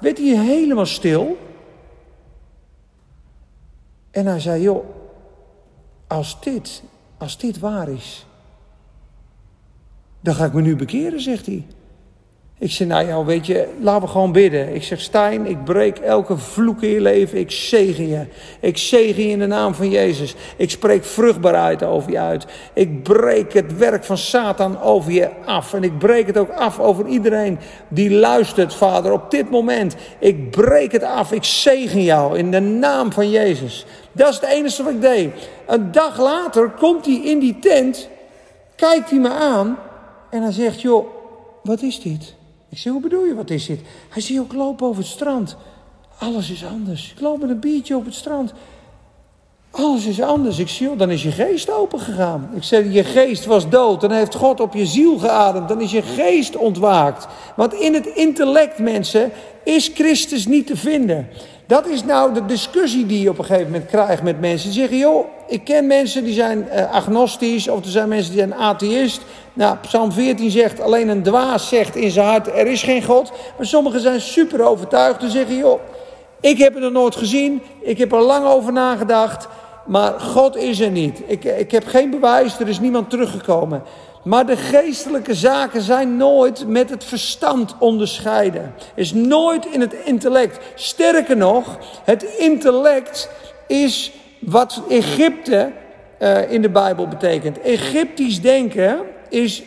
werd 0.00 0.18
hij 0.18 0.36
helemaal 0.36 0.86
stil. 0.86 1.38
En 4.10 4.26
hij 4.26 4.40
zei, 4.40 4.62
joh, 4.62 4.84
als 6.06 6.40
dit, 6.40 6.82
als 7.18 7.38
dit 7.38 7.58
waar 7.58 7.88
is, 7.88 8.26
dan 10.20 10.34
ga 10.34 10.44
ik 10.44 10.52
me 10.52 10.60
nu 10.60 10.76
bekeren, 10.76 11.20
zegt 11.20 11.46
hij. 11.46 11.66
Ik 12.60 12.70
zeg, 12.70 12.88
nou 12.88 13.06
ja, 13.06 13.24
weet 13.24 13.46
je, 13.46 13.68
laten 13.80 14.02
we 14.02 14.08
gewoon 14.08 14.32
bidden. 14.32 14.74
Ik 14.74 14.82
zeg, 14.82 15.00
Stijn, 15.00 15.46
ik 15.46 15.64
breek 15.64 15.98
elke 15.98 16.36
vloek 16.36 16.82
in 16.82 16.88
je 16.88 17.00
leven. 17.00 17.38
Ik 17.38 17.50
zegen 17.50 18.08
je. 18.08 18.26
Ik 18.60 18.78
zegen 18.78 19.22
je 19.22 19.28
in 19.28 19.38
de 19.38 19.46
naam 19.46 19.74
van 19.74 19.90
Jezus. 19.90 20.34
Ik 20.56 20.70
spreek 20.70 21.04
vruchtbaarheid 21.04 21.82
over 21.82 22.10
je 22.10 22.18
uit. 22.18 22.46
Ik 22.72 23.02
breek 23.02 23.52
het 23.52 23.76
werk 23.76 24.04
van 24.04 24.18
Satan 24.18 24.80
over 24.80 25.12
je 25.12 25.28
af. 25.44 25.74
En 25.74 25.82
ik 25.82 25.98
breek 25.98 26.26
het 26.26 26.38
ook 26.38 26.50
af 26.50 26.78
over 26.78 27.06
iedereen 27.06 27.58
die 27.88 28.10
luistert, 28.10 28.74
Vader, 28.74 29.12
op 29.12 29.30
dit 29.30 29.50
moment. 29.50 29.96
Ik 30.18 30.50
breek 30.50 30.92
het 30.92 31.02
af. 31.02 31.32
Ik 31.32 31.44
zegen 31.44 32.02
jou 32.02 32.38
in 32.38 32.50
de 32.50 32.60
naam 32.60 33.12
van 33.12 33.30
Jezus. 33.30 33.86
Dat 34.12 34.28
is 34.28 34.34
het 34.34 34.50
enige 34.50 34.82
wat 34.82 34.92
ik 34.92 35.00
deed. 35.00 35.30
Een 35.66 35.92
dag 35.92 36.20
later 36.20 36.70
komt 36.70 37.06
hij 37.06 37.20
in 37.24 37.38
die 37.38 37.58
tent, 37.58 38.08
kijkt 38.74 39.10
hij 39.10 39.18
me 39.18 39.30
aan 39.30 39.78
en 40.30 40.42
hij 40.42 40.52
zegt, 40.52 40.80
joh, 40.80 41.06
wat 41.62 41.82
is 41.82 42.00
dit? 42.00 42.36
Ik 42.68 42.78
zeg, 42.78 42.92
hoe 42.92 43.02
bedoel 43.02 43.24
je, 43.24 43.34
wat 43.34 43.50
is 43.50 43.66
dit? 43.66 43.80
Hij 44.08 44.22
zegt, 44.22 44.44
ik 44.44 44.52
loop 44.52 44.82
over 44.82 45.02
het 45.02 45.10
strand. 45.10 45.56
Alles 46.18 46.50
is 46.50 46.64
anders. 46.64 47.12
Ik 47.12 47.20
loop 47.20 47.40
met 47.40 47.50
een 47.50 47.60
biertje 47.60 47.96
op 47.96 48.04
het 48.04 48.14
strand. 48.14 48.52
Alles 49.70 50.06
is 50.06 50.20
anders. 50.20 50.58
Ik 50.58 50.68
zie, 50.68 50.96
dan 50.96 51.10
is 51.10 51.22
je 51.22 51.30
geest 51.30 51.72
open 51.72 52.00
gegaan. 52.00 52.50
Ik 52.54 52.62
zeg, 52.62 52.84
je 52.92 53.04
geest 53.04 53.44
was 53.44 53.68
dood. 53.68 54.00
Dan 54.00 54.10
heeft 54.10 54.34
God 54.34 54.60
op 54.60 54.74
je 54.74 54.86
ziel 54.86 55.18
geademd. 55.18 55.68
Dan 55.68 55.80
is 55.80 55.90
je 55.90 56.02
geest 56.02 56.56
ontwaakt. 56.56 57.26
Want 57.56 57.74
in 57.74 57.94
het 57.94 58.06
intellect, 58.06 58.78
mensen, 58.78 59.30
is 59.64 59.90
Christus 59.94 60.46
niet 60.46 60.66
te 60.66 60.76
vinden. 60.76 61.28
Dat 61.66 61.86
is 61.86 62.04
nou 62.04 62.34
de 62.34 62.46
discussie 62.46 63.06
die 63.06 63.20
je 63.20 63.30
op 63.30 63.38
een 63.38 63.44
gegeven 63.44 63.70
moment 63.70 63.90
krijgt 63.90 64.22
met 64.22 64.40
mensen. 64.40 64.70
Die 64.70 64.78
zeggen, 64.78 64.98
joh, 64.98 65.26
ik 65.46 65.64
ken 65.64 65.86
mensen 65.86 66.24
die 66.24 66.34
zijn 66.34 66.68
uh, 66.72 66.92
agnostisch 66.92 67.68
of 67.68 67.84
er 67.84 67.90
zijn 67.90 68.08
mensen 68.08 68.30
die 68.30 68.40
zijn 68.40 68.54
atheïst. 68.54 69.20
Nou, 69.52 69.76
Psalm 69.76 70.12
14 70.12 70.50
zegt, 70.50 70.80
alleen 70.80 71.08
een 71.08 71.22
dwaas 71.22 71.68
zegt 71.68 71.96
in 71.96 72.10
zijn 72.10 72.26
hart, 72.26 72.46
er 72.46 72.66
is 72.66 72.82
geen 72.82 73.02
God. 73.02 73.32
Maar 73.56 73.66
sommigen 73.66 74.00
zijn 74.00 74.20
super 74.20 74.62
overtuigd 74.62 75.22
en 75.22 75.30
zeggen, 75.30 75.56
joh, 75.56 75.80
ik 76.40 76.58
heb 76.58 76.74
het 76.74 76.82
nog 76.82 76.92
nooit 76.92 77.16
gezien. 77.16 77.62
Ik 77.80 77.98
heb 77.98 78.12
er 78.12 78.22
lang 78.22 78.46
over 78.46 78.72
nagedacht. 78.72 79.48
Maar 79.86 80.20
God 80.20 80.56
is 80.56 80.80
er 80.80 80.90
niet. 80.90 81.22
Ik, 81.26 81.44
ik 81.44 81.70
heb 81.70 81.86
geen 81.86 82.10
bewijs, 82.10 82.58
er 82.58 82.68
is 82.68 82.80
niemand 82.80 83.10
teruggekomen. 83.10 83.82
Maar 84.22 84.46
de 84.46 84.56
geestelijke 84.56 85.34
zaken 85.34 85.82
zijn 85.82 86.16
nooit 86.16 86.66
met 86.66 86.90
het 86.90 87.04
verstand 87.04 87.74
onderscheiden. 87.78 88.74
Is 88.94 89.12
nooit 89.12 89.66
in 89.66 89.80
het 89.80 89.94
intellect. 90.04 90.58
Sterker 90.74 91.36
nog, 91.36 91.78
het 92.04 92.22
intellect 92.22 93.30
is 93.66 94.12
wat 94.38 94.82
Egypte 94.88 95.72
uh, 96.18 96.52
in 96.52 96.62
de 96.62 96.70
Bijbel 96.70 97.08
betekent. 97.08 97.60
Egyptisch 97.60 98.40
denken 98.40 99.00
is 99.28 99.62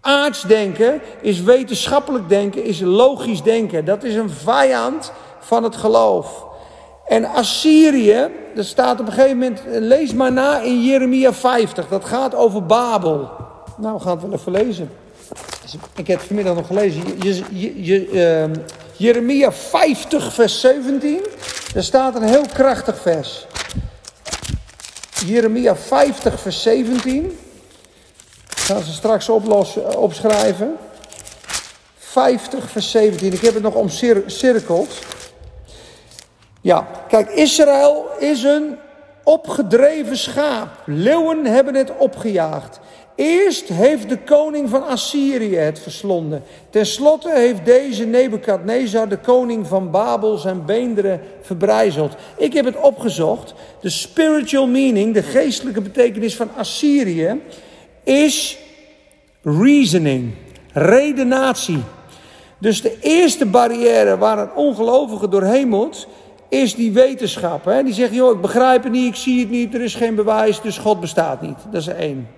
aards 0.00 0.42
denken, 0.42 1.00
is 1.20 1.42
wetenschappelijk 1.42 2.28
denken, 2.28 2.64
is 2.64 2.80
logisch 2.80 3.42
denken. 3.42 3.84
Dat 3.84 4.04
is 4.04 4.14
een 4.14 4.30
vijand 4.30 5.12
van 5.50 5.62
het 5.62 5.76
geloof. 5.76 6.46
En 7.06 7.24
Assyrië, 7.24 8.28
dat 8.54 8.64
staat 8.64 9.00
op 9.00 9.06
een 9.06 9.12
gegeven 9.12 9.38
moment, 9.38 9.60
lees 9.66 10.12
maar 10.12 10.32
na 10.32 10.60
in 10.60 10.84
Jeremia 10.84 11.32
50. 11.32 11.88
Dat 11.88 12.04
gaat 12.04 12.34
over 12.34 12.66
Babel. 12.66 13.30
Nou, 13.76 13.94
we 13.94 14.00
gaan 14.00 14.18
het 14.18 14.22
wel 14.22 14.32
even 14.32 14.52
lezen. 14.52 14.90
Ik 15.96 16.06
heb 16.06 16.18
het 16.18 16.26
vanmiddag 16.26 16.54
nog 16.54 16.66
gelezen. 16.66 17.02
Je, 17.22 17.84
je, 17.84 18.10
uh, 18.10 18.62
Jeremia 18.96 19.52
50, 19.52 20.32
vers 20.32 20.60
17. 20.60 21.20
Daar 21.74 21.82
staat 21.82 22.14
een 22.14 22.28
heel 22.28 22.46
krachtig 22.52 23.00
vers. 23.00 23.46
Jeremia 25.26 25.76
50, 25.76 26.40
vers 26.40 26.62
17. 26.62 27.38
Ik 28.50 28.58
ga 28.58 28.80
ze 28.80 28.92
straks 28.92 29.28
oplossen, 29.28 29.98
opschrijven. 29.98 30.76
50, 31.98 32.70
vers 32.70 32.90
17. 32.90 33.32
Ik 33.32 33.40
heb 33.40 33.54
het 33.54 33.62
nog 33.62 33.74
omcirkeld. 33.74 34.88
Ja, 36.60 36.86
kijk, 37.08 37.30
Israël 37.30 38.06
is 38.18 38.42
een 38.42 38.76
opgedreven 39.24 40.16
schaap. 40.16 40.68
Leeuwen 40.86 41.46
hebben 41.46 41.74
het 41.74 41.96
opgejaagd. 41.96 42.80
Eerst 43.14 43.68
heeft 43.68 44.08
de 44.08 44.18
koning 44.18 44.68
van 44.68 44.86
Assyrië 44.86 45.56
het 45.56 45.78
verslonden. 45.78 46.42
Ten 46.70 46.86
slotte 46.86 47.32
heeft 47.34 47.64
deze 47.64 48.04
Nebukadnezar, 48.04 49.08
de 49.08 49.18
koning 49.18 49.66
van 49.66 49.90
Babel, 49.90 50.36
zijn 50.36 50.64
beenderen 50.64 51.20
verbrijzeld. 51.40 52.14
Ik 52.36 52.52
heb 52.52 52.64
het 52.64 52.80
opgezocht. 52.80 53.54
De 53.80 53.88
spiritual 53.88 54.66
meaning, 54.66 55.14
de 55.14 55.22
geestelijke 55.22 55.80
betekenis 55.80 56.36
van 56.36 56.48
Assyrië, 56.56 57.40
is 58.04 58.58
reasoning, 59.42 60.34
redenatie. 60.72 61.82
Dus 62.58 62.82
de 62.82 62.98
eerste 63.00 63.46
barrière 63.46 64.18
waar 64.18 64.38
een 64.38 64.54
ongelovige 64.54 65.28
doorheen 65.28 65.68
moet, 65.68 66.08
is 66.50 66.74
die 66.74 66.92
wetenschap. 66.92 67.64
Hè? 67.64 67.82
Die 67.82 67.94
zegt, 67.94 68.14
joh, 68.14 68.34
ik 68.34 68.40
begrijp 68.40 68.82
het 68.82 68.92
niet, 68.92 69.08
ik 69.08 69.16
zie 69.16 69.40
het 69.40 69.50
niet, 69.50 69.74
er 69.74 69.80
is 69.80 69.94
geen 69.94 70.14
bewijs, 70.14 70.60
dus 70.60 70.78
God 70.78 71.00
bestaat 71.00 71.42
niet. 71.42 71.56
Dat 71.70 71.80
is 71.80 71.86
één. 71.86 72.28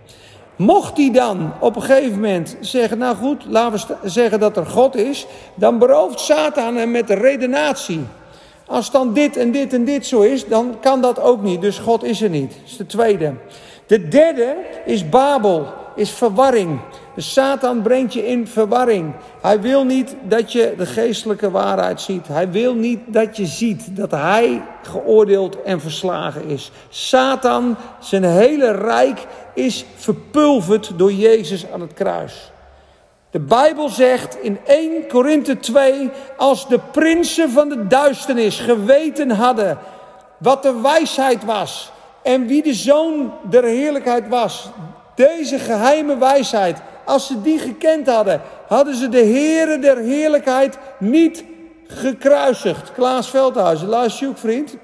Mocht 0.56 0.96
hij 0.96 1.10
dan 1.12 1.52
op 1.60 1.76
een 1.76 1.82
gegeven 1.82 2.14
moment 2.14 2.56
zeggen, 2.60 2.98
nou 2.98 3.16
goed, 3.16 3.44
laten 3.48 3.96
we 4.02 4.08
zeggen 4.08 4.40
dat 4.40 4.56
er 4.56 4.66
God 4.66 4.96
is, 4.96 5.26
dan 5.54 5.78
berooft 5.78 6.20
Satan 6.20 6.76
hem 6.76 6.90
met 6.90 7.06
de 7.06 7.14
redenatie. 7.14 8.00
Als 8.66 8.90
dan 8.90 9.12
dit 9.12 9.36
en 9.36 9.50
dit 9.50 9.72
en 9.72 9.84
dit 9.84 10.06
zo 10.06 10.20
is, 10.20 10.46
dan 10.46 10.76
kan 10.80 11.00
dat 11.00 11.20
ook 11.20 11.42
niet. 11.42 11.60
Dus 11.60 11.78
God 11.78 12.04
is 12.04 12.22
er 12.22 12.30
niet. 12.30 12.50
Dat 12.50 12.70
is 12.70 12.76
de 12.76 12.86
tweede. 12.86 13.34
De 13.86 14.08
derde 14.08 14.56
is 14.84 15.08
Babel, 15.08 15.66
is 15.95 16.11
verwarring. 16.11 16.80
Satan 17.16 17.82
brengt 17.82 18.12
je 18.12 18.26
in 18.26 18.47
verwarring. 18.47 19.14
Hij 19.40 19.61
wil 19.61 19.84
niet 19.84 20.16
dat 20.22 20.53
je 20.53 20.74
de 20.76 20.86
geestelijke 20.86 21.51
waarheid 21.51 22.01
ziet. 22.01 22.28
Hij 22.28 22.51
wil 22.51 22.74
niet 22.74 23.01
dat 23.07 23.36
je 23.36 23.47
ziet 23.47 23.97
dat 23.97 24.11
hij 24.11 24.62
geoordeeld 24.82 25.62
en 25.62 25.80
verslagen 25.80 26.45
is. 26.45 26.70
Satan, 26.88 27.76
zijn 28.01 28.24
hele 28.24 28.70
rijk 28.70 29.26
is 29.55 29.84
verpulverd 29.97 30.93
door 30.97 31.12
Jezus 31.12 31.66
aan 31.72 31.80
het 31.80 31.95
kruis. 31.95 32.53
De 33.30 33.40
Bijbel 33.40 33.88
zegt 33.88 34.38
in 34.43 34.59
1 34.66 35.09
Korinthe 35.09 35.59
2, 35.59 36.11
als 36.36 36.68
de 36.68 36.80
prinsen 36.93 37.51
van 37.51 37.68
de 37.68 37.86
duisternis 37.86 38.61
geweten 38.61 39.30
hadden 39.30 39.78
wat 40.38 40.62
de 40.62 40.80
wijsheid 40.80 41.45
was 41.45 41.93
en 42.22 42.47
wie 42.47 42.62
de 42.62 42.74
zoon 42.74 43.32
der 43.43 43.64
heerlijkheid 43.64 44.28
was, 44.28 44.70
deze 45.26 45.58
geheime 45.58 46.18
wijsheid, 46.18 46.78
als 47.04 47.26
ze 47.26 47.42
die 47.42 47.58
gekend 47.58 48.06
hadden, 48.06 48.40
hadden 48.66 48.94
ze 48.94 49.08
de 49.08 49.24
Heere 49.24 49.78
der 49.78 49.96
heerlijkheid 49.96 50.78
niet 50.98 51.44
gekruisigd. 51.86 52.92
Klaas 52.92 53.30
Veldhuizen, 53.30 53.88
je 54.18 54.28
ook 54.28 54.38
vriend? 54.38 54.76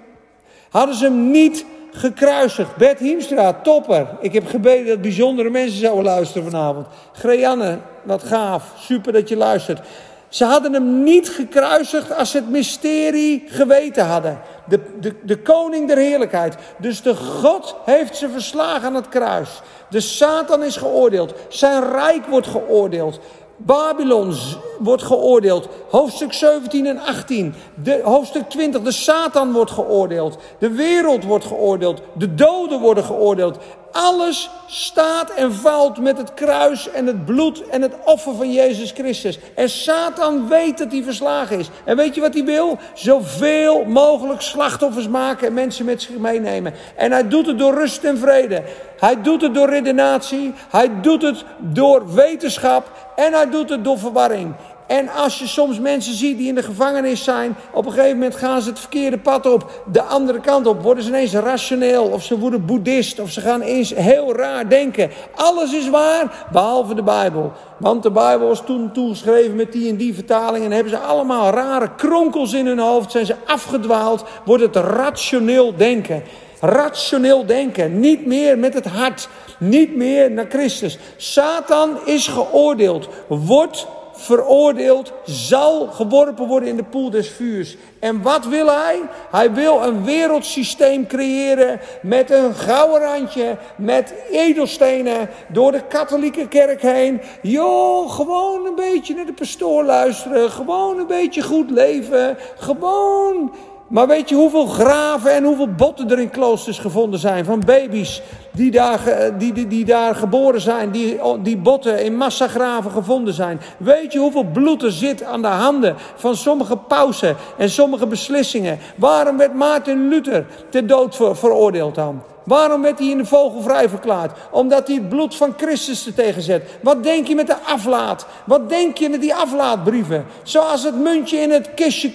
Hadden 0.70 0.95
ze 0.95 1.05
hem 1.05 1.30
niet 1.30 1.64
gekruisigd. 1.91 2.76
Bert 2.76 2.99
Hiemstra, 2.99 3.53
topper. 3.53 4.07
Ik 4.20 4.32
heb 4.32 4.47
gebeden 4.47 4.86
dat 4.86 5.01
bijzondere 5.01 5.51
mensen 5.51 5.78
zouden 5.78 6.05
luisteren 6.05 6.51
vanavond. 6.51 6.86
Greanne, 7.12 7.78
wat 8.03 8.22
gaaf. 8.22 8.72
Super 8.78 9.12
dat 9.12 9.28
je 9.28 9.36
luistert. 9.36 9.80
Ze 10.29 10.45
hadden 10.45 10.72
hem 10.72 11.03
niet 11.03 11.29
gekruisigd 11.29 12.16
als 12.16 12.31
ze 12.31 12.37
het 12.37 12.51
mysterie 12.51 13.45
geweten 13.47 14.07
hadden. 14.07 14.41
De, 14.68 14.81
de, 15.01 15.14
de 15.22 15.39
koning 15.39 15.89
der 15.89 15.97
heerlijkheid. 15.97 16.57
Dus 16.79 17.03
de 17.03 17.14
God 17.14 17.76
heeft 17.85 18.16
ze 18.16 18.29
verslagen 18.29 18.87
aan 18.87 18.95
het 18.95 19.09
kruis. 19.09 19.61
De 19.91 20.01
Satan 20.01 20.62
is 20.62 20.76
geoordeeld. 20.76 21.35
Zijn 21.49 21.91
rijk 21.91 22.26
wordt 22.26 22.47
geoordeeld. 22.47 23.20
Babylon 23.57 24.35
wordt 24.79 25.03
geoordeeld. 25.03 25.68
Hoofdstuk 25.91 26.33
17 26.33 26.87
en 26.87 26.99
18. 26.99 27.55
De, 27.74 28.01
hoofdstuk 28.03 28.49
20. 28.49 28.83
De 28.83 28.93
Satan 28.93 29.53
wordt 29.53 29.70
geoordeeld. 29.70 30.39
De 30.59 30.70
wereld 30.70 31.24
wordt 31.24 31.45
geoordeeld. 31.45 32.01
De 32.12 32.35
doden 32.35 32.81
worden 32.81 33.05
geoordeeld. 33.05 33.59
Alles 33.93 34.51
staat 34.66 35.30
en 35.30 35.53
valt 35.53 35.99
met 35.99 36.18
het 36.18 36.34
kruis 36.34 36.91
en 36.91 37.07
het 37.07 37.24
bloed 37.24 37.68
en 37.68 37.82
het 37.82 37.93
offer 38.05 38.34
van 38.34 38.53
Jezus 38.53 38.91
Christus. 38.91 39.39
En 39.55 39.70
Satan 39.70 40.49
weet 40.49 40.78
dat 40.78 40.93
hij 40.93 41.03
verslagen 41.03 41.59
is. 41.59 41.70
En 41.84 41.97
weet 41.97 42.14
je 42.14 42.20
wat 42.20 42.34
hij 42.34 42.45
wil? 42.45 42.78
Zoveel 42.95 43.84
mogelijk 43.84 44.41
slachtoffers 44.41 45.09
maken 45.09 45.47
en 45.47 45.55
mensen 45.55 45.84
met 45.84 46.03
zich 46.03 46.16
meenemen. 46.16 46.74
En 46.97 47.12
hij 47.12 47.28
doet 47.28 47.47
het 47.47 47.59
door 47.59 47.74
rust 47.74 48.05
en 48.05 48.18
vrede. 48.18 48.62
Hij 48.99 49.22
doet 49.22 49.43
het 49.43 49.55
door 49.55 49.68
redenatie. 49.68 50.55
Hij 50.70 51.01
doet 51.01 51.22
het 51.22 51.45
door 51.59 52.14
wetenschap. 52.14 53.12
En 53.16 53.32
hij 53.32 53.51
doet 53.51 53.70
het 53.70 53.84
door 53.84 53.99
verwarring. 53.99 54.55
En 54.89 55.09
als 55.09 55.39
je 55.39 55.47
soms 55.47 55.80
mensen 55.80 56.14
ziet 56.14 56.39
die 56.39 56.49
in 56.49 56.55
de 56.55 56.62
gevangenis 56.62 57.24
zijn, 57.24 57.57
op 57.72 57.86
een 57.86 57.93
gegeven 57.93 58.16
moment 58.18 58.36
gaan 58.36 58.62
ze 58.62 58.68
het 58.68 58.78
verkeerde 58.78 59.18
pad 59.18 59.53
op, 59.53 59.82
de 59.93 60.03
andere 60.03 60.41
kant 60.41 60.66
op, 60.66 60.82
worden 60.82 61.03
ze 61.03 61.09
ineens 61.09 61.32
rationeel, 61.32 62.05
of 62.05 62.22
ze 62.22 62.39
worden 62.39 62.66
boeddhist, 62.66 63.20
of 63.20 63.30
ze 63.30 63.41
gaan 63.41 63.61
eens 63.61 63.95
heel 63.95 64.36
raar 64.36 64.68
denken. 64.68 65.11
Alles 65.34 65.72
is 65.72 65.89
waar, 65.91 66.47
behalve 66.53 66.95
de 66.95 67.03
Bijbel. 67.03 67.53
Want 67.76 68.03
de 68.03 68.11
Bijbel 68.11 68.49
was 68.49 68.64
toen 68.64 68.93
toegeschreven 68.93 69.57
met 69.57 69.72
die 69.72 69.89
en 69.89 69.97
die 69.97 70.14
vertaling 70.14 70.64
en 70.64 70.72
hebben 70.72 70.93
ze 70.93 70.99
allemaal 70.99 71.51
rare 71.51 71.95
kronkels 71.97 72.53
in 72.53 72.66
hun 72.66 72.78
hoofd, 72.78 73.11
zijn 73.11 73.26
ze 73.26 73.34
afgedwaald, 73.47 74.24
wordt 74.45 74.62
het 74.62 74.76
rationeel 74.76 75.76
denken. 75.76 76.22
Rationeel 76.61 77.47
denken, 77.47 78.01
niet 78.01 78.26
meer 78.26 78.59
met 78.59 78.74
het 78.74 78.86
hart, 78.86 79.28
niet 79.59 79.97
meer 79.97 80.30
naar 80.30 80.47
Christus. 80.49 80.99
Satan 81.16 81.99
is 82.05 82.26
geoordeeld, 82.26 83.09
wordt 83.26 83.86
veroordeeld, 84.19 85.12
zal 85.25 85.87
geworpen 85.87 86.47
worden 86.47 86.69
in 86.69 86.77
de 86.77 86.85
poel 86.85 87.11
des 87.11 87.29
vuurs. 87.29 87.77
En 88.01 88.23
wat 88.23 88.47
wil 88.47 88.66
hij? 88.66 89.01
Hij 89.31 89.53
wil 89.53 89.83
een 89.83 90.05
wereldsysteem 90.05 91.07
creëren 91.07 91.81
met 92.03 92.31
een 92.31 92.55
gouden 92.55 93.01
randje, 93.01 93.57
met 93.77 94.14
edelstenen, 94.31 95.29
door 95.49 95.73
de 95.73 95.83
katholieke 95.89 96.49
kerk 96.49 96.83
heen. 96.83 97.21
Joh, 97.43 98.11
gewoon 98.11 98.66
een 98.66 98.75
beetje 98.75 99.14
naar 99.14 99.27
de 99.27 99.33
pastoor 99.33 99.85
luisteren, 99.85 100.51
gewoon 100.51 100.99
een 100.99 101.07
beetje 101.07 101.43
goed 101.43 101.71
leven, 101.71 102.37
gewoon 102.57 103.53
maar 103.89 104.07
weet 104.07 104.28
je 104.28 104.34
hoeveel 104.34 104.66
graven 104.66 105.32
en 105.32 105.45
hoeveel 105.45 105.74
botten 105.74 106.11
er 106.11 106.18
in 106.18 106.30
kloosters 106.30 106.78
gevonden 106.78 107.20
zijn 107.20 107.45
van 107.45 107.62
baby's 107.66 108.22
die 108.53 108.70
daar, 108.70 109.01
die, 109.39 109.53
die, 109.53 109.66
die 109.66 109.84
daar 109.84 110.14
geboren 110.14 110.61
zijn, 110.61 110.91
die, 110.91 111.20
die 111.43 111.57
botten 111.57 112.05
in 112.05 112.16
massagraven 112.16 112.91
gevonden 112.91 113.34
zijn? 113.34 113.61
Weet 113.76 114.12
je 114.12 114.18
hoeveel 114.18 114.45
bloed 114.45 114.82
er 114.82 114.93
zit 114.93 115.22
aan 115.22 115.43
de 115.43 115.49
handen 115.49 115.97
van 116.16 116.36
sommige 116.36 116.76
pausen 116.76 117.36
en 117.59 117.70
sommige 117.70 118.07
beslissingen? 118.07 118.78
Waarom 118.97 119.36
werd 119.36 119.55
Maarten 119.55 120.09
Luther 120.09 120.47
ter 120.68 120.86
dood 120.86 121.16
veroordeeld 121.16 121.95
dan? 121.95 122.22
Waarom 122.45 122.82
werd 122.82 122.99
hij 122.99 123.09
in 123.09 123.18
de 123.18 123.24
vogel 123.24 123.61
vrij 123.61 123.89
verklaard? 123.89 124.39
Omdat 124.51 124.86
hij 124.86 124.97
het 124.97 125.09
bloed 125.09 125.36
van 125.36 125.55
Christus 125.57 126.07
er 126.07 126.14
tegenzet. 126.14 126.62
Wat 126.82 127.03
denk 127.03 127.26
je 127.26 127.34
met 127.34 127.47
de 127.47 127.57
aflaat? 127.57 128.26
Wat 128.45 128.68
denk 128.68 128.97
je 128.97 129.09
met 129.09 129.20
die 129.20 129.34
aflaatbrieven? 129.34 130.26
Zoals 130.43 130.82
het 130.82 130.99
muntje 131.01 131.36
in 131.39 131.51
het 131.51 131.74
kistje 131.74 132.12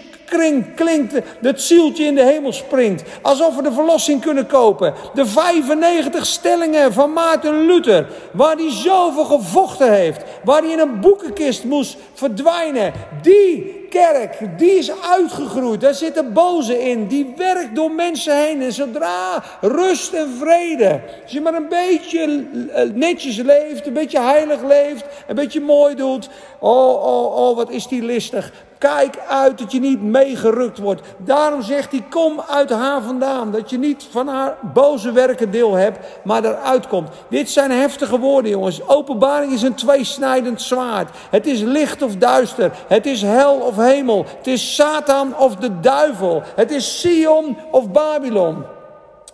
klinkt, 0.75 1.13
het 1.41 1.61
zieltje 1.61 2.05
in 2.05 2.15
de 2.15 2.23
hemel 2.23 2.53
springt. 2.53 3.03
Alsof 3.21 3.55
we 3.55 3.61
de 3.61 3.71
verlossing 3.71 4.21
kunnen 4.21 4.47
kopen. 4.47 4.93
De 5.13 5.25
95 5.25 6.25
stellingen 6.25 6.93
van 6.93 7.13
Maarten 7.13 7.65
Luther, 7.65 8.07
waar 8.31 8.55
hij 8.55 8.71
zoveel 8.71 9.25
gevochten 9.25 9.93
heeft. 9.93 10.23
Waar 10.43 10.61
hij 10.61 10.71
in 10.71 10.79
een 10.79 10.99
boekenkist 10.99 11.63
moest 11.63 11.97
verdwijnen. 12.13 12.93
Die 13.21 13.81
kerk, 13.93 14.37
die 14.57 14.71
is 14.71 14.91
uitgegroeid. 15.01 15.81
Daar 15.81 15.93
zitten 15.93 16.33
boze 16.33 16.89
in. 16.89 17.07
Die 17.07 17.33
werkt 17.37 17.75
door 17.75 17.91
mensen 17.91 18.37
heen. 18.37 18.61
En 18.61 18.73
zodra 18.73 19.43
rust 19.61 20.13
en 20.13 20.29
vrede. 20.39 21.01
Als 21.23 21.31
je 21.31 21.41
maar 21.41 21.53
een 21.53 21.69
beetje 21.69 22.45
eh, 22.73 22.89
netjes 22.93 23.37
leeft, 23.37 23.87
een 23.87 23.93
beetje 23.93 24.19
heilig 24.19 24.63
leeft, 24.63 25.05
een 25.27 25.35
beetje 25.35 25.61
mooi 25.61 25.95
doet. 25.95 26.29
Oh, 26.59 27.03
oh, 27.05 27.35
oh, 27.35 27.55
wat 27.55 27.69
is 27.69 27.87
die 27.87 28.03
listig. 28.03 28.51
Kijk 28.83 29.19
uit 29.27 29.57
dat 29.57 29.71
je 29.71 29.79
niet 29.79 30.01
meegerukt 30.01 30.77
wordt. 30.77 31.01
Daarom 31.17 31.61
zegt 31.61 31.91
hij: 31.91 32.03
Kom 32.09 32.41
uit 32.49 32.69
haar 32.69 33.01
vandaan. 33.01 33.51
Dat 33.51 33.69
je 33.69 33.77
niet 33.77 34.07
van 34.11 34.27
haar 34.27 34.57
boze 34.73 35.11
werken 35.11 35.51
deel 35.51 35.73
hebt, 35.73 36.05
maar 36.23 36.43
eruit 36.43 36.87
komt. 36.87 37.09
Dit 37.29 37.49
zijn 37.49 37.71
heftige 37.71 38.19
woorden, 38.19 38.51
jongens. 38.51 38.87
Openbaring 38.87 39.53
is 39.53 39.61
een 39.61 39.75
tweesnijdend 39.75 40.61
zwaard. 40.61 41.09
Het 41.29 41.47
is 41.47 41.61
licht 41.61 42.01
of 42.01 42.15
duister. 42.15 42.71
Het 42.87 43.05
is 43.05 43.21
hel 43.21 43.55
of 43.55 43.75
hemel. 43.75 44.25
Het 44.37 44.47
is 44.47 44.75
Satan 44.75 45.37
of 45.37 45.55
de 45.55 45.79
duivel. 45.79 46.43
Het 46.55 46.71
is 46.71 46.99
Sion 46.99 47.57
of 47.71 47.91
Babylon. 47.91 48.63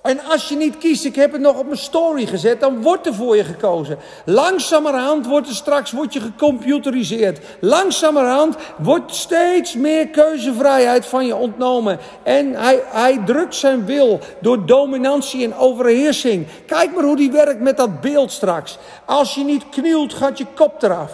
En 0.01 0.19
als 0.29 0.49
je 0.49 0.55
niet 0.55 0.77
kiest, 0.77 1.05
ik 1.05 1.15
heb 1.15 1.31
het 1.31 1.41
nog 1.41 1.57
op 1.57 1.65
mijn 1.65 1.77
story 1.77 2.25
gezet, 2.25 2.59
dan 2.59 2.81
wordt 2.81 3.05
er 3.05 3.13
voor 3.13 3.35
je 3.35 3.43
gekozen. 3.43 3.97
Langzamerhand 4.25 5.25
wordt 5.25 5.47
er 5.47 5.55
straks 5.55 5.91
wordt 5.91 6.13
je 6.13 6.21
gecomputeriseerd. 6.21 7.39
Langzamerhand 7.59 8.55
wordt 8.77 9.15
steeds 9.15 9.73
meer 9.75 10.07
keuzevrijheid 10.07 11.05
van 11.05 11.25
je 11.25 11.35
ontnomen. 11.35 11.99
En 12.23 12.53
hij, 12.53 12.83
hij 12.85 13.21
drukt 13.25 13.55
zijn 13.55 13.85
wil 13.85 14.19
door 14.41 14.65
dominantie 14.65 15.43
en 15.43 15.55
overheersing. 15.55 16.47
Kijk 16.65 16.95
maar 16.95 17.03
hoe 17.03 17.15
die 17.15 17.31
werkt 17.31 17.61
met 17.61 17.77
dat 17.77 18.01
beeld 18.01 18.31
straks. 18.31 18.77
Als 19.05 19.35
je 19.35 19.43
niet 19.43 19.69
knielt, 19.69 20.13
gaat 20.13 20.37
je 20.37 20.45
kop 20.55 20.83
eraf. 20.83 21.11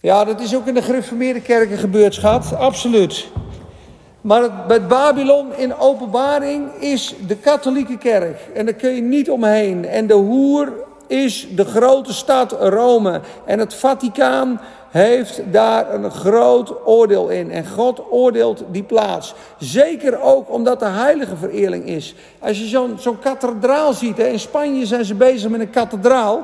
Ja, 0.00 0.24
dat 0.24 0.40
is 0.40 0.56
ook 0.56 0.66
in 0.66 0.74
de 0.74 0.82
gereformeerde 0.82 1.40
kerken 1.40 1.78
gebeurd, 1.78 2.14
schat. 2.14 2.56
Absoluut. 2.56 3.26
Maar 4.24 4.42
het, 4.42 4.88
Babylon 4.88 5.54
in 5.56 5.76
openbaring 5.76 6.72
is 6.74 7.14
de 7.26 7.36
katholieke 7.36 7.98
kerk. 7.98 8.40
En 8.54 8.64
daar 8.64 8.74
kun 8.74 8.94
je 8.94 9.02
niet 9.02 9.30
omheen. 9.30 9.84
En 9.84 10.06
de 10.06 10.14
hoer 10.14 10.72
is 11.06 11.46
de 11.50 11.64
grote 11.64 12.12
stad 12.12 12.52
Rome. 12.52 13.20
En 13.44 13.58
het 13.58 13.74
Vaticaan 13.74 14.60
heeft 14.94 15.42
daar 15.52 15.94
een 15.94 16.10
groot 16.10 16.86
oordeel 16.86 17.28
in. 17.28 17.50
En 17.50 17.66
God 17.66 18.02
oordeelt 18.10 18.64
die 18.70 18.82
plaats. 18.82 19.34
Zeker 19.58 20.22
ook 20.22 20.52
omdat 20.52 20.80
de 20.80 20.86
heilige 20.86 21.36
vereerling 21.36 21.86
is. 21.86 22.14
Als 22.38 22.58
je 22.58 22.94
zo'n 22.96 23.18
kathedraal 23.20 23.92
ziet, 23.92 24.16
hè, 24.16 24.24
in 24.24 24.38
Spanje 24.38 24.86
zijn 24.86 25.04
ze 25.04 25.14
bezig 25.14 25.50
met 25.50 25.60
een 25.60 25.70
kathedraal. 25.70 26.42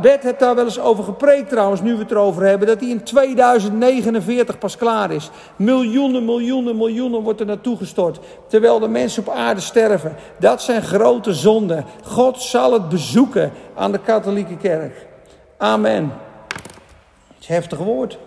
Bert 0.00 0.22
heeft 0.22 0.38
daar 0.38 0.54
wel 0.54 0.64
eens 0.64 0.80
over 0.80 1.04
gepreekt 1.04 1.48
trouwens, 1.48 1.80
nu 1.80 1.92
we 1.92 1.98
het 1.98 2.10
erover 2.10 2.42
hebben. 2.42 2.68
Dat 2.68 2.80
die 2.80 2.90
in 2.90 3.02
2049 3.02 4.58
pas 4.58 4.76
klaar 4.76 5.10
is. 5.10 5.30
Miljoenen, 5.56 6.24
miljoenen, 6.24 6.76
miljoenen 6.76 7.22
wordt 7.22 7.40
er 7.40 7.46
naartoe 7.46 7.76
gestort. 7.76 8.18
Terwijl 8.46 8.78
de 8.78 8.88
mensen 8.88 9.26
op 9.26 9.34
aarde 9.34 9.60
sterven. 9.60 10.16
Dat 10.38 10.62
zijn 10.62 10.82
grote 10.82 11.34
zonden. 11.34 11.84
God 12.04 12.42
zal 12.42 12.72
het 12.72 12.88
bezoeken 12.88 13.52
aan 13.74 13.92
de 13.92 14.00
katholieke 14.00 14.56
kerk. 14.56 15.06
Amen 15.56 16.25
heftig 17.46 17.78
woord. 17.78 18.18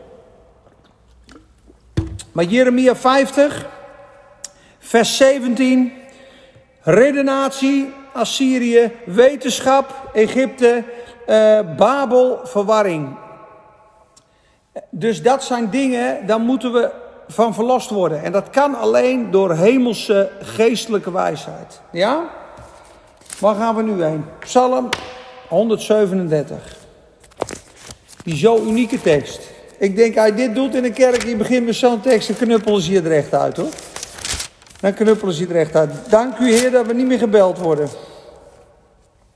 Maar 2.32 2.46
Jeremia 2.46 2.96
50, 2.96 3.68
vers 4.80 5.18
17, 5.18 5.94
redenatie, 6.82 7.94
Assyrië, 8.14 8.92
wetenschap, 9.06 10.10
Egypte, 10.14 10.84
uh, 11.28 11.60
Babel, 11.78 12.40
verwarring. 12.44 13.18
Dus 14.90 15.22
dat 15.22 15.44
zijn 15.44 15.70
dingen, 15.70 16.26
daar 16.26 16.40
moeten 16.40 16.74
we 16.74 16.92
van 17.28 17.54
verlost 17.54 17.90
worden. 17.90 18.24
En 18.24 18.32
dat 18.32 18.50
kan 18.50 18.76
alleen 18.76 19.32
door 19.32 19.54
hemelse 19.54 20.32
geestelijke 20.42 21.12
wijsheid. 21.12 21.82
Ja? 21.92 22.30
Waar 23.40 23.56
gaan 23.56 23.76
we 23.76 23.82
nu 23.82 24.04
heen? 24.04 24.26
Psalm 24.40 24.90
137. 25.48 26.79
Die 28.24 28.38
zo 28.38 28.62
unieke 28.62 29.02
tekst. 29.02 29.42
Ik 29.78 29.96
denk, 29.96 30.16
hij 30.16 30.36
dit 30.36 30.56
doet 30.56 30.76
in 30.76 30.84
een 30.84 30.94
kerk, 30.94 31.26
die 31.26 31.36
begint 31.36 31.66
met 31.66 31.76
zo'n 31.76 32.02
tekst, 32.02 32.28
dan 32.28 32.38
knuppelen 32.38 32.82
ze 32.82 32.90
hier 32.90 33.04
recht 33.04 33.34
uit 33.34 33.58
hoor. 33.58 33.70
Dan 34.80 34.94
knuppelen 34.94 35.34
ze 35.34 35.44
hier 35.44 35.54
recht 35.54 35.76
uit. 35.76 36.10
Dank 36.10 36.38
u 36.38 36.54
Heer 36.54 36.72
dat 36.72 36.86
we 36.86 36.94
niet 36.94 37.08
meer 37.08 37.18
gebeld 37.18 37.58
worden. 37.58 37.90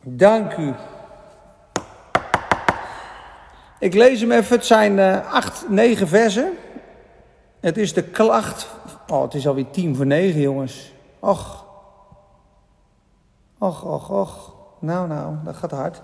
Dank 0.02 0.58
u. 0.58 0.74
Ik 3.80 3.94
lees 3.94 4.20
hem 4.20 4.32
even, 4.32 4.56
het 4.56 4.66
zijn 4.66 4.98
uh, 4.98 5.34
acht, 5.34 5.70
negen 5.70 6.08
versen. 6.08 6.52
Het 7.60 7.78
is 7.78 7.94
de 7.94 8.04
klacht. 8.04 8.68
Oh, 9.08 9.22
het 9.22 9.34
is 9.34 9.48
alweer 9.48 9.70
tien 9.72 9.96
voor 9.96 10.06
negen, 10.06 10.42
jongens. 10.42 10.94
Och. 11.20 11.66
Och, 13.58 13.84
och, 13.84 14.10
och. 14.10 14.54
Nou, 14.80 15.08
nou, 15.08 15.36
dat 15.44 15.56
gaat 15.56 15.72
hard. 15.72 16.02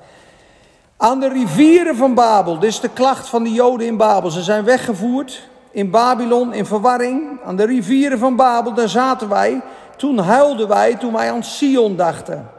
Aan 1.02 1.20
de 1.20 1.28
rivieren 1.28 1.96
van 1.96 2.14
Babel, 2.14 2.60
dit 2.60 2.70
is 2.70 2.80
de 2.80 2.90
klacht 2.90 3.28
van 3.28 3.44
de 3.44 3.52
Joden 3.52 3.88
in 3.88 3.98
Babel. 3.98 4.30
Ze 4.30 4.42
zijn 4.42 4.64
weggevoerd 4.64 5.50
in 5.72 5.90
Babylon 5.90 6.54
in 6.54 6.66
verwarring. 6.66 7.40
Aan 7.44 7.56
de 7.56 7.66
rivieren 7.66 8.20
van 8.20 8.36
Babel, 8.36 8.74
daar 8.74 8.90
zaten 8.90 9.30
wij. 9.30 9.62
Toen 9.98 10.18
huilden 10.18 10.68
wij, 10.68 10.96
toen 10.96 11.14
wij 11.14 11.32
aan 11.32 11.44
Sion 11.44 11.96
dachten. 11.96 12.50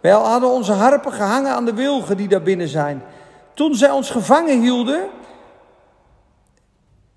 Wij 0.00 0.10
hadden 0.10 0.48
onze 0.48 0.72
harpen 0.72 1.12
gehangen 1.12 1.52
aan 1.52 1.64
de 1.64 1.74
wilgen 1.74 2.16
die 2.16 2.28
daar 2.28 2.42
binnen 2.42 2.68
zijn. 2.68 3.02
Toen 3.54 3.74
zij 3.74 3.90
ons 3.90 4.10
gevangen 4.10 4.60
hielden, 4.60 5.04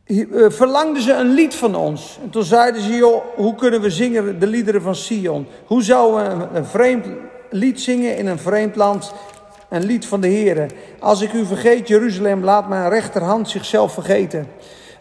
eh, 0.05 0.15
verlangden 0.47 1.01
ze 1.01 1.13
een 1.13 1.33
lied 1.33 1.55
van 1.55 1.75
ons. 1.75 2.19
En 2.23 2.29
toen 2.29 2.43
zeiden 2.43 2.81
ze, 2.81 2.95
joh, 2.95 3.23
hoe 3.35 3.55
kunnen 3.55 3.81
we 3.81 3.89
zingen 3.89 4.39
de 4.39 4.47
liederen 4.47 4.81
van 4.81 4.95
Sion? 4.95 5.47
Hoe 5.65 5.83
zouden 5.83 6.37
we 6.37 6.57
een 6.57 6.65
vreemd 6.65 7.05
lied 7.49 7.81
zingen 7.81 8.17
in 8.17 8.27
een 8.27 8.39
vreemd 8.39 8.75
land? 8.75 9.13
Een 9.71 9.85
lied 9.85 10.05
van 10.05 10.21
de 10.21 10.27
Heer. 10.27 10.71
Als 10.99 11.21
ik 11.21 11.33
u 11.33 11.45
vergeet, 11.45 11.87
Jeruzalem, 11.87 12.43
laat 12.43 12.67
mijn 12.67 12.89
rechterhand 12.89 13.49
zichzelf 13.49 13.93
vergeten. 13.93 14.47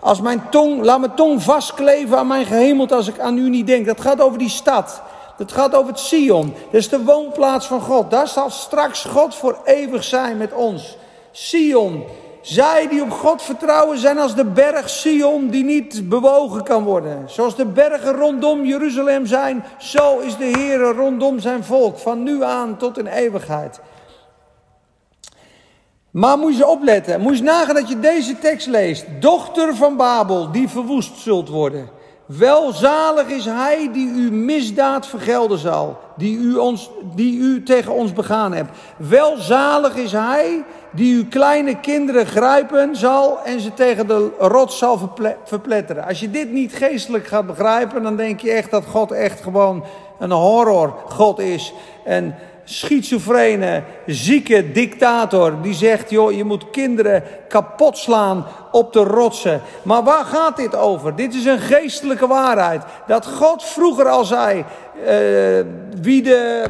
Als 0.00 0.20
mijn 0.20 0.42
tong, 0.50 0.84
laat 0.84 1.00
mijn 1.00 1.14
tong 1.14 1.42
vastkleven 1.42 2.18
aan 2.18 2.26
mijn 2.26 2.46
gehemeld 2.46 2.92
als 2.92 3.08
ik 3.08 3.18
aan 3.18 3.38
u 3.38 3.48
niet 3.48 3.66
denk. 3.66 3.86
Dat 3.86 4.00
gaat 4.00 4.20
over 4.20 4.38
die 4.38 4.48
stad. 4.48 5.02
Dat 5.36 5.52
gaat 5.52 5.74
over 5.74 5.90
het 5.90 6.00
Sion. 6.00 6.54
Dat 6.64 6.80
is 6.80 6.88
de 6.88 7.04
woonplaats 7.04 7.66
van 7.66 7.80
God. 7.80 8.10
Daar 8.10 8.28
zal 8.28 8.50
straks 8.50 9.04
God 9.04 9.34
voor 9.34 9.58
eeuwig 9.64 10.04
zijn 10.04 10.36
met 10.36 10.52
ons. 10.52 10.96
Sion. 11.30 12.04
Zij 12.40 12.88
die 12.88 13.02
op 13.02 13.10
God 13.10 13.42
vertrouwen 13.42 13.98
zijn 13.98 14.18
als 14.18 14.34
de 14.34 14.44
berg 14.44 14.88
Sion 14.88 15.48
die 15.48 15.64
niet 15.64 16.08
bewogen 16.08 16.62
kan 16.62 16.84
worden. 16.84 17.22
Zoals 17.26 17.56
de 17.56 17.66
bergen 17.66 18.12
rondom 18.12 18.64
Jeruzalem 18.64 19.26
zijn, 19.26 19.64
zo 19.78 20.18
is 20.18 20.36
de 20.36 20.50
Heer 20.58 20.78
rondom 20.78 21.38
zijn 21.38 21.64
volk. 21.64 21.98
Van 21.98 22.22
nu 22.22 22.44
aan 22.44 22.76
tot 22.76 22.98
in 22.98 23.06
eeuwigheid. 23.06 23.80
Maar 26.10 26.38
moet 26.38 26.56
je 26.56 26.66
opletten, 26.66 27.20
moet 27.20 27.36
je 27.36 27.42
nagaan 27.42 27.74
dat 27.74 27.88
je 27.88 28.00
deze 28.00 28.38
tekst 28.38 28.66
leest. 28.66 29.06
Dochter 29.20 29.76
van 29.76 29.96
Babel, 29.96 30.52
die 30.52 30.68
verwoest 30.68 31.16
zult 31.16 31.48
worden. 31.48 31.88
Welzalig 32.26 33.28
is 33.28 33.44
hij 33.44 33.90
die 33.92 34.12
uw 34.14 34.30
misdaad 34.32 35.06
vergelden 35.06 35.58
zal, 35.58 35.98
die 36.16 36.38
u, 36.38 36.56
ons, 36.56 36.90
die 37.14 37.38
u 37.38 37.62
tegen 37.62 37.92
ons 37.92 38.12
begaan 38.12 38.52
hebt. 38.52 38.70
Welzalig 38.96 39.96
is 39.96 40.12
hij 40.12 40.64
die 40.92 41.16
uw 41.16 41.28
kleine 41.28 41.80
kinderen 41.80 42.26
grijpen 42.26 42.96
zal 42.96 43.38
en 43.44 43.60
ze 43.60 43.74
tegen 43.74 44.06
de 44.06 44.30
rots 44.38 44.78
zal 44.78 45.10
verpletteren. 45.44 46.06
Als 46.06 46.20
je 46.20 46.30
dit 46.30 46.52
niet 46.52 46.74
geestelijk 46.74 47.26
gaat 47.26 47.46
begrijpen, 47.46 48.02
dan 48.02 48.16
denk 48.16 48.40
je 48.40 48.50
echt 48.50 48.70
dat 48.70 48.84
God 48.84 49.12
echt 49.12 49.40
gewoon 49.40 49.84
een 50.18 50.30
horror 50.30 50.94
God 51.06 51.38
is. 51.38 51.72
En 52.04 52.34
schizofrene, 52.64 53.82
zieke 54.06 54.72
dictator 54.72 55.62
die 55.62 55.74
zegt: 55.74 56.10
joh, 56.10 56.32
je 56.32 56.44
moet 56.44 56.70
kinderen 56.70 57.22
kapot 57.48 57.98
slaan 57.98 58.46
op 58.72 58.92
de 58.92 59.02
rotsen. 59.02 59.60
Maar 59.82 60.02
waar 60.02 60.24
gaat 60.24 60.56
dit 60.56 60.76
over? 60.76 61.16
Dit 61.16 61.34
is 61.34 61.44
een 61.44 61.58
geestelijke 61.58 62.26
waarheid. 62.26 62.82
Dat 63.06 63.26
God 63.26 63.64
vroeger 63.64 64.08
al 64.08 64.24
zei: 64.24 64.58
uh, 64.58 65.06
wie 66.02 66.22
de 66.22 66.64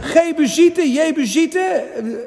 Gebuzieten, 0.00 0.90
Jebuzieten 0.90 1.82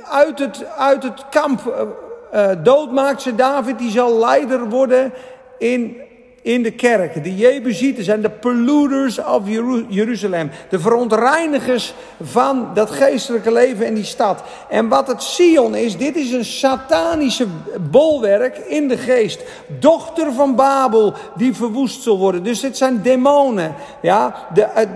uit 0.10 0.40
het, 0.40 0.66
uit 0.78 1.04
het 1.04 1.26
kamp 1.30 1.90
uh, 2.34 2.50
doodmaakt, 2.64 3.22
ze 3.22 3.36
David, 3.36 3.78
die 3.78 3.92
zal 3.92 4.20
leider 4.20 4.70
worden 4.70 5.14
in 5.58 6.02
in 6.44 6.64
de 6.64 6.72
kerk. 6.72 7.24
De 7.24 7.36
Jebusieten 7.36 8.04
zijn 8.04 8.22
de 8.22 8.30
polluters 8.30 9.20
of 9.20 9.42
Jeruzalem. 9.88 10.52
De 10.70 10.80
verontreinigers 10.80 11.94
van 12.22 12.68
dat 12.74 12.92
geestelijke 12.92 13.52
leven 13.52 13.86
in 13.86 13.94
die 13.94 14.04
stad. 14.04 14.44
En 14.70 14.88
wat 14.88 15.08
het 15.08 15.24
Sion 15.24 15.76
is, 15.76 15.98
dit 15.98 16.16
is 16.16 16.32
een 16.32 16.46
satanische 16.46 17.48
bolwerk 17.92 18.58
in 18.58 18.88
de 18.88 18.98
geest. 18.98 19.42
Dochter 19.80 20.34
van 20.34 20.56
Babel 20.56 21.14
die 21.36 21.56
verwoest 21.56 22.02
zal 22.02 22.18
worden. 22.18 22.44
Dus 22.44 22.60
dit 22.60 22.78
zijn 22.78 23.02
demonen. 23.02 23.76
Ja, 24.02 24.36
de, 24.54 24.68
het, 24.74 24.90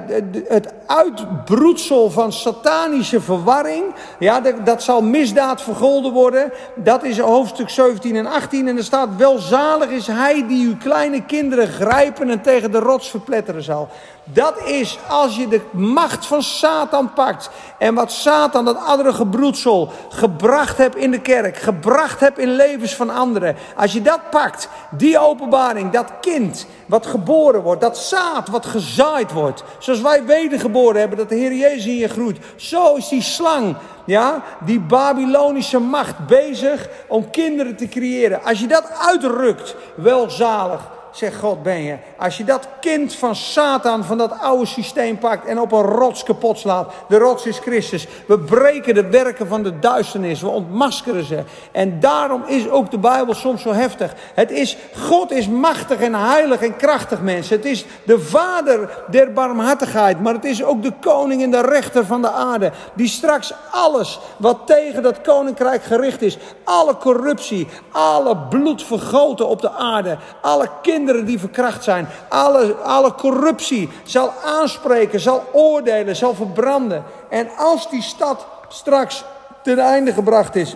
het 0.48 0.74
uitbroedsel 0.86 2.10
van 2.12 2.34
satanische 2.34 3.22
verwarring. 3.22 3.84
Ja, 4.20 4.40
dat, 4.40 4.66
dat 4.66 4.84
zal 4.84 5.02
misdaad 5.02 5.62
vergolden 5.62 6.12
worden. 6.12 6.52
Dat 6.76 7.04
is 7.04 7.20
hoofdstuk 7.20 7.70
17 7.70 8.16
en 8.16 8.26
18. 8.26 8.68
En 8.68 8.78
er 8.78 8.84
staat, 8.84 9.10
welzalig 9.18 9.90
is 9.90 10.08
hij 10.08 10.48
die 10.48 10.68
uw 10.68 10.78
kleine 10.78 11.16
kinderen 11.16 11.36
kinderen 11.38 11.68
grijpen 11.68 12.30
en 12.30 12.42
tegen 12.42 12.72
de 12.72 12.80
rots 12.80 13.10
verpletteren 13.10 13.64
zal. 13.64 13.90
Dat 14.24 14.62
is 14.66 15.00
als 15.08 15.36
je 15.36 15.48
de 15.48 15.62
macht 15.72 16.26
van 16.26 16.44
Satan 16.44 17.14
pakt. 17.14 17.50
En 17.78 17.94
wat 17.94 18.12
Satan, 18.12 18.66
dat 18.66 18.78
andere 18.86 19.14
gebroedsel, 19.14 19.92
gebracht 20.10 20.78
hebt 20.78 20.96
in 20.96 21.12
de 21.12 21.22
kerk. 21.22 21.58
Gebracht 21.58 22.20
hebt 22.20 22.38
in 22.38 22.56
levens 22.56 22.96
van 22.96 23.10
anderen. 23.10 23.56
Als 23.76 23.94
je 23.94 24.02
dat 24.02 24.30
pakt, 24.30 24.70
die 24.90 25.20
openbaring, 25.20 25.92
dat 25.92 26.12
kind 26.22 26.68
wat 26.86 27.06
geboren 27.06 27.62
wordt. 27.62 27.82
Dat 27.82 27.98
zaad 27.98 28.48
wat 28.48 28.66
gezaaid 28.66 29.32
wordt. 29.32 29.64
Zoals 29.80 30.02
wij 30.02 30.26
wedergeboren 30.26 31.00
hebben, 31.00 31.18
dat 31.18 31.30
de 31.30 31.36
Heer 31.36 31.54
Jezus 31.54 31.86
in 31.86 31.98
je 31.98 32.08
groeit. 32.08 32.40
Zo 32.56 32.96
is 32.96 33.08
die 33.08 33.22
slang, 33.22 33.76
ja, 34.06 34.44
die 34.66 34.80
Babylonische 34.80 35.80
macht 35.80 36.28
bezig 36.28 36.90
om 37.08 37.30
kinderen 37.30 37.76
te 37.76 37.88
creëren. 37.88 38.44
Als 38.44 38.60
je 38.60 38.68
dat 38.68 38.92
uitrukt, 39.00 39.76
welzalig 39.96 40.96
zegt 41.18 41.40
God, 41.40 41.64
ben 41.64 41.84
je. 41.84 41.98
Als 42.18 42.38
je 42.38 42.44
dat 42.44 42.68
kind 42.80 43.16
van 43.16 43.36
Satan, 43.36 44.04
van 44.04 44.18
dat 44.18 44.40
oude 44.40 44.66
systeem 44.66 45.18
pakt 45.18 45.48
en 45.48 45.60
op 45.60 45.72
een 45.72 45.82
rots 45.82 46.24
kapot 46.24 46.60
slaat. 46.60 46.94
De 47.08 47.18
rots 47.18 47.46
is 47.46 47.60
Christus. 47.60 48.08
We 48.28 48.40
breken 48.40 48.94
de 48.94 49.10
werken 49.10 49.48
van 49.48 49.64
de 49.64 49.80
duisternis. 49.80 50.42
We 50.42 50.48
ontmaskeren 50.48 51.24
ze. 51.24 51.44
En 51.72 52.00
daarom 52.00 52.44
is 52.46 52.70
ook 52.70 52.92
de 52.92 52.98
Bijbel 52.98 53.34
soms 53.34 53.62
zo 53.62 53.72
heftig. 53.72 54.14
Het 54.34 54.52
is, 54.52 54.78
God 54.98 55.32
is 55.32 55.48
machtig 55.48 56.00
en 56.00 56.16
heilig 56.16 56.62
en 56.62 56.76
krachtig 56.76 57.22
mensen. 57.22 57.56
Het 57.56 57.66
is 57.66 57.86
de 58.04 58.20
vader 58.20 59.04
der 59.10 59.34
barmhartigheid. 59.34 60.22
Maar 60.22 60.34
het 60.34 60.46
is 60.46 60.64
ook 60.64 60.84
de 60.84 60.94
koning 61.02 61.44
en 61.44 61.52
de 61.52 61.62
rechter 61.62 62.06
van 62.06 62.22
de 62.22 62.32
aarde. 62.32 62.72
Die 62.94 63.08
straks 63.08 63.54
alles 63.72 64.20
wat 64.38 64.58
tegen 64.66 65.04
dat 65.04 65.22
koninkrijk 65.22 65.84
gericht 65.84 66.22
is. 66.22 66.38
Alle 66.64 66.98
corruptie, 66.98 67.68
alle 67.92 68.38
bloed 68.38 68.84
vergoten 68.84 69.48
op 69.48 69.62
de 69.62 69.72
aarde. 69.72 70.18
Alle 70.42 70.70
kinderen 70.82 71.06
die 71.26 71.40
verkracht 71.40 71.84
zijn. 71.84 72.08
Alle, 72.30 72.74
alle 72.74 73.14
corruptie 73.14 73.90
zal 74.04 74.34
aanspreken, 74.46 75.20
zal 75.20 75.44
oordelen, 75.52 76.16
zal 76.16 76.34
verbranden. 76.34 77.04
En 77.30 77.50
als 77.58 77.90
die 77.90 78.02
stad 78.02 78.46
straks 78.68 79.24
ten 79.64 79.80
einde 79.80 80.14
gebracht 80.14 80.56
is, 80.56 80.76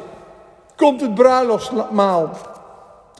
komt 0.76 1.02
het 1.02 1.16
bruiloftsmaal. 1.16 2.30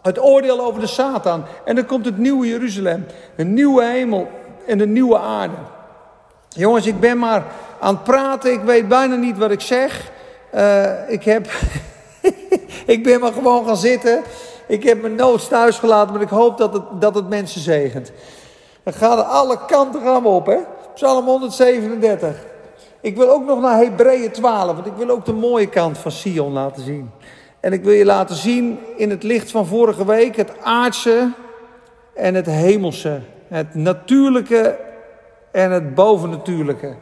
Het 0.02 0.20
oordeel 0.20 0.66
over 0.66 0.82
de 0.82 0.88
Satan. 0.88 1.44
En 1.66 1.76
dan 1.76 1.86
komt 1.86 2.06
het 2.06 2.18
nieuwe 2.18 2.48
Jeruzalem. 2.48 3.06
Een 3.36 3.54
nieuwe 3.54 3.84
hemel 3.84 4.30
en 4.68 4.80
een 4.80 4.92
nieuwe 4.92 5.18
aarde. 5.18 5.56
Jongens, 6.50 6.86
ik 6.86 7.00
ben 7.00 7.18
maar 7.18 7.44
aan 7.80 7.94
het 7.94 8.04
praten. 8.04 8.52
Ik 8.52 8.62
weet 8.62 8.88
bijna 8.88 9.16
niet 9.16 9.38
wat 9.38 9.52
ik 9.52 9.62
zeg. 9.62 10.12
Uh, 10.56 11.10
ik 11.10 11.24
heb. 11.24 11.48
ik 12.96 13.04
ben 13.04 13.20
maar 13.20 13.34
gewoon 13.34 13.66
gaan 13.66 13.78
zitten. 13.78 14.22
Ik 14.72 14.84
heb 14.84 15.02
mijn 15.02 15.16
nood 15.16 15.50
thuis 15.50 15.80
gelaten, 15.80 16.14
maar 16.14 16.22
ik 16.22 16.30
hoop 16.30 16.58
dat 16.58 16.74
het, 16.74 16.84
dat 17.00 17.16
het 17.16 17.30
mensen 17.30 17.62
zegent. 17.62 18.12
Dan 18.84 18.94
gaan 18.94 19.18
er 19.18 19.24
alle 19.24 19.66
kanten 19.66 20.26
op, 20.26 20.46
hè? 20.46 20.58
Psalm 20.94 21.26
137. 21.26 22.36
Ik 23.02 23.16
wil 23.16 23.30
ook 23.30 23.46
nog 23.46 23.62
naar 23.62 23.78
Hebreeën 23.78 24.32
12, 24.32 24.74
want 24.74 24.86
ik 24.86 24.94
wil 24.98 25.10
ook 25.10 25.26
de 25.26 25.34
mooie 25.34 25.68
kant 25.68 25.98
van 25.98 26.12
Sion 26.12 26.52
laten 26.52 26.84
zien. 26.84 27.12
En 27.60 27.74
ik 27.74 27.84
wil 27.84 27.94
je 27.94 28.06
laten 28.06 28.36
zien 28.36 28.80
in 28.96 29.10
het 29.10 29.24
licht 29.24 29.52
van 29.52 29.66
vorige 29.66 30.06
week 30.06 30.36
het 30.36 30.52
aardse 30.64 31.32
en 32.16 32.36
het 32.36 32.46
hemelse. 32.46 33.22
Het 33.48 33.76
natuurlijke 33.76 34.80
en 35.52 35.72
het 35.72 35.96
bovennatuurlijke. 35.96 36.96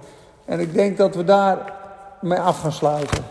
En 0.45 0.59
ik 0.59 0.73
denk 0.73 0.97
dat 0.97 1.15
we 1.15 1.23
daar 1.23 1.73
mee 2.21 2.39
af 2.39 2.61
gaan 2.61 2.71
sluiten. 2.71 3.25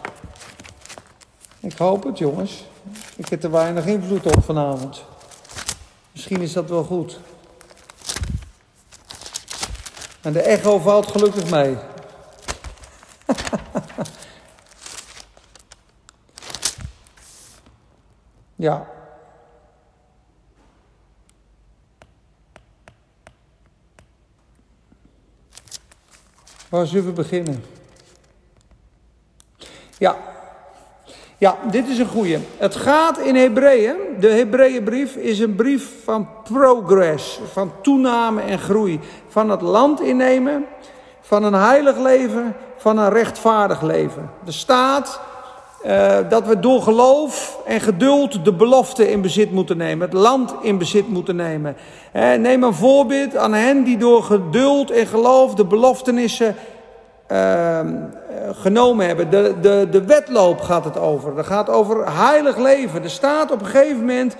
Ik 1.61 1.79
hoop 1.79 2.05
het, 2.05 2.19
jongens. 2.19 2.68
Ik 3.17 3.29
heb 3.29 3.43
er 3.43 3.51
weinig 3.51 3.87
invloed 3.87 4.27
op 4.27 4.45
vanavond. 4.45 5.05
Misschien 6.13 6.41
is 6.41 6.53
dat 6.53 6.69
wel 6.69 6.85
goed. 6.85 7.21
En 10.21 10.33
de 10.33 10.41
echo 10.41 10.79
valt 10.79 11.07
gelukkig 11.07 11.51
mee. 11.51 11.77
ja. 18.55 18.87
Waar 26.69 26.87
zullen 26.87 27.07
we 27.07 27.13
beginnen? 27.13 27.65
Ja, 29.99 30.38
ja, 31.39 31.57
dit 31.71 31.89
is 31.89 31.99
een 31.99 32.09
goeie. 32.09 32.39
Het 32.57 32.77
gaat 32.77 33.19
in 33.19 33.37
Hebreeën. 33.37 33.97
De 34.21 34.31
Hebreeënbrief 34.31 35.17
is 35.17 35.39
een 35.39 35.55
brief 35.55 35.91
van 36.05 36.29
progress, 36.43 37.41
van 37.53 37.73
toename 37.83 38.41
en 38.41 38.59
groei. 38.59 39.01
Van 39.29 39.51
het 39.51 39.61
land 39.61 40.01
innemen, 40.01 40.65
van 41.21 41.45
een 41.45 41.55
heilig 41.55 41.99
leven, 41.99 42.57
van 42.77 42.99
een 42.99 43.11
rechtvaardig 43.11 43.83
leven. 43.83 44.31
Er 44.47 44.53
staat 44.53 45.21
Uh, 45.87 46.17
dat 46.29 46.47
we 46.47 46.61
door 46.61 46.83
geloof 46.83 47.59
en 47.67 47.81
geduld 47.81 48.45
de 48.45 48.53
belofte 48.53 49.11
in 49.11 49.21
bezit 49.21 49.53
moeten 49.53 49.77
nemen, 49.77 50.09
het 50.09 50.19
land 50.19 50.55
in 50.63 50.79
bezit 50.79 51.09
moeten 51.09 51.37
nemen. 51.37 51.77
Neem 52.39 52.63
een 52.63 52.75
voorbeeld 52.75 53.37
aan 53.37 53.53
hen 53.53 53.85
die 53.85 53.97
door 53.97 54.23
geduld 54.23 54.91
en 54.91 55.07
geloof 55.07 55.55
de 55.55 55.65
beloftenissen 55.65 56.57
uh, 57.33 57.81
genomen 58.53 59.07
hebben. 59.07 59.31
De, 59.31 59.55
de, 59.61 59.89
de 59.91 60.05
wedloop 60.05 60.61
gaat 60.61 60.85
het 60.85 60.99
over. 60.99 61.35
Dat 61.35 61.47
gaat 61.47 61.69
over 61.69 62.13
heilig 62.13 62.57
leven. 62.57 63.03
Er 63.03 63.11
staat 63.11 63.51
op 63.51 63.61
een 63.61 63.67
gegeven 63.67 63.99
moment 63.99 64.37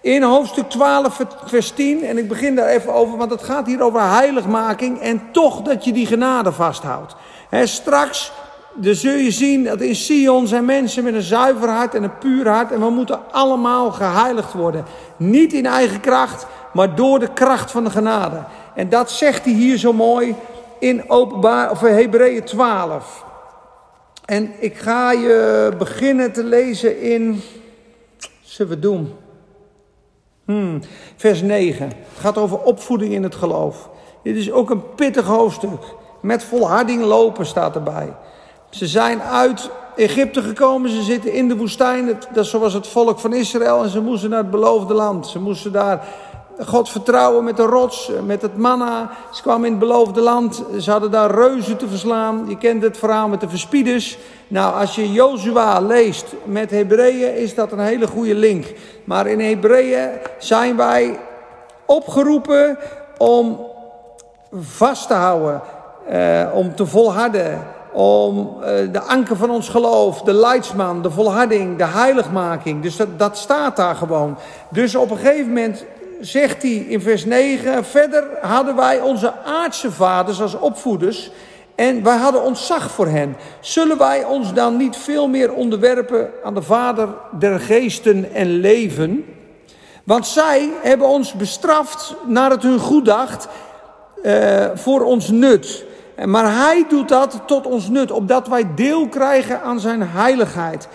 in 0.00 0.22
hoofdstuk 0.22 0.70
12, 0.70 1.20
vers 1.44 1.70
10, 1.70 2.04
en 2.04 2.18
ik 2.18 2.28
begin 2.28 2.54
daar 2.54 2.68
even 2.68 2.94
over, 2.94 3.18
want 3.18 3.30
het 3.30 3.42
gaat 3.42 3.66
hier 3.66 3.82
over 3.82 4.00
heiligmaking 4.00 5.00
en 5.00 5.22
toch 5.32 5.62
dat 5.62 5.84
je 5.84 5.92
die 5.92 6.06
genade 6.06 6.52
vasthoudt. 6.52 7.14
He, 7.48 7.66
straks 7.66 8.32
dan 8.74 8.94
zul 8.94 9.16
je 9.16 9.30
zien 9.30 9.64
dat 9.64 9.80
in 9.80 9.94
Sion 9.94 10.46
zijn 10.46 10.64
mensen 10.64 11.04
met 11.04 11.14
een 11.14 11.22
zuiver 11.22 11.68
hart 11.68 11.94
en 11.94 12.02
een 12.02 12.18
puur 12.18 12.48
hart. 12.48 12.72
En 12.72 12.80
we 12.80 12.90
moeten 12.90 13.20
allemaal 13.30 13.90
geheiligd 13.92 14.52
worden. 14.52 14.84
Niet 15.16 15.52
in 15.52 15.66
eigen 15.66 16.00
kracht, 16.00 16.46
maar 16.72 16.94
door 16.94 17.18
de 17.18 17.32
kracht 17.32 17.70
van 17.70 17.84
de 17.84 17.90
genade. 17.90 18.42
En 18.74 18.88
dat 18.88 19.10
zegt 19.10 19.44
hij 19.44 19.54
hier 19.54 19.78
zo 19.78 19.92
mooi 19.92 20.34
in 20.80 21.10
openbaar, 21.10 21.70
of 21.70 21.80
Hebreeën 21.80 22.44
12. 22.44 23.24
En 24.24 24.52
ik 24.58 24.76
ga 24.76 25.12
je 25.12 25.72
beginnen 25.78 26.32
te 26.32 26.44
lezen 26.44 27.00
in. 27.00 27.42
Zullen 28.40 28.72
we 28.72 28.78
doen? 28.78 29.14
Hmm, 30.44 30.80
vers 31.16 31.42
9. 31.42 31.86
Het 31.86 32.18
gaat 32.18 32.38
over 32.38 32.58
opvoeding 32.58 33.12
in 33.12 33.22
het 33.22 33.34
geloof. 33.34 33.90
Dit 34.22 34.36
is 34.36 34.52
ook 34.52 34.70
een 34.70 34.94
pittig 34.94 35.26
hoofdstuk. 35.26 35.82
Met 36.20 36.44
volharding 36.44 37.02
lopen 37.02 37.46
staat 37.46 37.74
erbij. 37.74 38.12
Ze 38.70 38.86
zijn 38.86 39.22
uit 39.22 39.70
Egypte 39.96 40.42
gekomen, 40.42 40.90
ze 40.90 41.02
zitten 41.02 41.32
in 41.32 41.48
de 41.48 41.56
woestijn. 41.56 42.18
Dat 42.32 42.46
zoals 42.46 42.72
het 42.72 42.86
volk 42.86 43.18
van 43.18 43.34
Israël. 43.34 43.82
En 43.82 43.88
ze 43.88 44.00
moesten 44.00 44.30
naar 44.30 44.38
het 44.38 44.50
beloofde 44.50 44.94
land. 44.94 45.26
Ze 45.26 45.38
moesten 45.38 45.72
daar 45.72 46.08
God 46.58 46.90
vertrouwen 46.90 47.44
met 47.44 47.56
de 47.56 47.62
rots, 47.62 48.10
met 48.26 48.42
het 48.42 48.56
manna. 48.56 49.10
Ze 49.32 49.42
kwamen 49.42 49.64
in 49.64 49.70
het 49.70 49.80
beloofde 49.80 50.20
land. 50.20 50.62
Ze 50.78 50.90
hadden 50.90 51.10
daar 51.10 51.30
reuzen 51.30 51.76
te 51.76 51.88
verslaan. 51.88 52.44
Je 52.48 52.58
kent 52.58 52.82
het 52.82 52.98
verhaal 52.98 53.28
met 53.28 53.40
de 53.40 53.48
verspieders. 53.48 54.18
Nou, 54.48 54.80
als 54.80 54.94
je 54.94 55.12
Jozua 55.12 55.80
leest 55.80 56.34
met 56.44 56.70
Hebreeën, 56.70 57.36
is 57.36 57.54
dat 57.54 57.72
een 57.72 57.78
hele 57.80 58.06
goede 58.06 58.34
link. 58.34 58.66
Maar 59.04 59.26
in 59.26 59.40
Hebreeën 59.40 60.08
zijn 60.38 60.76
wij 60.76 61.18
opgeroepen 61.86 62.78
om 63.18 63.66
vast 64.52 65.06
te 65.06 65.14
houden, 65.14 65.62
eh, 66.08 66.46
om 66.54 66.74
te 66.74 66.86
volharden 66.86 67.78
om 67.92 68.56
eh, 68.62 68.92
de 68.92 69.00
anker 69.00 69.36
van 69.36 69.50
ons 69.50 69.68
geloof, 69.68 70.22
de 70.22 70.32
leidsman, 70.32 71.02
de 71.02 71.10
volharding, 71.10 71.78
de 71.78 71.84
heiligmaking. 71.84 72.82
Dus 72.82 72.96
dat, 72.96 73.18
dat 73.18 73.36
staat 73.36 73.76
daar 73.76 73.94
gewoon. 73.94 74.38
Dus 74.68 74.94
op 74.94 75.10
een 75.10 75.16
gegeven 75.16 75.48
moment 75.48 75.84
zegt 76.20 76.62
hij 76.62 76.70
in 76.70 77.00
vers 77.00 77.24
9: 77.24 77.84
Verder 77.84 78.24
hadden 78.40 78.76
wij 78.76 79.00
onze 79.00 79.32
aardse 79.44 79.92
vaders 79.92 80.40
als 80.40 80.58
opvoeders. 80.58 81.30
En 81.74 82.02
wij 82.02 82.16
hadden 82.16 82.42
ontzag 82.42 82.90
voor 82.90 83.06
hen. 83.06 83.36
Zullen 83.60 83.98
wij 83.98 84.24
ons 84.24 84.52
dan 84.52 84.76
niet 84.76 84.96
veel 84.96 85.28
meer 85.28 85.52
onderwerpen 85.52 86.30
aan 86.44 86.54
de 86.54 86.62
Vader 86.62 87.08
der 87.38 87.60
geesten 87.60 88.34
en 88.34 88.60
leven? 88.60 89.24
Want 90.04 90.26
zij 90.26 90.68
hebben 90.82 91.08
ons 91.08 91.32
bestraft 91.32 92.14
naar 92.26 92.50
het 92.50 92.62
hun 92.62 92.78
goed 92.78 93.04
dacht 93.04 93.48
uh, 94.22 94.66
voor 94.74 95.02
ons 95.02 95.28
nut. 95.28 95.84
Maar 96.24 96.54
hij 96.54 96.84
doet 96.88 97.08
dat 97.08 97.40
tot 97.46 97.66
ons 97.66 97.88
nut, 97.88 98.10
opdat 98.10 98.48
wij 98.48 98.74
deel 98.74 99.08
krijgen 99.08 99.62
aan 99.62 99.80
zijn 99.80 100.02
heiligheid. 100.02 100.88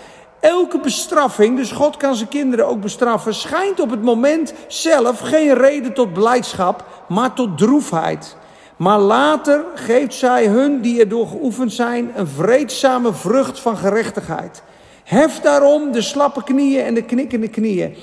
Elke 0.46 0.78
bestraffing, 0.78 1.56
dus 1.56 1.72
God 1.72 1.96
kan 1.96 2.14
zijn 2.14 2.28
kinderen 2.28 2.66
ook 2.66 2.80
bestraffen, 2.80 3.34
schijnt 3.34 3.80
op 3.80 3.90
het 3.90 4.02
moment 4.02 4.54
zelf 4.68 5.20
geen 5.20 5.54
reden 5.54 5.92
tot 5.92 6.12
blijdschap, 6.12 6.84
maar 7.08 7.32
tot 7.32 7.58
droefheid. 7.58 8.36
Maar 8.76 8.98
later 8.98 9.64
geeft 9.74 10.14
zij 10.14 10.46
hun 10.46 10.80
die 10.80 11.00
erdoor 11.00 11.26
geoefend 11.26 11.72
zijn 11.72 12.10
een 12.14 12.26
vreedzame 12.26 13.12
vrucht 13.12 13.60
van 13.60 13.76
gerechtigheid. 13.76 14.62
Hef 15.04 15.40
daarom 15.40 15.92
de 15.92 16.02
slappe 16.02 16.44
knieën 16.44 16.84
en 16.84 16.94
de 16.94 17.02
knikkende 17.02 17.48
knieën. 17.48 17.96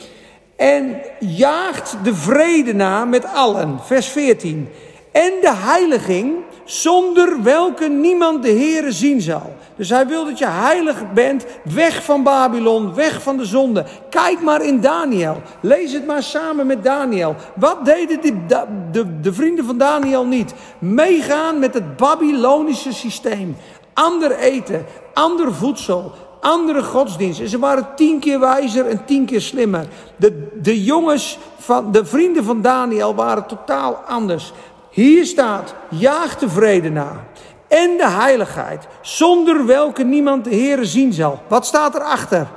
En 0.55 1.01
jaagt 1.19 1.97
de 2.03 2.15
vrede 2.15 2.73
na 2.73 3.05
met 3.05 3.25
allen. 3.33 3.79
Vers 3.81 4.07
14. 4.07 4.69
En 5.11 5.31
de 5.41 5.53
heiliging, 5.55 6.33
zonder 6.65 7.43
welke 7.43 7.87
niemand 7.87 8.43
de 8.43 8.49
Heere 8.49 8.91
zien 8.91 9.21
zal. 9.21 9.53
Dus 9.75 9.89
hij 9.89 10.07
wil 10.07 10.25
dat 10.25 10.37
je 10.37 10.47
heilig 10.47 11.13
bent, 11.13 11.45
weg 11.63 12.03
van 12.03 12.23
Babylon, 12.23 12.93
weg 12.93 13.21
van 13.21 13.37
de 13.37 13.45
zonde. 13.45 13.85
Kijk 14.09 14.41
maar 14.41 14.65
in 14.65 14.81
Daniel. 14.81 15.41
Lees 15.61 15.91
het 15.91 16.05
maar 16.05 16.23
samen 16.23 16.67
met 16.67 16.83
Daniel. 16.83 17.35
Wat 17.55 17.85
deden 17.85 18.21
de, 18.21 18.65
de, 18.91 19.19
de 19.19 19.33
vrienden 19.33 19.65
van 19.65 19.77
Daniel 19.77 20.25
niet? 20.25 20.53
Meegaan 20.79 21.59
met 21.59 21.73
het 21.73 21.97
Babylonische 21.97 22.93
systeem. 22.93 23.57
Ander 23.93 24.31
eten, 24.31 24.85
ander 25.13 25.53
voedsel, 25.53 26.11
andere 26.41 26.83
godsdienst. 26.83 27.39
En 27.39 27.49
ze 27.49 27.59
waren 27.59 27.87
tien 27.95 28.19
keer 28.19 28.39
wijzer 28.39 28.85
en 28.85 29.05
tien 29.05 29.25
keer 29.25 29.41
slimmer. 29.41 29.85
De, 30.15 30.49
de 30.61 30.83
jongens 30.83 31.37
van 31.57 31.91
de 31.91 32.05
vrienden 32.05 32.43
van 32.43 32.61
Daniel 32.61 33.15
waren 33.15 33.45
totaal 33.45 33.95
anders. 33.95 34.53
Hier 34.93 35.25
staat, 35.25 35.73
jaag 35.89 36.37
de 36.37 36.49
vrede 36.49 36.89
na 36.89 37.23
en 37.67 37.97
de 37.97 38.09
heiligheid, 38.09 38.87
zonder 39.01 39.65
welke 39.65 40.03
niemand 40.03 40.43
de 40.43 40.49
Heere 40.49 40.85
zien 40.85 41.13
zal. 41.13 41.39
Wat 41.47 41.65
staat 41.65 41.95
erachter? 41.95 42.47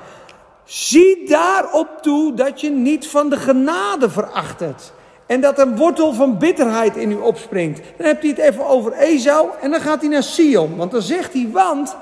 Zie 0.64 1.28
daarop 1.28 1.89
toe 2.01 2.34
dat 2.34 2.61
je 2.61 2.70
niet 2.70 3.09
van 3.09 3.28
de 3.28 3.37
genade 3.37 4.11
verachtert. 4.11 4.93
En 5.26 5.41
dat 5.41 5.59
een 5.59 5.76
wortel 5.76 6.12
van 6.12 6.39
bitterheid 6.39 6.97
in 6.97 7.11
u 7.11 7.14
opspringt. 7.14 7.80
Dan 7.97 8.07
heb 8.07 8.20
hij 8.20 8.30
het 8.30 8.39
even 8.39 8.66
over 8.66 8.93
Esau 8.93 9.49
en 9.61 9.70
dan 9.70 9.80
gaat 9.80 10.01
hij 10.01 10.11
naar 10.11 10.22
Sion. 10.22 10.76
Want 10.76 10.91
dan 10.91 11.03
zegt 11.03 11.32
hij, 11.32 11.49
want 11.53 11.97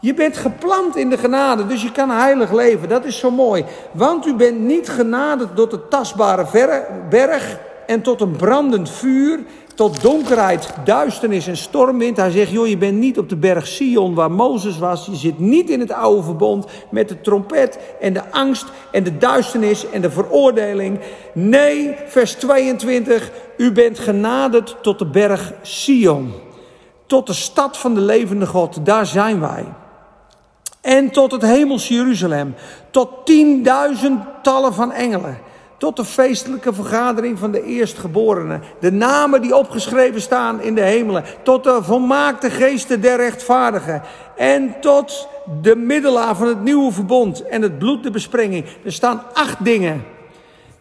je 0.00 0.14
bent 0.14 0.36
geplant 0.36 0.96
in 0.96 1.10
de 1.10 1.18
genade, 1.18 1.66
dus 1.66 1.82
je 1.82 1.92
kan 1.92 2.10
heilig 2.10 2.52
leven. 2.52 2.88
Dat 2.88 3.04
is 3.04 3.18
zo 3.18 3.30
mooi. 3.30 3.64
Want 3.92 4.26
u 4.26 4.34
bent 4.34 4.60
niet 4.60 4.88
genaderd 4.88 5.56
door 5.56 5.68
de 5.68 5.88
tastbare 5.88 6.46
berg 7.08 7.58
en 7.86 8.02
tot 8.02 8.20
een 8.20 8.36
brandend 8.36 8.90
vuur 8.90 9.38
tot 9.76 10.02
donkerheid, 10.02 10.74
duisternis 10.84 11.46
en 11.46 11.56
stormwind. 11.56 12.16
Hij 12.16 12.30
zegt, 12.30 12.50
joh, 12.50 12.66
je 12.66 12.76
bent 12.76 12.98
niet 12.98 13.18
op 13.18 13.28
de 13.28 13.36
berg 13.36 13.66
Sion 13.66 14.14
waar 14.14 14.30
Mozes 14.30 14.78
was. 14.78 15.06
Je 15.06 15.16
zit 15.16 15.38
niet 15.38 15.70
in 15.70 15.80
het 15.80 15.92
oude 15.92 16.22
verbond 16.22 16.66
met 16.90 17.08
de 17.08 17.20
trompet 17.20 17.78
en 18.00 18.12
de 18.12 18.30
angst 18.30 18.66
en 18.92 19.04
de 19.04 19.18
duisternis 19.18 19.90
en 19.90 20.00
de 20.00 20.10
veroordeling. 20.10 21.00
Nee, 21.34 21.94
vers 22.06 22.32
22, 22.32 23.30
u 23.56 23.72
bent 23.72 23.98
genaderd 23.98 24.76
tot 24.82 24.98
de 24.98 25.06
berg 25.06 25.52
Sion. 25.62 26.32
Tot 27.06 27.26
de 27.26 27.32
stad 27.32 27.76
van 27.76 27.94
de 27.94 28.00
levende 28.00 28.46
God, 28.46 28.86
daar 28.86 29.06
zijn 29.06 29.40
wij. 29.40 29.64
En 30.80 31.10
tot 31.10 31.32
het 31.32 31.42
hemels 31.42 31.88
Jeruzalem. 31.88 32.54
Tot 32.90 33.08
tienduizendtallen 33.24 34.74
van 34.74 34.92
engelen 34.92 35.38
tot 35.78 35.96
de 35.96 36.04
feestelijke 36.04 36.72
vergadering 36.72 37.38
van 37.38 37.50
de 37.50 37.64
eerstgeborenen. 37.64 38.62
De 38.80 38.92
namen 38.92 39.42
die 39.42 39.56
opgeschreven 39.56 40.20
staan 40.20 40.60
in 40.60 40.74
de 40.74 40.80
hemelen. 40.80 41.24
Tot 41.42 41.64
de 41.64 41.78
volmaakte 41.82 42.50
geesten 42.50 43.00
der 43.00 43.16
rechtvaardigen. 43.16 44.02
En 44.36 44.74
tot 44.80 45.28
de 45.62 45.76
middelaar 45.76 46.36
van 46.36 46.48
het 46.48 46.62
nieuwe 46.62 46.92
verbond 46.92 47.42
en 47.42 47.62
het 47.62 47.78
bloed 47.78 48.02
de 48.02 48.10
besprenging. 48.10 48.64
Er 48.84 48.92
staan 48.92 49.22
acht 49.32 49.64
dingen. 49.64 50.04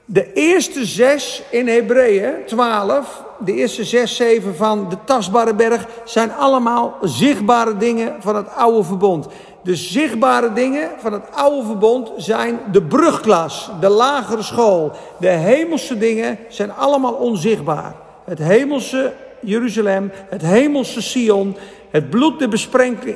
De 0.07 0.33
eerste 0.33 0.85
zes 0.85 1.43
in 1.49 1.67
Hebreeën 1.67 2.33
12, 2.45 3.23
de 3.39 3.53
eerste 3.53 3.83
zes, 3.83 4.15
zeven 4.15 4.55
van 4.55 4.89
de 4.89 4.97
tastbare 5.05 5.55
berg, 5.55 5.87
zijn 6.03 6.31
allemaal 6.31 6.97
zichtbare 7.01 7.77
dingen 7.77 8.15
van 8.19 8.35
het 8.35 8.47
oude 8.55 8.83
verbond. 8.83 9.27
De 9.65 9.75
zichtbare 9.75 10.53
dingen 10.53 10.89
van 10.97 11.13
het 11.13 11.23
oude 11.31 11.65
verbond 11.65 12.11
zijn 12.17 12.59
de 12.71 12.81
brugklas, 12.81 13.69
de 13.79 13.89
lagere 13.89 14.41
school. 14.41 14.91
De 15.19 15.27
hemelse 15.27 15.97
dingen 15.97 16.37
zijn 16.47 16.73
allemaal 16.73 17.13
onzichtbaar. 17.13 17.95
Het 18.25 18.39
hemelse 18.39 19.13
Jeruzalem, 19.39 20.11
het 20.29 20.41
hemelse 20.41 21.01
Sion, 21.01 21.57
het 21.89 22.09
bloed, 22.09 22.39
de 22.39 22.47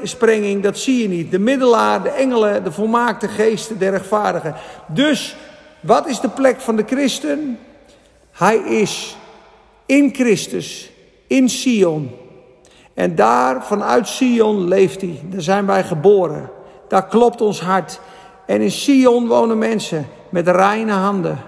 besprenging, 0.02 0.64
dat 0.64 0.78
zie 0.78 1.02
je 1.02 1.08
niet. 1.08 1.32
De 1.32 1.40
middelaar, 1.40 2.04
de 2.04 2.10
engelen, 2.10 2.64
de 2.64 2.72
volmaakte 2.72 3.28
geesten, 3.28 3.80
de 3.80 3.90
rechtvaardigen. 3.90 4.56
Dus, 4.88 5.36
wat 5.80 6.08
is 6.08 6.20
de 6.20 6.30
plek 6.30 6.62
van 6.62 6.76
de 6.76 6.84
christen? 6.88 7.60
Hij 8.32 8.58
is 8.58 9.16
in 9.86 10.14
Christus, 10.14 10.92
in 11.28 11.50
Sion. 11.50 12.12
En 13.00 13.16
daar 13.16 13.66
vanuit 13.66 14.08
Sion 14.08 14.68
leeft 14.68 15.02
hij. 15.02 15.20
Daar 15.24 15.42
zijn 15.42 15.66
wij 15.66 15.84
geboren. 15.84 16.50
Daar 16.88 17.08
klopt 17.08 17.42
ons 17.42 17.62
hart. 17.62 18.00
En 18.46 18.62
in 18.62 18.72
Sion 18.72 19.28
wonen 19.28 19.58
mensen 19.58 20.08
met 20.30 20.48
reine 20.48 20.92
handen, 20.92 21.40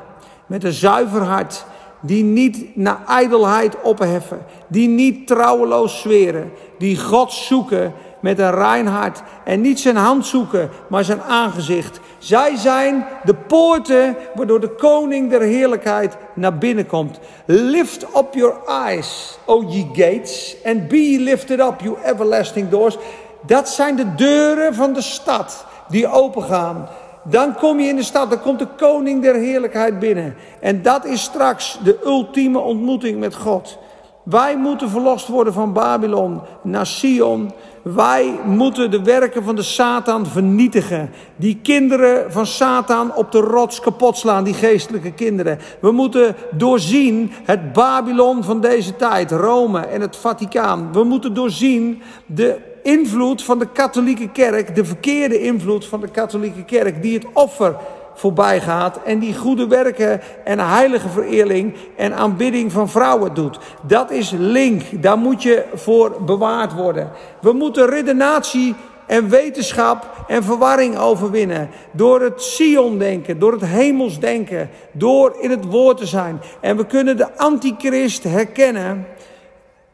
met 0.45 0.64
een 0.64 0.72
zuiver 0.72 1.22
hart, 1.22 1.66
die 2.02 2.24
niet 2.24 2.76
naar 2.76 2.99
ijdelheid 3.08 3.82
opheffen, 3.82 4.45
die 4.68 4.88
niet 4.88 5.28
trouweloos 5.28 6.02
zweren, 6.02 6.52
die 6.78 6.99
God 6.99 7.32
zoeken 7.32 7.93
met 8.22 8.39
een 8.39 8.51
rein 8.51 8.88
hart 8.88 9.22
en 9.43 9.61
niet 9.61 9.80
zijn 9.80 9.95
hand 9.95 10.26
zoeken, 10.26 10.69
maar 10.88 11.03
zijn 11.03 11.22
aangezicht. 11.22 11.99
Zij 12.17 12.55
zijn 12.55 13.05
de 13.24 13.34
poorten 13.34 14.15
waardoor 14.36 14.59
de 14.59 14.76
koning 14.76 15.30
der 15.30 15.41
heerlijkheid 15.41 16.17
naar 16.34 16.57
binnen 16.57 16.86
komt. 16.86 17.19
Lift 17.45 18.03
up 18.03 18.34
your 18.34 18.55
eyes, 18.67 19.38
O 19.45 19.63
ye 19.67 19.89
gates, 19.93 20.55
and 20.65 20.88
be 20.88 21.17
lifted 21.19 21.59
up, 21.59 21.82
you 21.82 21.97
everlasting 22.03 22.69
doors. 22.69 22.97
Dat 23.45 23.69
zijn 23.69 23.95
de 23.95 24.15
deuren 24.15 24.76
van 24.76 24.93
de 24.93 25.01
stad 25.01 25.65
die 25.89 26.07
opengaan. 26.07 26.88
Dan 27.24 27.55
kom 27.55 27.80
je 27.80 27.88
in 27.88 27.95
de 27.95 28.03
stad, 28.03 28.30
dan 28.30 28.41
komt 28.41 28.59
de 28.59 28.67
koning 28.78 29.22
der 29.22 29.36
heerlijkheid 29.36 29.99
binnen. 29.99 30.36
En 30.59 30.82
dat 30.82 31.05
is 31.05 31.22
straks 31.22 31.80
de 31.84 31.99
ultieme 32.05 32.59
ontmoeting 32.59 33.19
met 33.19 33.36
God. 33.36 33.78
Wij 34.24 34.57
moeten 34.57 34.89
verlost 34.89 35.28
worden 35.28 35.53
van 35.53 35.74
Babylon 35.74 36.41
naar 36.63 36.86
Sion. 36.86 37.51
Wij 37.82 38.39
moeten 38.45 38.91
de 38.91 39.01
werken 39.01 39.43
van 39.43 39.55
de 39.55 39.61
Satan 39.61 40.26
vernietigen. 40.26 41.09
Die 41.36 41.59
kinderen 41.63 42.32
van 42.32 42.45
Satan 42.45 43.15
op 43.15 43.32
de 43.32 43.39
rots 43.39 43.80
kapot 43.80 44.17
slaan, 44.17 44.43
die 44.43 44.53
geestelijke 44.53 45.13
kinderen. 45.13 45.59
We 45.80 45.91
moeten 45.91 46.36
doorzien 46.51 47.32
het 47.43 47.74
Babylon 47.74 48.43
van 48.43 48.61
deze 48.61 48.95
tijd, 48.95 49.32
Rome 49.32 49.80
en 49.80 50.01
het 50.01 50.15
Vaticaan. 50.15 50.93
We 50.93 51.03
moeten 51.03 51.34
doorzien 51.34 52.01
de 52.26 52.57
invloed 52.84 53.43
van 53.43 53.59
de 53.59 53.67
katholieke 53.74 54.30
kerk, 54.30 54.76
de 54.76 54.86
verkeerde 54.86 55.41
invloed 55.41 55.86
van 55.86 56.01
de 56.01 56.07
katholieke 56.07 56.65
kerk, 56.65 57.01
die 57.01 57.13
het 57.13 57.26
offer 57.34 57.76
voorbij 58.14 58.62
gaat 58.62 58.99
en 59.03 59.20
die 59.20 59.36
goede 59.36 59.68
werken 59.68 60.22
en 60.43 60.59
heilige 60.59 61.09
vereerling 61.09 61.76
en 61.97 62.16
aanbidding 62.16 62.72
van 62.72 62.89
vrouwen 62.89 63.34
doet. 63.34 63.59
Dat 63.82 64.12
is 64.12 64.32
link, 64.38 65.03
daar 65.03 65.18
moet 65.18 65.43
je 65.43 65.66
voor 65.74 66.18
bewaard 66.26 66.74
worden. 66.74 67.09
We 67.41 67.53
moeten 67.53 67.89
redenatie 67.89 68.76
en 69.12 69.30
wetenschap 69.30 70.24
en 70.28 70.43
verwarring 70.43 70.97
overwinnen. 70.97 71.70
Door 71.91 72.22
het 72.22 72.41
Sion 72.41 72.97
denken, 72.97 73.39
door 73.39 73.51
het 73.51 73.66
hemels 73.66 74.20
denken, 74.20 74.70
door 74.91 75.36
in 75.39 75.49
het 75.49 75.66
woord 75.66 75.97
te 75.97 76.05
zijn. 76.05 76.41
En 76.59 76.78
we 76.78 76.86
kunnen 76.86 77.18
de 77.18 77.38
antichrist 77.38 78.24
herkennen 78.24 79.05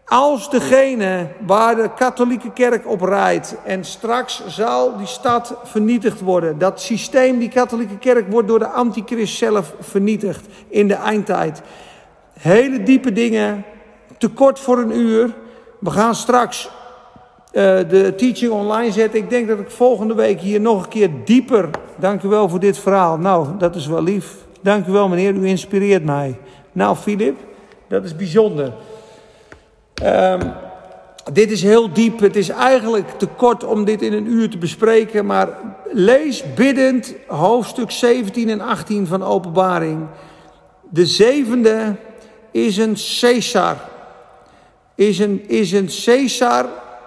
als 0.08 0.50
degene 0.50 1.28
waar 1.46 1.76
de 1.76 1.90
katholieke 1.96 2.52
kerk 2.52 2.88
op 2.88 3.02
rijdt 3.02 3.56
en 3.66 3.84
straks 3.84 4.44
zal 4.48 4.98
die 4.98 5.08
stad 5.08 5.56
vernietigd 5.64 6.22
worden. 6.22 6.58
Dat 6.58 6.82
systeem, 6.82 7.40
die 7.40 7.50
katholieke 7.50 7.98
kerk, 7.98 8.32
wordt 8.32 8.48
door 8.48 8.60
de 8.60 8.68
antichrist 8.68 9.38
zelf 9.38 9.74
vernietigd 9.80 10.46
in 10.68 10.88
de 10.88 10.94
eindtijd. 10.94 11.62
Hele 12.40 12.84
diepe 12.84 13.12
dingen, 13.12 13.66
te 14.18 14.30
kort 14.30 14.60
voor 14.60 14.78
een 14.78 14.98
uur. 14.98 15.36
We 15.80 15.90
gaan 15.90 16.16
straks 16.16 16.70
uh, 17.52 17.64
de 17.90 18.14
teaching 18.18 18.52
online 18.52 18.92
zetten. 18.92 19.20
Ik 19.20 19.30
denk 19.30 19.48
dat 19.48 19.60
ik 19.60 19.70
volgende 19.70 20.14
week 20.14 20.40
hier 20.40 20.62
nog 20.62 20.84
een 20.84 20.90
keer 20.90 21.10
dieper. 21.26 21.70
Dank 21.96 22.24
u 22.24 22.28
wel 22.28 22.50
voor 22.50 22.60
dit 22.60 22.78
verhaal. 22.78 23.18
Nou, 23.18 23.48
dat 23.58 23.76
is 23.76 23.88
wel 23.88 24.04
lief. 24.04 24.36
Dank 24.62 24.88
u 24.88 24.92
wel, 24.92 25.08
meneer. 25.08 25.34
U 25.34 25.48
inspireert 25.48 26.04
mij. 26.04 26.40
Nou, 26.72 26.96
Filip, 26.96 27.38
dat 27.88 28.04
is 28.04 28.16
bijzonder. 28.16 28.74
Um, 30.04 30.54
dit 31.34 31.52
is 31.52 31.64
heel 31.64 31.94
diep. 31.94 32.20
Het 32.20 32.36
is 32.36 32.50
eigenlijk 32.50 33.10
te 33.10 33.28
kort 33.28 33.64
om 33.64 33.86
dit 33.86 34.02
in 34.02 34.14
een 34.14 34.32
uur 34.32 34.50
te 34.50 34.58
bespreken. 34.58 35.26
Maar 35.26 35.50
lees 35.92 36.54
biddend 36.54 37.14
hoofdstuk 37.28 37.92
17 37.92 38.50
en 38.50 38.62
18 38.62 39.08
van 39.08 39.24
Openbaring. 39.24 40.08
De 40.90 41.06
zevende 41.06 41.96
is 42.52 42.78
een 42.78 42.98
Caesar. 43.20 43.78
Is 44.96 45.20
een, 45.20 45.50
is 45.50 45.72
een 45.72 45.90
Caesar. 46.06 46.66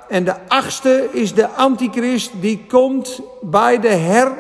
En 0.09 0.25
de 0.25 0.35
achtste 0.49 1.09
is 1.13 1.35
de 1.35 1.49
antichrist. 1.49 2.33
Die 2.41 2.65
komt 2.69 3.21
bij 3.41 3.81
de 3.81 3.89
her. 3.89 4.33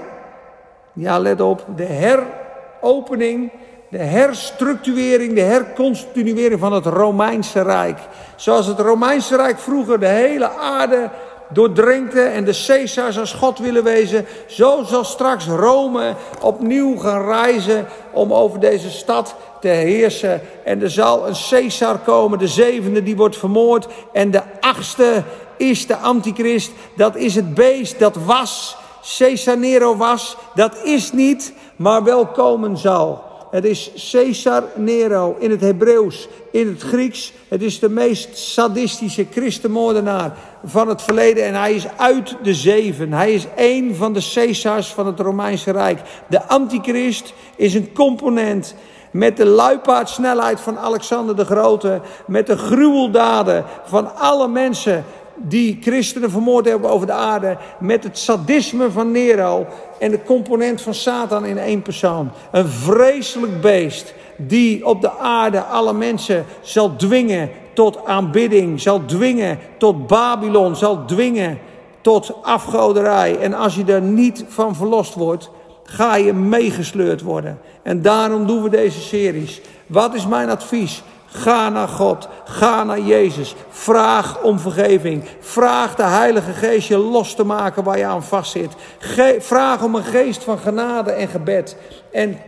Ja, 0.93 1.19
let 1.19 1.41
op. 1.41 1.67
De 1.77 1.85
heropening 1.85 3.51
de 3.91 3.99
herstructurering, 3.99 5.35
de 5.35 5.41
hercontinuering 5.41 6.61
van 6.61 6.73
het 6.73 6.87
Romeinse 6.87 7.63
Rijk. 7.63 7.99
Zoals 8.37 8.67
het 8.67 8.79
Romeinse 8.79 9.37
Rijk 9.37 9.59
vroeger 9.59 10.01
de 10.01 10.07
hele 10.07 10.51
aarde 10.51 11.11
doordrenkte 11.49 12.21
en 12.21 12.45
de 12.45 12.65
Caesars 12.67 13.19
als 13.19 13.33
God 13.33 13.59
willen 13.59 13.85
wezen, 13.85 14.27
zo 14.47 14.83
zal 14.83 15.05
straks 15.05 15.47
Rome 15.47 16.15
opnieuw 16.41 16.97
gaan 16.97 17.25
reizen 17.25 17.87
om 18.13 18.33
over 18.33 18.61
deze 18.61 18.91
stad 18.91 19.35
te 19.61 19.69
heersen. 19.69 20.41
En 20.65 20.83
er 20.83 20.91
zal 20.91 21.29
een 21.29 21.37
Caesar 21.49 21.99
komen, 21.99 22.39
de 22.39 22.49
zevende 22.49 23.03
die 23.03 23.17
wordt 23.17 23.37
vermoord 23.37 23.87
en 24.13 24.31
de 24.31 24.43
achtste 24.61 25.23
is 25.57 25.87
de 25.87 25.97
antichrist. 25.97 26.73
Dat 26.97 27.17
is 27.17 27.35
het 27.35 27.55
beest 27.55 27.99
dat 27.99 28.17
was, 28.25 28.77
Caesar 29.19 29.59
Nero 29.59 29.97
was, 29.97 30.37
dat 30.55 30.85
is 30.85 31.13
niet, 31.13 31.53
maar 31.77 32.05
wel 32.05 32.27
komen 32.27 32.77
zal. 32.77 33.30
Het 33.51 33.65
is 33.65 34.11
Caesar 34.11 34.65
Nero 34.75 35.37
in 35.39 35.51
het 35.51 35.61
Hebreeuws, 35.61 36.29
in 36.51 36.69
het 36.69 36.83
Grieks. 36.83 37.33
Het 37.49 37.63
is 37.63 37.79
de 37.79 37.89
meest 37.89 38.39
sadistische 38.39 39.27
christenmoordenaar 39.31 40.37
van 40.65 40.89
het 40.89 41.03
verleden. 41.03 41.45
En 41.45 41.55
hij 41.55 41.73
is 41.73 41.87
uit 41.97 42.37
de 42.43 42.55
zeven. 42.55 43.13
Hij 43.13 43.33
is 43.33 43.47
één 43.57 43.97
van 43.97 44.13
de 44.13 44.31
Caesars 44.35 44.89
van 44.89 45.07
het 45.07 45.21
Romeinse 45.21 45.71
Rijk. 45.71 46.01
De 46.27 46.43
antichrist 46.43 47.33
is 47.57 47.75
een 47.75 47.93
component 47.93 48.75
met 49.11 49.37
de 49.37 49.47
luipaardsnelheid 49.47 50.61
van 50.61 50.79
Alexander 50.79 51.37
de 51.37 51.45
Grote, 51.45 52.01
met 52.27 52.47
de 52.47 52.59
gruweldaden 52.59 53.65
van 53.85 54.17
alle 54.17 54.49
mensen 54.49 55.05
die 55.43 55.79
christenen 55.81 56.31
vermoord 56.31 56.65
hebben 56.65 56.91
over 56.91 57.07
de 57.07 57.13
aarde, 57.13 57.57
met 57.79 58.05
het 58.05 58.19
sadisme 58.19 58.91
van 58.91 59.11
Nero 59.11 59.67
en 59.99 60.11
de 60.11 60.23
component 60.23 60.81
van 60.83 60.95
Satan 60.95 61.45
in 61.45 61.59
één 61.59 61.83
persoon. 61.83 62.31
Een 62.51 62.69
vreselijk 62.69 63.61
beest 63.61 64.15
die 64.37 64.87
op 64.87 65.01
de 65.01 65.19
aarde 65.19 65.63
alle 65.63 65.93
mensen 65.93 66.45
zal 66.61 66.97
dwingen 66.97 67.51
tot 67.75 68.05
aanbidding, 68.05 68.81
zal 68.81 69.05
dwingen 69.05 69.59
tot 69.79 70.07
Babylon, 70.07 70.77
zal 70.77 71.05
dwingen 71.05 71.59
tot 72.01 72.35
afgoderij. 72.43 73.39
En 73.39 73.55
als 73.55 73.75
je 73.75 73.85
daar 73.85 74.03
niet 74.03 74.45
van 74.49 74.77
verlost 74.77 75.15
wordt, 75.15 75.51
ga 75.85 76.17
je 76.17 76.33
meegesleurd 76.33 77.23
worden. 77.23 77.59
En 77.83 78.03
daarom 78.03 78.47
doen 78.47 78.63
we 78.63 78.69
deze 78.69 79.01
series. 79.01 79.61
Wat 79.87 80.15
is 80.15 80.27
mijn 80.27 80.51
advies? 80.51 81.03
Ga 81.33 81.69
naar 81.69 81.89
God. 81.89 82.29
Ga 82.45 82.85
naar 82.85 83.01
Jezus. 83.01 83.55
Vraag 83.69 84.43
om 84.43 84.59
vergeving. 84.59 85.25
Vraag 85.41 85.95
de 85.95 86.03
Heilige 86.03 86.53
Geest 86.53 86.89
je 86.89 86.97
los 86.97 87.35
te 87.35 87.45
maken 87.45 87.85
waar 87.85 87.99
je 87.99 88.05
aan 88.05 88.23
vastzit. 88.23 88.73
Ge 88.99 89.37
vraag 89.41 89.83
om 89.83 89.95
een 89.95 90.05
geest 90.05 90.45
van 90.45 90.59
genade 90.59 91.11
en 91.11 91.29
gebed. 91.29 91.77
En 92.13 92.39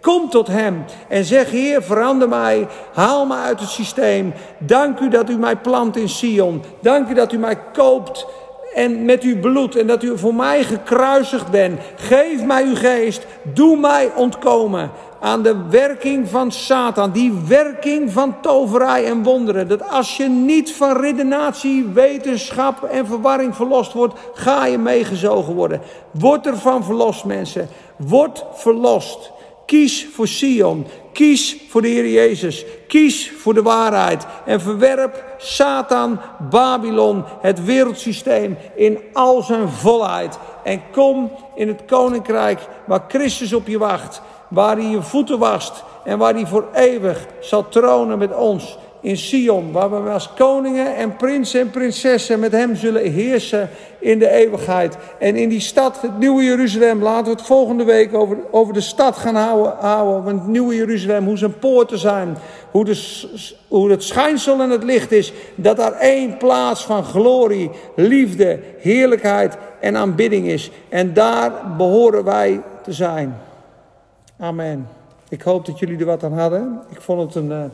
kom 0.00 0.30
tot 0.30 0.46
Hem 0.46 0.84
en 1.08 1.24
zeg: 1.24 1.50
Heer, 1.50 1.82
verander 1.82 2.28
mij. 2.28 2.68
Haal 2.92 3.26
me 3.26 3.34
uit 3.34 3.60
het 3.60 3.68
systeem. 3.68 4.34
Dank 4.58 4.98
u 4.98 5.08
dat 5.08 5.30
u 5.30 5.36
mij 5.36 5.56
plant 5.56 5.96
in 5.96 6.08
Sion. 6.08 6.62
Dank 6.80 7.08
u 7.08 7.14
dat 7.14 7.32
u 7.32 7.38
mij 7.38 7.58
koopt 7.72 8.26
en 8.74 9.04
met 9.04 9.22
uw 9.22 9.40
bloed 9.40 9.76
en 9.76 9.86
dat 9.86 10.02
u 10.02 10.18
voor 10.18 10.34
mij 10.34 10.64
gekruisigd 10.64 11.50
bent. 11.50 11.80
Geef 11.96 12.44
mij 12.44 12.64
uw 12.64 12.74
geest. 12.74 13.26
Doe 13.42 13.76
mij 13.76 14.10
ontkomen 14.14 14.90
aan 15.20 15.42
de 15.42 15.56
werking 15.70 16.28
van 16.28 16.52
Satan, 16.52 17.10
die 17.10 17.32
werking 17.48 18.12
van 18.12 18.40
toverij 18.40 19.04
en 19.04 19.22
wonderen. 19.22 19.68
Dat 19.68 19.90
als 19.90 20.16
je 20.16 20.28
niet 20.28 20.72
van 20.72 20.96
redenatie, 20.96 21.86
wetenschap 21.92 22.82
en 22.82 23.06
verwarring 23.06 23.56
verlost 23.56 23.92
wordt, 23.92 24.14
ga 24.34 24.66
je 24.66 24.78
meegezogen 24.78 25.54
worden. 25.54 25.80
Word 26.10 26.46
ervan 26.46 26.84
verlost, 26.84 27.24
mensen. 27.24 27.68
Word 27.96 28.44
verlost. 28.52 29.32
Kies 29.66 30.06
voor 30.12 30.28
Sion. 30.28 30.86
Kies 31.12 31.56
voor 31.68 31.82
de 31.82 31.88
Heer 31.88 32.08
Jezus. 32.08 32.64
Kies 32.88 33.32
voor 33.38 33.54
de 33.54 33.62
waarheid. 33.62 34.26
En 34.46 34.60
verwerp 34.60 35.24
Satan, 35.38 36.20
Babylon, 36.50 37.24
het 37.40 37.64
wereldsysteem 37.64 38.56
in 38.76 38.98
al 39.12 39.42
zijn 39.42 39.68
volheid. 39.68 40.38
En 40.64 40.82
kom 40.92 41.32
in 41.54 41.68
het 41.68 41.84
koninkrijk 41.84 42.60
waar 42.86 43.04
Christus 43.08 43.52
op 43.52 43.66
je 43.66 43.78
wacht 43.78 44.22
waar 44.52 44.76
hij 44.76 44.86
je 44.86 45.02
voeten 45.02 45.38
wast 45.38 45.84
en 46.04 46.18
waar 46.18 46.34
hij 46.34 46.46
voor 46.46 46.68
eeuwig 46.72 47.26
zal 47.40 47.68
tronen 47.68 48.18
met 48.18 48.34
ons 48.34 48.78
in 49.02 49.16
Sion, 49.16 49.72
waar 49.72 50.04
we 50.04 50.10
als 50.10 50.32
koningen 50.34 50.96
en 50.96 51.16
prinsen 51.16 51.60
en 51.60 51.70
prinsessen 51.70 52.40
met 52.40 52.52
hem 52.52 52.76
zullen 52.76 53.12
heersen 53.12 53.68
in 53.98 54.18
de 54.18 54.28
eeuwigheid. 54.28 54.96
En 55.18 55.36
in 55.36 55.48
die 55.48 55.60
stad, 55.60 56.00
het 56.00 56.18
nieuwe 56.18 56.42
Jeruzalem, 56.42 57.02
laten 57.02 57.24
we 57.24 57.30
het 57.30 57.46
volgende 57.46 57.84
week 57.84 58.14
over, 58.14 58.38
over 58.50 58.74
de 58.74 58.80
stad 58.80 59.16
gaan 59.16 59.34
houden, 59.34 59.72
houden. 59.78 60.24
Want 60.24 60.40
het 60.40 60.48
nieuwe 60.48 60.74
Jeruzalem, 60.74 61.24
hoe 61.24 61.36
zijn 61.36 61.58
poorten 61.58 61.98
zijn, 61.98 62.36
hoe, 62.70 62.84
de, 62.84 63.24
hoe 63.68 63.90
het 63.90 64.02
schijnsel 64.02 64.60
en 64.60 64.70
het 64.70 64.84
licht 64.84 65.12
is. 65.12 65.32
Dat 65.54 65.76
daar 65.76 65.92
één 65.92 66.36
plaats 66.36 66.84
van 66.84 67.04
glorie, 67.04 67.70
liefde, 67.96 68.60
heerlijkheid 68.78 69.56
en 69.80 69.96
aanbidding 69.96 70.46
is. 70.46 70.70
En 70.88 71.14
daar 71.14 71.52
behoren 71.76 72.24
wij 72.24 72.60
te 72.82 72.92
zijn. 72.92 73.36
Amen. 74.38 74.88
Ik 75.28 75.42
hoop 75.42 75.66
dat 75.66 75.78
jullie 75.78 75.98
er 75.98 76.06
wat 76.06 76.24
aan 76.24 76.38
hadden. 76.38 76.80
Ik 76.90 77.00
vond 77.00 77.20
het 77.20 77.34
een 77.34 77.50
uh, 77.50 77.64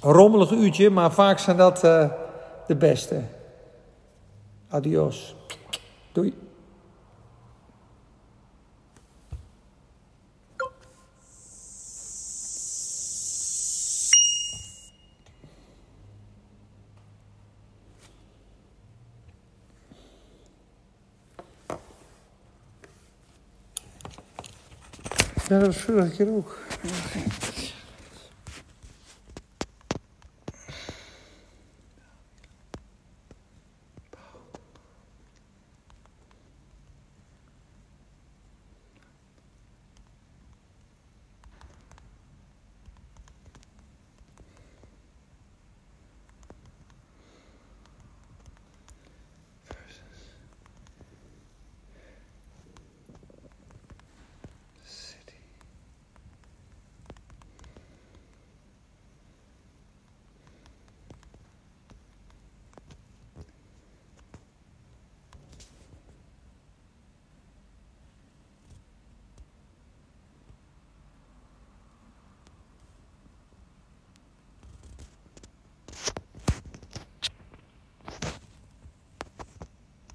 rommelig 0.00 0.50
uurtje, 0.50 0.90
maar 0.90 1.12
vaak 1.12 1.38
zijn 1.38 1.56
dat 1.56 1.84
uh, 1.84 2.10
de 2.66 2.76
beste. 2.76 3.22
Adios. 4.68 5.34
Doei. 6.12 6.34
Ja, 25.48 25.58
dat 25.58 25.68
is 25.68 25.80
vorige 25.80 26.10
keer 26.10 26.28
ook. 26.28 26.58